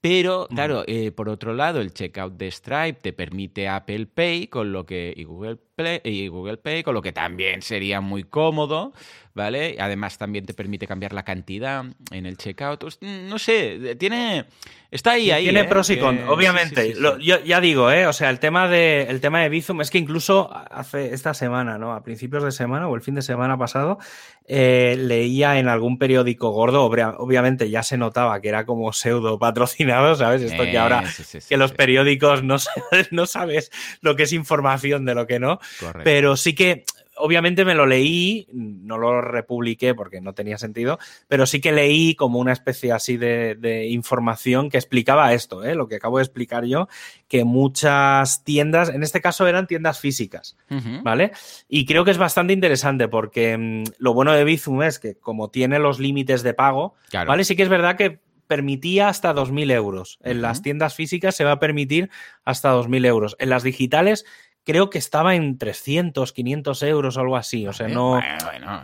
pero, 0.00 0.46
claro, 0.48 0.84
eh, 0.86 1.10
por 1.10 1.28
otro 1.28 1.54
lado, 1.54 1.80
el 1.80 1.92
checkout 1.92 2.34
de 2.34 2.50
Stripe 2.50 3.00
te 3.00 3.12
permite 3.12 3.66
Apple 3.66 4.06
Pay 4.06 4.46
con 4.46 4.72
lo 4.72 4.86
que, 4.86 5.12
y, 5.16 5.24
Google 5.24 5.58
Play, 5.78 6.00
y 6.02 6.26
Google 6.26 6.56
Pay, 6.56 6.82
con 6.82 6.92
lo 6.92 7.00
que 7.00 7.12
también 7.12 7.62
sería 7.62 8.00
muy 8.00 8.24
cómodo, 8.24 8.92
¿vale? 9.32 9.76
Además, 9.78 10.18
también 10.18 10.44
te 10.44 10.52
permite 10.52 10.88
cambiar 10.88 11.12
la 11.12 11.22
cantidad 11.22 11.84
en 12.10 12.26
el 12.26 12.36
checkout. 12.36 13.00
No 13.00 13.38
sé, 13.38 13.94
tiene... 13.96 14.46
Está 14.90 15.12
ahí, 15.12 15.30
ahí. 15.30 15.44
Tiene 15.44 15.60
¿eh? 15.60 15.64
pros 15.64 15.90
y 15.90 15.98
cons, 15.98 16.22
obviamente. 16.28 16.94
yo 17.20 17.44
ya 17.44 17.60
digo, 17.60 17.90
¿eh? 17.90 18.06
O 18.06 18.12
sea, 18.14 18.30
el 18.30 18.38
tema, 18.38 18.68
de, 18.68 19.02
el 19.02 19.20
tema 19.20 19.42
de 19.42 19.50
Bizum 19.50 19.82
es 19.82 19.90
que 19.90 19.98
incluso 19.98 20.50
hace 20.50 21.12
esta 21.12 21.34
semana, 21.34 21.76
¿no? 21.76 21.92
A 21.92 22.02
principios 22.02 22.42
de 22.42 22.52
semana 22.52 22.88
o 22.88 22.96
el 22.96 23.02
fin 23.02 23.14
de 23.14 23.20
semana 23.20 23.58
pasado, 23.58 23.98
eh, 24.46 24.96
leía 24.98 25.58
en 25.58 25.68
algún 25.68 25.98
periódico 25.98 26.52
gordo, 26.52 26.84
obviamente 26.84 27.68
ya 27.68 27.82
se 27.82 27.98
notaba 27.98 28.40
que 28.40 28.48
era 28.48 28.64
como 28.64 28.94
pseudo 28.94 29.38
patrocinado, 29.38 30.14
¿sabes? 30.14 30.40
Esto 30.40 30.62
que 30.62 30.78
ahora 30.78 31.04
eh, 31.04 31.40
que 31.46 31.58
los 31.58 31.72
periódicos 31.72 32.42
no, 32.42 32.56
no 33.10 33.26
sabes 33.26 33.70
lo 34.00 34.16
que 34.16 34.22
es 34.22 34.32
información 34.32 35.04
de 35.04 35.14
lo 35.14 35.26
que 35.26 35.38
no, 35.38 35.60
pero 36.04 36.36
sí 36.36 36.54
que 36.54 36.84
obviamente 37.18 37.64
me 37.64 37.74
lo 37.74 37.86
leí, 37.86 38.46
no 38.52 38.98
lo 38.98 39.20
republiqué 39.20 39.94
porque 39.94 40.20
no 40.20 40.34
tenía 40.34 40.58
sentido, 40.58 40.98
pero 41.26 41.46
sí 41.46 41.60
que 41.60 41.72
leí 41.72 42.14
como 42.14 42.38
una 42.38 42.52
especie 42.52 42.92
así 42.92 43.16
de, 43.16 43.86
información 43.88 44.70
que 44.70 44.78
explicaba 44.78 45.32
esto, 45.34 45.64
¿eh? 45.64 45.74
lo 45.74 45.88
que 45.88 45.96
acabo 45.96 46.18
de 46.18 46.24
explicar 46.24 46.64
yo, 46.64 46.88
que 47.28 47.44
muchas 47.44 48.44
tiendas, 48.44 48.88
en 48.88 49.02
este 49.02 49.20
caso 49.20 49.46
eran 49.46 49.66
tiendas 49.66 50.00
físicas, 50.00 50.56
¿vale? 51.02 51.32
Y 51.68 51.86
creo 51.86 52.04
que 52.04 52.10
es 52.10 52.18
bastante 52.18 52.52
interesante 52.52 53.08
porque 53.08 53.56
mm, 53.56 53.84
lo 53.98 54.14
bueno 54.14 54.32
de 54.32 54.44
Bizum 54.44 54.82
es 54.82 54.98
que 54.98 55.14
como 55.14 55.50
tiene 55.50 55.78
los 55.78 55.98
límites 55.98 56.42
de 56.42 56.54
pago, 56.54 56.94
¿vale? 57.12 57.44
Sí 57.44 57.56
que 57.56 57.62
es 57.62 57.68
verdad 57.68 57.96
que 57.96 58.20
permitía 58.48 59.08
hasta 59.08 59.34
2.000 59.34 59.70
euros. 59.72 60.18
En 60.22 60.42
las 60.42 60.62
tiendas 60.62 60.94
físicas 60.94 61.36
se 61.36 61.44
va 61.44 61.52
a 61.52 61.58
permitir 61.60 62.10
hasta 62.44 62.74
2.000 62.74 63.06
euros. 63.06 63.36
En 63.38 63.50
las 63.50 63.62
digitales 63.62 64.24
creo 64.68 64.90
que 64.90 64.98
estaba 64.98 65.34
en 65.34 65.56
300, 65.56 66.30
500 66.34 66.82
euros 66.82 67.16
o 67.16 67.20
algo 67.20 67.36
así. 67.36 67.66
O 67.66 67.72
sea, 67.72 67.88
no 67.88 68.20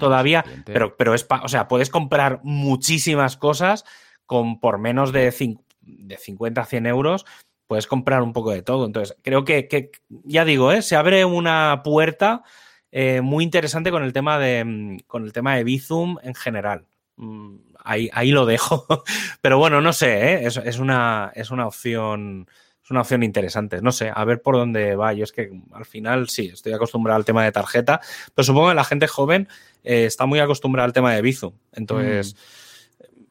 todavía, 0.01 0.43
pero, 0.65 0.97
pero 0.97 1.13
es, 1.13 1.27
o 1.43 1.49
sea, 1.49 1.69
puedes 1.69 1.91
comprar 1.91 2.41
muchísimas 2.43 3.37
cosas 3.37 3.85
con 4.25 4.61
por 4.61 4.79
menos 4.79 5.13
de, 5.13 5.31
de 5.83 6.17
50 6.17 6.59
a 6.59 6.65
100 6.65 6.87
euros. 6.87 7.27
Puedes 7.67 7.87
comprar 7.87 8.23
un 8.23 8.33
poco 8.33 8.53
de 8.53 8.63
todo. 8.63 8.87
Entonces, 8.87 9.15
creo 9.21 9.45
que, 9.45 9.91
ya 10.25 10.47
digo, 10.47 10.73
¿eh? 10.73 10.81
se 10.81 10.97
abre 10.97 11.27
una 11.27 11.83
puerta 11.85 12.45
eh, 12.91 13.21
muy 13.21 13.45
interesante 13.45 13.91
con 13.91 14.05
el 14.05 14.15
tema 14.15 14.39
de, 14.39 15.05
con 15.07 15.25
el 15.25 15.35
tema 15.35 15.55
de 15.57 15.65
Bizum 15.65 16.17
en 16.23 16.35
general. 16.35 16.87
Mm, 17.17 17.57
ahí, 17.85 18.09
ahí 18.15 18.31
lo 18.31 18.47
dejo. 18.47 18.87
Pero 19.43 19.59
bueno, 19.59 19.83
no 19.83 19.93
sé, 19.93 20.33
¿eh? 20.33 20.47
es, 20.47 20.57
es, 20.57 20.79
una, 20.79 21.31
es 21.35 21.51
una 21.51 21.67
opción 21.67 22.49
es 22.85 22.91
una 22.91 23.01
opción 23.01 23.23
interesante. 23.23 23.81
No 23.81 23.93
sé, 23.93 24.13
a 24.15 24.25
ver 24.25 24.43
por 24.43 24.57
dónde 24.57 24.95
va. 24.95 25.15
Yo 25.15 25.25
es 25.25 25.33
que 25.33 25.51
al 25.73 25.87
final 25.87 26.29
sí, 26.29 26.51
estoy 26.53 26.75
acostumbrado 26.75 27.17
al 27.17 27.25
tema 27.25 27.43
de 27.43 27.51
tarjeta, 27.51 28.01
pero 28.35 28.45
supongo 28.45 28.69
que 28.69 28.75
la 28.75 28.85
gente 28.85 29.09
joven 29.09 29.49
eh, 29.83 30.05
está 30.05 30.27
muy 30.27 30.39
acostumbrada 30.39 30.85
al 30.85 30.93
tema 30.93 31.15
de 31.15 31.23
Bizum. 31.23 31.55
Entonces, 31.73 32.35
mm. 32.35 33.23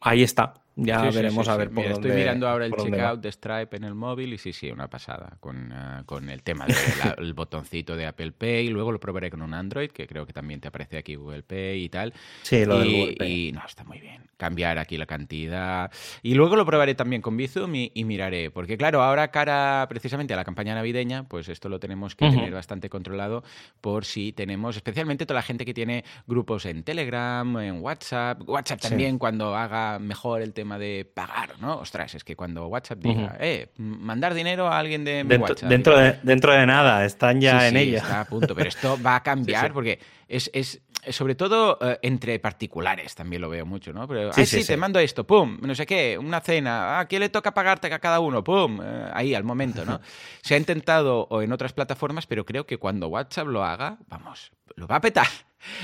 ahí 0.00 0.22
está. 0.22 0.54
Ya 0.76 1.02
veremos 1.10 1.46
a 1.48 1.56
ver 1.56 1.70
por 1.70 1.84
Estoy 1.84 2.10
mirando 2.12 2.48
ahora 2.48 2.66
el 2.66 2.72
checkout 2.72 3.20
de 3.20 3.30
Stripe 3.30 3.76
en 3.76 3.84
el 3.84 3.94
móvil 3.94 4.32
y 4.32 4.38
sí, 4.38 4.52
sí, 4.52 4.70
una 4.70 4.88
pasada 4.88 5.36
con, 5.38 5.70
eh, 5.72 6.02
con 6.04 6.28
el 6.28 6.42
tema 6.42 6.66
del 6.66 7.32
botoncito 7.34 7.96
de 7.96 8.06
Apple 8.06 8.32
Pay. 8.32 8.68
Luego 8.68 8.90
lo 8.90 8.98
probaré 8.98 9.30
con 9.30 9.42
un 9.42 9.54
Android, 9.54 9.90
que 9.90 10.06
creo 10.08 10.26
que 10.26 10.32
también 10.32 10.60
te 10.60 10.68
aparece 10.68 10.98
aquí 10.98 11.14
Google 11.14 11.44
Pay 11.44 11.84
y 11.84 11.88
tal. 11.88 12.12
Sí, 12.42 12.64
lo 12.64 12.84
y, 12.84 13.00
Google 13.00 13.16
Pay. 13.16 13.48
Y 13.48 13.52
no, 13.52 13.62
está 13.64 13.84
muy 13.84 14.00
bien. 14.00 14.22
Cambiar 14.36 14.78
aquí 14.78 14.96
la 14.96 15.06
cantidad. 15.06 15.92
Y 16.22 16.34
luego 16.34 16.56
lo 16.56 16.66
probaré 16.66 16.96
también 16.96 17.22
con 17.22 17.36
Bizum 17.36 17.72
y, 17.74 18.04
miraré. 18.04 18.50
Porque 18.50 18.76
claro, 18.76 19.02
ahora 19.02 19.28
cara 19.30 19.86
precisamente 19.88 20.34
a 20.34 20.36
la 20.36 20.44
campaña 20.44 20.74
navideña, 20.74 21.28
pues 21.28 21.48
esto 21.48 21.68
lo 21.68 21.78
tenemos 21.78 22.16
que 22.16 22.28
tener 22.28 22.52
bastante 22.52 22.90
controlado 22.90 23.44
por 23.80 24.04
si 24.04 24.32
tenemos, 24.32 24.74
especialmente 24.76 25.24
toda 25.24 25.38
la 25.38 25.42
gente 25.42 25.64
que 25.64 25.72
tiene 25.72 26.04
grupos 26.26 26.66
en 26.66 26.82
Telegram, 26.82 27.58
en 27.58 27.80
WhatsApp. 27.80 28.42
WhatsApp 28.48 28.80
también 28.80 29.18
cuando 29.18 29.54
haga 29.54 30.00
mejor 30.00 30.42
el 30.42 30.52
tema 30.52 30.63
de 30.78 31.10
pagar, 31.12 31.58
¿no? 31.60 31.78
Ostras, 31.78 32.14
es 32.14 32.24
que 32.24 32.36
cuando 32.36 32.66
WhatsApp 32.66 32.98
diga, 32.98 33.36
eh, 33.38 33.68
mandar 33.76 34.34
dinero 34.34 34.66
a 34.68 34.78
alguien 34.78 35.04
de 35.04 35.24
dentro, 35.24 35.40
WhatsApp. 35.40 35.68
Dentro 35.68 35.96
de, 35.96 36.18
dentro 36.22 36.52
de 36.52 36.66
nada, 36.66 37.04
están 37.04 37.40
ya 37.40 37.68
en 37.68 37.76
ella. 37.76 37.98
Está 37.98 38.20
a 38.20 38.24
punto, 38.24 38.54
pero 38.54 38.68
esto 38.68 38.98
va 39.00 39.16
a 39.16 39.22
cambiar 39.22 39.72
porque 39.72 39.98
es, 40.28 40.50
es 40.52 40.82
sobre 41.10 41.34
todo 41.34 41.78
eh, 41.80 41.98
entre 42.02 42.38
particulares 42.38 43.14
también 43.14 43.42
lo 43.42 43.48
veo 43.48 43.66
mucho, 43.66 43.92
¿no? 43.92 44.08
Pero, 44.08 44.32
sí, 44.32 44.46
sí, 44.46 44.64
te 44.64 44.76
mando 44.76 44.98
esto, 44.98 45.24
pum, 45.26 45.58
no 45.60 45.74
sé 45.74 45.86
qué, 45.86 46.18
una 46.18 46.40
cena, 46.40 46.98
¿a 47.00 47.06
quién 47.06 47.20
le 47.20 47.28
toca 47.28 47.52
pagarte 47.52 47.92
a 47.92 47.98
cada 47.98 48.20
uno? 48.20 48.42
Pum, 48.42 48.80
eh, 48.82 49.10
ahí 49.12 49.34
al 49.34 49.44
momento, 49.44 49.84
¿no? 49.84 50.00
Se 50.42 50.54
ha 50.54 50.56
intentado 50.56 51.26
o 51.30 51.42
en 51.42 51.52
otras 51.52 51.72
plataformas, 51.72 52.26
pero 52.26 52.44
creo 52.44 52.66
que 52.66 52.78
cuando 52.78 53.08
WhatsApp 53.08 53.48
lo 53.48 53.64
haga, 53.64 53.98
vamos, 54.08 54.52
lo 54.76 54.86
va 54.86 54.96
a 54.96 55.00
petar 55.00 55.28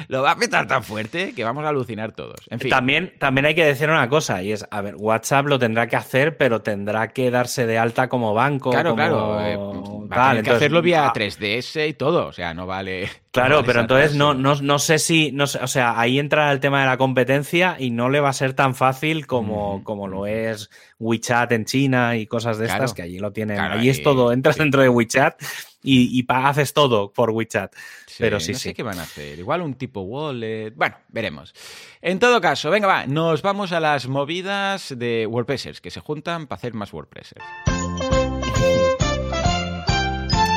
lo 0.08 0.22
va 0.22 0.32
a 0.32 0.36
petar 0.36 0.66
tan 0.66 0.82
fuerte 0.82 1.32
que 1.34 1.44
vamos 1.44 1.64
a 1.64 1.68
alucinar 1.68 2.12
todos. 2.12 2.40
En 2.48 2.60
fin. 2.60 2.70
También, 2.70 3.14
también 3.18 3.46
hay 3.46 3.54
que 3.54 3.64
decir 3.64 3.88
una 3.88 4.08
cosa, 4.08 4.42
y 4.42 4.52
es, 4.52 4.66
a 4.70 4.80
ver, 4.80 4.96
WhatsApp 4.96 5.46
lo 5.46 5.58
tendrá 5.58 5.86
que 5.86 5.96
hacer, 5.96 6.36
pero 6.36 6.62
tendrá 6.62 7.08
que 7.08 7.30
darse 7.30 7.66
de 7.66 7.78
alta 7.78 8.08
como 8.08 8.34
banco. 8.34 8.70
Claro, 8.70 8.94
claro. 8.94 9.40
Eh, 9.44 9.56
va 9.56 10.30
a 10.30 10.42
que 10.42 10.50
hacerlo 10.50 10.82
vía 10.82 11.12
3DS 11.12 11.88
y 11.88 11.94
todo, 11.94 12.26
o 12.26 12.32
sea, 12.32 12.54
no 12.54 12.66
vale. 12.66 13.08
Claro, 13.32 13.62
pero 13.64 13.82
entonces 13.82 14.16
no, 14.16 14.34
no, 14.34 14.78
sé 14.80 14.98
si, 14.98 15.30
no 15.30 15.44
o 15.44 15.66
sea, 15.68 16.00
ahí 16.00 16.18
entra 16.18 16.50
el 16.50 16.58
tema 16.58 16.80
de 16.80 16.86
la 16.86 16.96
competencia 16.96 17.76
y 17.78 17.90
no 17.90 18.08
le 18.08 18.18
va 18.18 18.30
a 18.30 18.32
ser 18.32 18.54
tan 18.54 18.74
fácil 18.74 19.28
como, 19.28 19.84
como 19.84 20.08
lo 20.08 20.26
es 20.26 20.68
WeChat 20.98 21.52
en 21.52 21.64
China 21.64 22.16
y 22.16 22.26
cosas 22.26 22.58
de 22.58 22.66
estas, 22.66 22.92
que 22.92 23.02
allí 23.02 23.20
lo 23.20 23.32
tienen. 23.32 23.60
allí 23.60 23.88
es 23.88 24.02
todo, 24.02 24.32
entras 24.32 24.56
dentro 24.56 24.82
de 24.82 24.88
WeChat 24.88 25.40
y, 25.82 26.18
y, 26.18 26.24
haces 26.28 26.72
todo 26.72 27.12
por 27.12 27.30
WeChat. 27.30 27.74
Pero 28.18 28.40
sí, 28.40 28.52
no 28.52 28.58
sé 28.58 28.74
qué 28.74 28.82
van 28.82 28.98
a 28.98 29.02
hacer. 29.02 29.38
Igual 29.38 29.62
un 29.62 29.74
tipo 29.74 30.00
wallet. 30.02 30.72
Bueno, 30.74 30.96
veremos. 31.08 31.54
En 32.02 32.18
todo 32.18 32.40
caso, 32.40 32.70
venga, 32.70 32.86
va, 32.86 33.06
nos 33.06 33.42
vamos 33.42 33.72
a 33.72 33.80
las 33.80 34.06
movidas 34.06 34.94
de 34.96 35.26
WordPressers 35.26 35.80
que 35.80 35.90
se 35.90 36.00
juntan 36.00 36.46
para 36.46 36.58
hacer 36.58 36.74
más 36.74 36.92
WordPressers. 36.92 37.44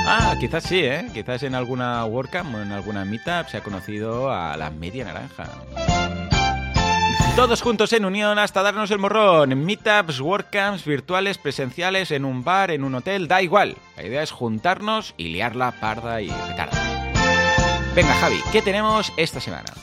Ah, 0.06 0.36
quizás 0.40 0.64
sí, 0.64 0.80
¿eh? 0.80 1.08
Quizás 1.14 1.44
en 1.44 1.56
alguna 1.56 2.06
WordCamp 2.06 2.56
o 2.56 2.62
en 2.62 2.72
alguna 2.74 3.06
Meetup 3.06 3.48
se 3.50 3.58
ha 3.58 3.64
conocido 3.64 4.32
a 4.32 4.58
la 4.58 4.70
media 4.70 5.06
naranja. 5.06 5.50
Todos 7.36 7.64
juntos 7.64 7.92
en 7.94 8.06
unión 8.06 8.38
hasta 8.38 8.62
darnos 8.62 8.92
el 8.92 9.00
morrón. 9.00 9.66
Meetups, 9.66 10.20
WordCamps, 10.20 10.86
virtuales, 10.86 11.40
presenciales, 11.40 12.12
en 12.12 12.26
un 12.26 12.44
bar, 12.44 12.70
en 12.70 12.84
un 12.84 12.94
hotel, 12.94 13.28
da 13.28 13.42
igual. 13.42 13.76
La 13.98 14.04
idea 14.04 14.22
es 14.22 14.30
juntarnos 14.30 15.16
y 15.18 15.30
liarla 15.30 15.72
parda 15.80 16.22
y 16.22 16.28
petarda. 16.28 16.78
Venga, 17.96 18.14
Javi, 18.14 18.40
¿qué 18.52 18.62
tenemos 18.62 19.12
esta 19.18 19.40
semana? 19.40 19.74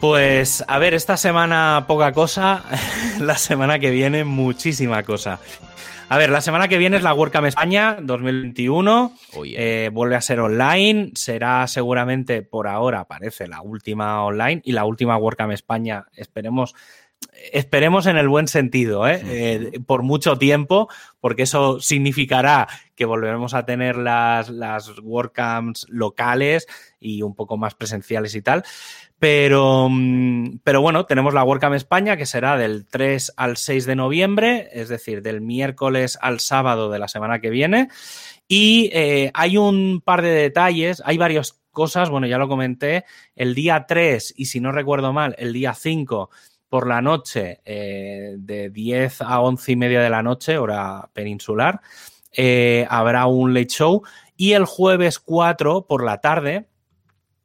Pues 0.00 0.64
a 0.68 0.78
ver, 0.78 0.94
esta 0.94 1.16
semana 1.16 1.84
poca 1.88 2.12
cosa, 2.12 2.62
la 3.20 3.36
semana 3.36 3.80
que 3.80 3.90
viene 3.90 4.22
muchísima 4.22 5.02
cosa. 5.02 5.40
A 6.08 6.16
ver, 6.16 6.30
la 6.30 6.40
semana 6.40 6.68
que 6.68 6.78
viene 6.78 6.96
es 6.96 7.02
la 7.02 7.12
WordCamp 7.12 7.48
España 7.48 7.98
2021. 8.00 9.12
Eh, 9.44 9.90
vuelve 9.92 10.14
a 10.14 10.20
ser 10.20 10.38
online. 10.40 11.10
Será 11.14 11.66
seguramente 11.66 12.42
por 12.42 12.68
ahora, 12.68 13.04
parece, 13.04 13.48
la 13.48 13.60
última 13.60 14.24
online 14.24 14.62
y 14.64 14.72
la 14.72 14.84
última 14.84 15.18
WordCamp 15.18 15.52
España. 15.52 16.06
Esperemos 16.14 16.74
esperemos 17.52 18.06
en 18.06 18.16
el 18.16 18.28
buen 18.28 18.48
sentido, 18.48 19.06
¿eh? 19.08 19.20
Eh, 19.24 19.80
por 19.86 20.02
mucho 20.02 20.38
tiempo, 20.38 20.88
porque 21.20 21.42
eso 21.42 21.80
significará 21.80 22.68
que 22.94 23.04
volveremos 23.04 23.54
a 23.54 23.64
tener 23.64 23.96
las, 23.96 24.48
las 24.48 24.98
WordCamps 24.98 25.86
locales 25.88 26.66
y 27.00 27.22
un 27.22 27.34
poco 27.34 27.56
más 27.56 27.74
presenciales 27.74 28.34
y 28.34 28.42
tal. 28.42 28.64
Pero, 29.18 29.88
mm, 29.90 30.60
pero 30.62 30.80
bueno, 30.80 31.06
tenemos 31.06 31.34
la 31.34 31.42
WordCamp 31.42 31.74
España 31.74 32.16
que 32.16 32.26
será 32.26 32.56
del 32.56 32.86
3 32.86 33.34
al 33.36 33.56
6 33.56 33.84
de 33.86 33.96
noviembre, 33.96 34.68
es 34.72 34.88
decir, 34.88 35.22
del 35.22 35.40
miércoles 35.40 36.18
al 36.20 36.40
sábado 36.40 36.90
de 36.90 36.98
la 37.00 37.08
semana 37.08 37.40
que 37.40 37.50
viene. 37.50 37.88
Y 38.46 38.90
eh, 38.92 39.30
hay 39.34 39.56
un 39.56 40.00
par 40.04 40.22
de 40.22 40.30
detalles, 40.30 41.02
hay 41.04 41.18
varias 41.18 41.60
cosas, 41.70 42.10
bueno, 42.10 42.26
ya 42.26 42.38
lo 42.38 42.48
comenté, 42.48 43.04
el 43.36 43.54
día 43.54 43.86
3 43.86 44.34
y 44.36 44.46
si 44.46 44.60
no 44.60 44.72
recuerdo 44.72 45.12
mal, 45.12 45.34
el 45.38 45.52
día 45.52 45.74
5 45.74 46.30
por 46.68 46.86
la 46.86 47.00
noche, 47.00 47.60
eh, 47.64 48.34
de 48.38 48.70
10 48.70 49.22
a 49.22 49.40
11 49.40 49.72
y 49.72 49.76
media 49.76 50.00
de 50.00 50.10
la 50.10 50.22
noche, 50.22 50.58
hora 50.58 51.08
peninsular, 51.12 51.80
eh, 52.32 52.86
habrá 52.90 53.26
un 53.26 53.54
late 53.54 53.68
show. 53.68 54.02
Y 54.36 54.52
el 54.52 54.64
jueves 54.64 55.18
4 55.18 55.86
por 55.86 56.04
la 56.04 56.20
tarde, 56.20 56.66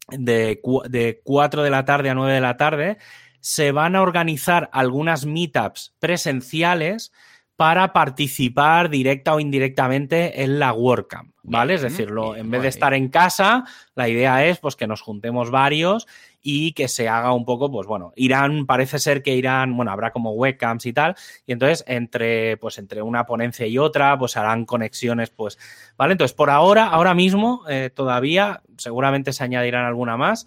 de, 0.09 0.61
de 0.89 1.21
4 1.23 1.63
de 1.63 1.69
la 1.69 1.85
tarde 1.85 2.09
a 2.09 2.15
9 2.15 2.33
de 2.33 2.41
la 2.41 2.57
tarde, 2.57 2.97
se 3.39 3.71
van 3.71 3.95
a 3.95 4.01
organizar 4.01 4.69
algunas 4.71 5.25
meetups 5.25 5.95
presenciales 5.99 7.11
para 7.55 7.93
participar 7.93 8.89
directa 8.89 9.35
o 9.35 9.39
indirectamente 9.39 10.43
en 10.43 10.59
la 10.59 10.73
WordCamp, 10.73 11.33
¿vale? 11.43 11.75
es 11.75 11.81
decir, 11.81 12.09
en 12.35 12.49
vez 12.49 12.61
de 12.63 12.67
estar 12.67 12.93
en 12.93 13.09
casa, 13.09 13.65
la 13.95 14.09
idea 14.09 14.45
es 14.45 14.59
pues 14.59 14.75
que 14.75 14.87
nos 14.87 15.01
juntemos 15.01 15.51
varios 15.51 16.07
y 16.43 16.73
que 16.73 16.89
se 16.89 17.07
haga 17.07 17.33
un 17.33 17.45
poco, 17.45 17.71
pues 17.71 17.87
bueno, 17.87 18.11
irán, 18.17 18.65
parece 18.65 18.99
ser 18.99 19.23
que 19.23 19.35
irán, 19.35 19.75
bueno, 19.75 19.91
habrá 19.91 20.11
como 20.11 20.33
webcams 20.33 20.85
y 20.85 20.93
tal, 20.93 21.15
y 21.47 21.53
entonces 21.53 21.85
entre, 21.87 22.57
pues 22.57 22.77
entre 22.77 23.01
una 23.01 23.25
ponencia 23.25 23.65
y 23.65 23.77
otra, 23.77 24.19
pues 24.19 24.35
harán 24.35 24.65
conexiones, 24.65 25.29
pues, 25.29 25.57
¿vale? 25.97 26.11
Entonces, 26.11 26.35
por 26.35 26.49
ahora, 26.49 26.87
ahora 26.87 27.13
mismo, 27.13 27.63
eh, 27.69 27.89
todavía, 27.95 28.61
seguramente 28.77 29.31
se 29.31 29.45
añadirán 29.45 29.85
alguna 29.85 30.17
más, 30.17 30.45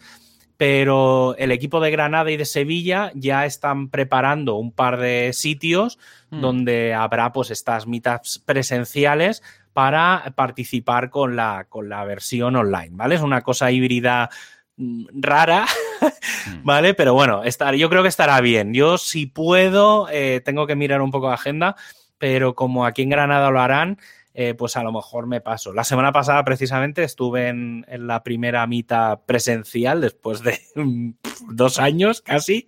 pero 0.58 1.34
el 1.38 1.50
equipo 1.50 1.80
de 1.80 1.90
Granada 1.90 2.30
y 2.30 2.36
de 2.36 2.44
Sevilla 2.44 3.10
ya 3.14 3.46
están 3.46 3.88
preparando 3.88 4.56
un 4.56 4.72
par 4.72 4.98
de 4.98 5.32
sitios 5.32 5.98
mm. 6.30 6.40
donde 6.40 6.94
habrá 6.94 7.32
pues 7.32 7.50
estas 7.50 7.86
meetups 7.86 8.38
presenciales 8.44 9.42
para 9.74 10.32
participar 10.34 11.10
con 11.10 11.36
la, 11.36 11.66
con 11.68 11.90
la 11.90 12.02
versión 12.04 12.56
online, 12.56 12.92
¿vale? 12.92 13.16
Es 13.16 13.20
una 13.20 13.42
cosa 13.42 13.70
híbrida 13.70 14.30
rara, 14.76 15.66
mm. 16.00 16.64
¿vale? 16.64 16.94
Pero 16.94 17.14
bueno, 17.14 17.44
estar, 17.44 17.74
yo 17.74 17.88
creo 17.88 18.02
que 18.02 18.08
estará 18.08 18.40
bien. 18.40 18.74
Yo 18.74 18.98
si 18.98 19.26
puedo, 19.26 20.08
eh, 20.10 20.40
tengo 20.44 20.66
que 20.66 20.76
mirar 20.76 21.00
un 21.00 21.10
poco 21.10 21.28
la 21.28 21.34
agenda, 21.34 21.76
pero 22.18 22.54
como 22.54 22.86
aquí 22.86 23.02
en 23.02 23.10
Granada 23.10 23.50
lo 23.50 23.60
harán, 23.60 23.98
eh, 24.38 24.52
pues 24.52 24.76
a 24.76 24.82
lo 24.82 24.92
mejor 24.92 25.26
me 25.26 25.40
paso. 25.40 25.72
La 25.72 25.82
semana 25.82 26.12
pasada 26.12 26.44
precisamente 26.44 27.02
estuve 27.02 27.48
en, 27.48 27.86
la 27.88 28.22
primera 28.22 28.66
mitad 28.66 29.20
presencial 29.24 30.02
después 30.02 30.42
de 30.42 30.60
dos 31.48 31.78
años 31.78 32.20
casi 32.20 32.66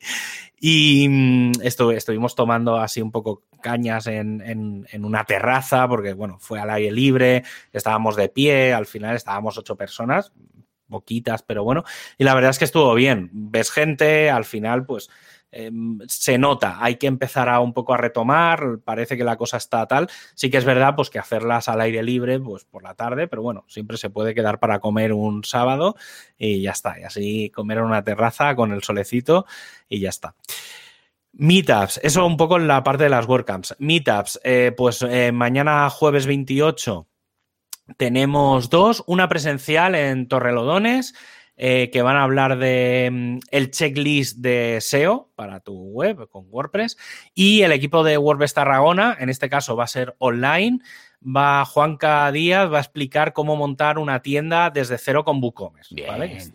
y 0.59 1.07
mm, 1.11 1.53
estuvimos 1.63 2.35
tomando 2.35 2.79
así 2.79 3.03
un 3.03 3.13
poco 3.13 3.43
cañas 3.61 4.07
en, 4.07 4.41
en, 4.91 5.05
una 5.05 5.25
terraza 5.25 5.87
porque 5.89 6.15
bueno, 6.15 6.39
fue 6.41 6.59
al 6.59 6.71
aire 6.71 6.91
libre, 6.91 7.45
estábamos 7.71 8.17
de 8.17 8.31
pie, 8.31 8.73
al 8.73 8.87
final 8.87 9.15
estábamos 9.15 9.59
ocho 9.59 9.77
personas, 9.77 10.33
poquitas, 10.89 11.43
pero 11.43 11.65
bueno. 11.65 11.85
Y 12.17 12.25
la 12.25 12.35
verdad 12.35 12.51
es 12.51 12.59
que 12.59 12.65
estuvo 12.65 12.95
bien. 12.95 13.31
Ves 13.33 13.71
gente, 13.71 14.31
al 14.31 14.45
final, 14.45 14.85
pues 14.87 15.09
em, 15.51 15.99
se 16.09 16.39
nota, 16.39 16.79
hay 16.81 16.97
que 16.97 17.07
empezar 17.07 17.49
a 17.49 17.61
un 17.61 17.73
poco 17.73 17.95
a 17.95 17.97
retomar, 17.97 18.81
parece 18.85 19.17
que 19.17 19.25
la 19.25 19.37
cosa 19.37 19.57
está 19.57 19.87
tal. 19.87 20.09
Sí 20.35 20.51
que 20.51 20.59
es 20.59 20.65
verdad, 20.65 20.95
pues 20.97 21.11
que 21.11 21.19
hacerlas 21.19 21.69
al 21.69 21.81
aire 21.81 22.03
libre, 22.03 22.41
pues 22.41 22.65
por 22.65 22.83
la 22.83 22.95
tarde, 22.95 23.29
pero 23.29 23.43
bueno, 23.43 23.65
siempre 23.69 23.97
se 23.97 24.11
puede 24.11 24.35
quedar 24.35 24.59
para 24.59 24.81
comer 24.81 25.13
un 25.13 25.45
sábado 25.45 25.97
y 26.37 26.63
ya 26.63 26.73
está. 26.73 26.99
Y 26.99 27.05
así 27.05 27.51
comer 27.51 27.79
en 27.79 27.85
una 27.85 28.05
terraza 28.05 28.55
con 28.57 28.73
el 28.73 28.83
solecito 28.83 29.47
y 29.89 30.01
ya 30.01 30.11
está. 30.11 30.35
Meetups, 31.33 32.01
eso 32.03 32.27
un 32.27 32.37
poco 32.37 32.57
en 32.57 32.67
la 32.67 32.83
parte 32.83 33.05
de 33.05 33.11
las 33.11 33.27
WordCamps. 33.27 33.77
Meetups, 33.79 34.41
eh, 34.43 34.73
pues 34.77 35.03
eh, 35.03 35.31
mañana 35.31 35.89
jueves 35.89 36.27
28 36.27 37.07
tenemos 37.97 38.71
dos, 38.71 39.03
una 39.07 39.29
presencial 39.29 39.95
en 39.95 40.29
Torrelodones, 40.29 41.15
eh, 41.61 41.91
que 41.91 42.03
van 42.03 42.15
a 42.15 42.23
hablar 42.23 42.57
de 42.59 43.09
mm, 43.11 43.39
el 43.51 43.73
checklist 43.73 44.39
de 44.39 44.79
SEO 44.81 45.29
para 45.35 45.59
tu 45.59 45.75
web 45.75 46.29
con 46.29 46.47
WordPress 46.49 46.97
y 47.35 47.63
el 47.63 47.73
equipo 47.73 48.05
de 48.05 48.17
WordPress 48.17 48.55
Tarragona, 48.55 49.17
en 49.19 49.29
este 49.29 49.49
caso 49.49 49.75
va 49.75 49.83
a 49.83 49.89
ser 49.89 50.15
online, 50.19 50.79
va 51.21 51.65
Juanca 51.65 52.31
Díaz, 52.31 52.73
va 52.73 52.79
a 52.79 52.83
explicar 52.83 53.33
cómo 53.33 53.57
montar 53.57 53.99
una 53.99 54.23
tienda 54.23 54.71
desde 54.71 54.99
cero 54.99 55.25
con 55.25 55.43
WooCommerce. 55.43 55.97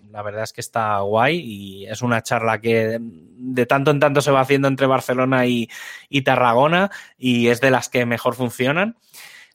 La 0.09 0.21
verdad 0.21 0.43
es 0.43 0.53
que 0.53 0.61
está 0.61 0.97
guay 0.99 1.37
y 1.37 1.85
es 1.87 2.01
una 2.01 2.23
charla 2.23 2.61
que 2.61 2.97
de 3.01 3.65
tanto 3.65 3.91
en 3.91 3.99
tanto 3.99 4.21
se 4.21 4.31
va 4.31 4.39
haciendo 4.39 4.69
entre 4.69 4.87
Barcelona 4.87 5.45
y, 5.45 5.69
y 6.07 6.21
Tarragona 6.21 6.91
y 7.17 7.47
es 7.47 7.59
de 7.59 7.71
las 7.71 7.89
que 7.89 8.05
mejor 8.05 8.35
funcionan. 8.35 8.95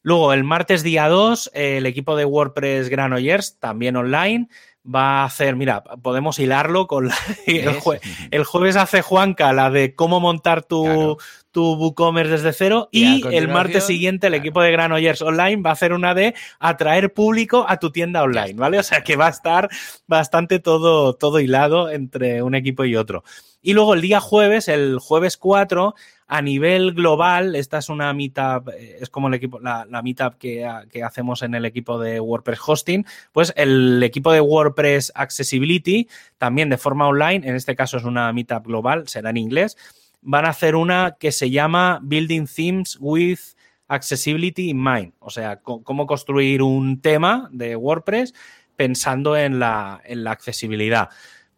Luego, 0.09 0.33
el 0.33 0.43
martes 0.43 0.83
día 0.83 1.07
2, 1.07 1.51
el 1.53 1.85
equipo 1.85 2.17
de 2.17 2.25
WordPress 2.25 2.89
Granollers, 2.89 3.59
también 3.59 3.95
online, 3.95 4.49
va 4.83 5.21
a 5.21 5.25
hacer, 5.25 5.55
mira, 5.55 5.85
podemos 5.85 6.39
hilarlo 6.39 6.87
con 6.87 7.11
el, 7.47 8.45
jueves 8.45 8.77
hace 8.77 9.03
Juanca 9.03 9.53
la 9.53 9.69
de 9.69 9.95
cómo 9.95 10.19
montar 10.19 10.63
tu, 10.63 11.19
tu 11.51 11.75
WooCommerce 11.75 12.33
desde 12.33 12.55
cero 12.55 12.89
y, 12.91 13.23
el 13.37 13.49
martes 13.49 13.85
siguiente 13.85 14.29
el 14.29 14.35
equipo 14.35 14.63
de 14.63 14.73
Granollers 14.73 15.21
Online 15.21 15.61
va 15.61 15.69
a 15.69 15.73
hacer 15.75 15.93
una 15.93 16.15
de 16.15 16.35
atraer 16.59 17.13
público 17.13 17.67
a 17.69 17.79
tu 17.79 17.93
tienda 17.93 18.23
online, 18.23 18.55
¿vale? 18.55 18.79
O 18.79 18.83
sea 18.83 19.03
que 19.03 19.17
va 19.17 19.27
a 19.27 19.31
estar 19.31 19.69
bastante 20.07 20.59
todo, 20.59 21.17
todo 21.17 21.39
hilado 21.39 21.91
entre 21.91 22.41
un 22.41 22.55
equipo 22.55 22.87
y 22.87 22.97
otro. 22.97 23.25
Y 23.61 23.75
luego 23.75 23.93
el 23.93 24.01
día 24.01 24.21
jueves, 24.21 24.69
el 24.69 25.01
jueves 25.01 25.37
4, 25.37 25.95
a 26.29 26.43
nivel 26.43 26.93
global, 26.93 27.57
esta 27.57 27.79
es 27.79 27.89
una 27.89 28.13
meetup, 28.13 28.69
eh, 28.69 28.99
es 29.01 29.09
como 29.09 29.29
el 29.29 29.35
equipo, 29.35 29.59
la, 29.61 29.87
la 29.89 30.03
meetup 30.03 30.35
que, 30.35 30.65
hacemos 31.03 31.43
en 31.43 31.55
el 31.55 31.65
equipo 31.65 31.99
de 31.99 32.21
WordPress 32.21 32.61
Hosting, 32.65 33.07
pues 33.33 33.55
el 33.57 34.03
equipo 34.03 34.31
de 34.31 34.43
WordPress 34.43 35.11
Accessibility, 35.15 36.07
también 36.37 36.69
de 36.69 36.77
forma 36.77 37.09
online, 37.09 37.49
en 37.49 37.57
este 37.57 37.75
caso 37.75 37.97
es 37.97 38.05
una 38.05 38.31
meetup 38.35 38.67
global, 38.67 39.09
será 39.09 39.31
en 39.31 39.39
inglés, 39.39 39.79
van 40.21 40.45
a 40.45 40.51
hacer 40.51 40.77
una 40.77 41.17
que 41.19 41.33
se 41.33 41.51
llama 41.51 41.99
Building 42.03 42.47
Themes 42.47 42.99
with 43.01 43.41
Accessibility 43.89 44.69
in 44.69 44.83
Mind, 44.83 45.15
o 45.21 45.31
sea, 45.31 45.61
cómo 45.61 46.07
construir 46.07 46.61
un 46.61 47.01
tema 47.01 47.49
de 47.53 47.75
WordPress 47.75 48.35
pensando 48.77 49.35
en 49.35 49.59
la, 49.59 50.03
en 50.05 50.25
la 50.25 50.33
accesibilidad 50.33 51.09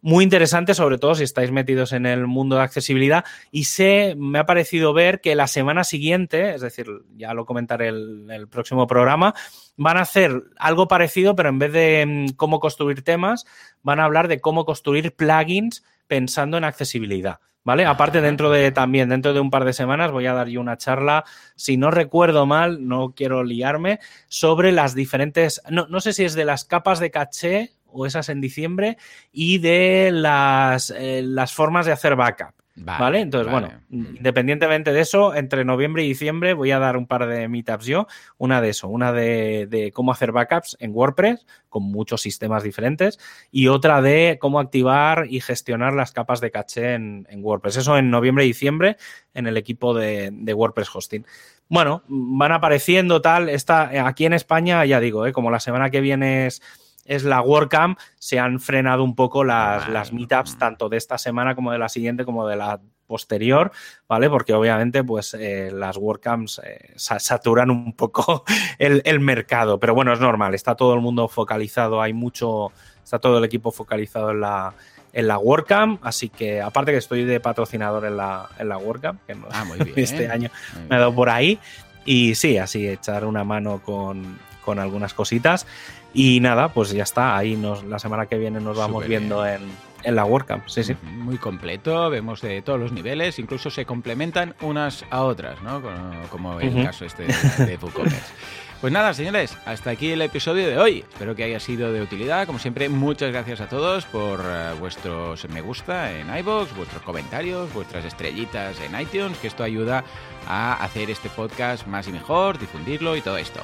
muy 0.01 0.23
interesante, 0.23 0.73
sobre 0.73 0.97
todo 0.97 1.15
si 1.15 1.23
estáis 1.23 1.51
metidos 1.51 1.93
en 1.93 2.05
el 2.05 2.25
mundo 2.27 2.55
de 2.55 2.63
accesibilidad. 2.63 3.23
Y 3.51 3.65
sé, 3.65 4.15
me 4.17 4.39
ha 4.39 4.45
parecido 4.45 4.93
ver 4.93 5.21
que 5.21 5.35
la 5.35 5.47
semana 5.47 5.83
siguiente, 5.83 6.55
es 6.55 6.61
decir, 6.61 6.87
ya 7.15 7.33
lo 7.33 7.45
comentaré 7.45 7.89
el, 7.89 8.27
el 8.29 8.47
próximo 8.47 8.87
programa, 8.87 9.35
van 9.77 9.97
a 9.97 10.01
hacer 10.01 10.43
algo 10.57 10.87
parecido, 10.87 11.35
pero 11.35 11.49
en 11.49 11.59
vez 11.59 11.71
de 11.71 12.05
mm, 12.05 12.35
cómo 12.35 12.59
construir 12.59 13.03
temas, 13.03 13.45
van 13.83 13.99
a 13.99 14.05
hablar 14.05 14.27
de 14.27 14.41
cómo 14.41 14.65
construir 14.65 15.15
plugins 15.15 15.83
pensando 16.07 16.57
en 16.57 16.63
accesibilidad. 16.63 17.39
¿Vale? 17.63 17.85
Aparte, 17.85 18.21
dentro 18.21 18.49
de 18.49 18.71
también, 18.71 19.09
dentro 19.09 19.33
de 19.33 19.39
un 19.39 19.51
par 19.51 19.65
de 19.65 19.73
semanas, 19.73 20.11
voy 20.11 20.25
a 20.25 20.33
dar 20.33 20.47
yo 20.47 20.59
una 20.59 20.77
charla, 20.77 21.25
si 21.55 21.77
no 21.77 21.91
recuerdo 21.91 22.47
mal, 22.47 22.87
no 22.87 23.13
quiero 23.15 23.43
liarme, 23.43 23.99
sobre 24.27 24.71
las 24.71 24.95
diferentes, 24.95 25.61
no, 25.69 25.85
no 25.87 26.01
sé 26.01 26.13
si 26.13 26.23
es 26.23 26.33
de 26.33 26.45
las 26.45 26.65
capas 26.65 26.99
de 26.99 27.11
caché 27.11 27.73
o 27.91 28.05
esas 28.05 28.29
en 28.29 28.41
diciembre, 28.41 28.97
y 29.31 29.57
de 29.59 30.11
las, 30.11 30.91
eh, 30.91 31.21
las 31.23 31.53
formas 31.53 31.85
de 31.85 31.91
hacer 31.91 32.15
backup. 32.15 32.53
Vale, 32.75 33.19
Entonces, 33.19 33.51
bueno, 33.51 33.69
independientemente 33.89 34.93
de 34.93 35.01
eso, 35.01 35.35
entre 35.35 35.65
noviembre 35.65 36.03
y 36.03 36.07
diciembre 36.07 36.53
voy 36.53 36.71
a 36.71 36.79
dar 36.79 36.95
un 36.95 37.05
par 37.05 37.27
de 37.27 37.47
meetups 37.49 37.85
yo. 37.85 38.07
Una 38.37 38.61
de 38.61 38.69
eso, 38.69 38.87
una 38.87 39.11
de, 39.11 39.91
cómo 39.93 40.11
hacer 40.11 40.31
backups 40.31 40.77
en 40.79 40.91
WordPress 40.93 41.45
con 41.67 41.83
muchos 41.83 42.21
sistemas 42.21 42.63
diferentes 42.63 43.19
y 43.51 43.67
otra 43.67 44.01
de 44.01 44.37
cómo 44.39 44.59
activar 44.59 45.27
y 45.29 45.41
gestionar 45.41 45.93
las 45.93 46.11
capas 46.13 46.39
de 46.39 46.49
caché 46.49 46.93
en, 46.93 47.25
WordPress. 47.35 47.77
Eso 47.77 47.97
en 47.97 48.09
noviembre 48.09 48.45
y 48.45 48.47
diciembre 48.47 48.97
en 49.33 49.47
el 49.47 49.57
equipo 49.57 49.93
de, 49.93 50.31
WordPress 50.53 50.95
Hosting. 50.95 51.25
Bueno, 51.67 52.03
van 52.07 52.53
apareciendo 52.53 53.21
tal. 53.21 53.49
Está 53.49 54.07
aquí 54.07 54.25
en 54.25 54.33
España, 54.33 54.83
ya 54.85 54.99
digo, 55.01 55.25
¿eh? 55.25 55.33
como 55.33 55.51
la 55.51 55.59
semana 55.59 55.89
que 55.89 56.01
viene 56.01 56.47
es 56.47 56.61
es 57.05 57.23
la 57.23 57.41
WordCamp, 57.41 57.97
se 58.19 58.39
han 58.39 58.59
frenado 58.59 59.03
un 59.03 59.15
poco 59.15 59.43
las, 59.43 59.89
las 59.89 60.13
meetups 60.13 60.57
tanto 60.57 60.89
de 60.89 60.97
esta 60.97 61.17
semana 61.17 61.55
como 61.55 61.71
de 61.71 61.79
la 61.79 61.89
siguiente 61.89 62.25
como 62.25 62.47
de 62.47 62.55
la 62.55 62.79
posterior, 63.11 63.71
¿vale? 64.07 64.29
Porque 64.29 64.53
obviamente 64.53 65.03
pues 65.03 65.33
eh, 65.33 65.69
las 65.73 65.97
WordCamps 65.97 66.61
eh, 66.63 66.93
saturan 66.95 67.69
un 67.69 67.93
poco 67.93 68.45
el, 68.79 69.01
el, 69.03 69.19
mercado, 69.19 69.79
pero 69.79 69.93
bueno, 69.93 70.13
es 70.13 70.21
normal, 70.21 70.55
está 70.55 70.75
todo 70.75 70.93
el 70.93 71.01
mundo 71.01 71.27
focalizado, 71.27 72.01
hay 72.01 72.13
mucho, 72.13 72.71
está 73.03 73.19
todo 73.19 73.39
el 73.39 73.43
equipo 73.43 73.71
focalizado 73.71 74.31
en 74.31 74.39
la, 74.39 74.73
en 75.11 75.27
la 75.27 75.37
WordCamp, 75.37 75.99
así 76.05 76.29
que 76.29 76.61
aparte 76.61 76.93
que 76.93 76.99
estoy 76.99 77.25
de 77.25 77.41
patrocinador 77.41 78.05
en 78.05 78.15
la, 78.15 78.47
en 78.57 78.69
la 78.69 78.77
WordCamp, 78.77 79.25
que 79.25 79.35
ah, 79.51 79.65
muy 79.65 79.77
bien, 79.83 79.93
este 79.97 80.29
año 80.29 80.49
me 80.89 80.95
ha 80.95 80.99
dado 80.99 81.13
por 81.13 81.29
ahí, 81.29 81.59
y 82.05 82.35
sí, 82.35 82.57
así 82.57 82.87
echar 82.87 83.25
una 83.25 83.43
mano 83.43 83.81
con, 83.83 84.39
con 84.63 84.79
algunas 84.79 85.13
cositas. 85.13 85.67
Y 86.13 86.39
nada, 86.39 86.69
pues 86.69 86.91
ya 86.91 87.03
está. 87.03 87.37
Ahí 87.37 87.55
nos, 87.55 87.83
la 87.83 87.99
semana 87.99 88.25
que 88.25 88.37
viene 88.37 88.59
nos 88.59 88.77
vamos 88.77 89.07
viendo 89.07 89.45
en, 89.45 89.61
en, 90.03 90.15
la 90.15 90.25
WordCamp. 90.25 90.67
Sí, 90.67 90.83
sí. 90.83 90.95
Muy 91.03 91.37
completo, 91.37 92.09
vemos 92.09 92.41
de 92.41 92.61
todos 92.61 92.79
los 92.79 92.91
niveles, 92.91 93.39
incluso 93.39 93.69
se 93.69 93.85
complementan 93.85 94.55
unas 94.61 95.05
a 95.09 95.23
otras, 95.23 95.61
¿no? 95.61 95.81
Como, 96.29 96.59
el 96.59 96.83
caso 96.83 97.05
este 97.05 97.27
de, 97.27 97.65
de 97.65 97.77
WooCommerce. 97.77 98.33
Pues 98.81 98.91
nada, 98.91 99.13
señores, 99.13 99.55
hasta 99.63 99.91
aquí 99.91 100.11
el 100.11 100.23
episodio 100.23 100.65
de 100.67 100.79
hoy. 100.79 101.05
Espero 101.07 101.35
que 101.35 101.43
haya 101.43 101.59
sido 101.59 101.93
de 101.93 102.01
utilidad. 102.01 102.47
Como 102.47 102.57
siempre, 102.57 102.89
muchas 102.89 103.31
gracias 103.31 103.61
a 103.61 103.69
todos 103.69 104.05
por 104.05 104.41
eh, 104.43 104.73
vuestros 104.79 105.47
me 105.49 105.61
gusta 105.61 106.11
en 106.11 106.35
iBox, 106.35 106.75
vuestros 106.75 107.03
comentarios, 107.03 107.71
vuestras 107.73 108.05
estrellitas 108.05 108.79
en 108.81 108.99
iTunes, 108.99 109.37
que 109.37 109.49
esto 109.49 109.63
ayuda 109.63 110.03
a 110.47 110.83
hacer 110.83 111.11
este 111.11 111.29
podcast 111.29 111.85
más 111.85 112.07
y 112.07 112.11
mejor, 112.11 112.57
difundirlo 112.57 113.15
y 113.15 113.21
todo 113.21 113.37
esto. 113.37 113.59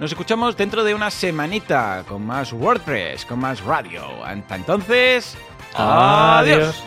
Nos 0.00 0.10
escuchamos 0.10 0.56
dentro 0.56 0.84
de 0.84 0.94
una 0.94 1.10
semanita 1.10 2.02
con 2.08 2.24
más 2.24 2.54
WordPress, 2.54 3.26
con 3.26 3.40
más 3.40 3.62
radio. 3.62 4.24
Hasta 4.24 4.56
entonces, 4.56 5.36
adiós. 5.74 6.82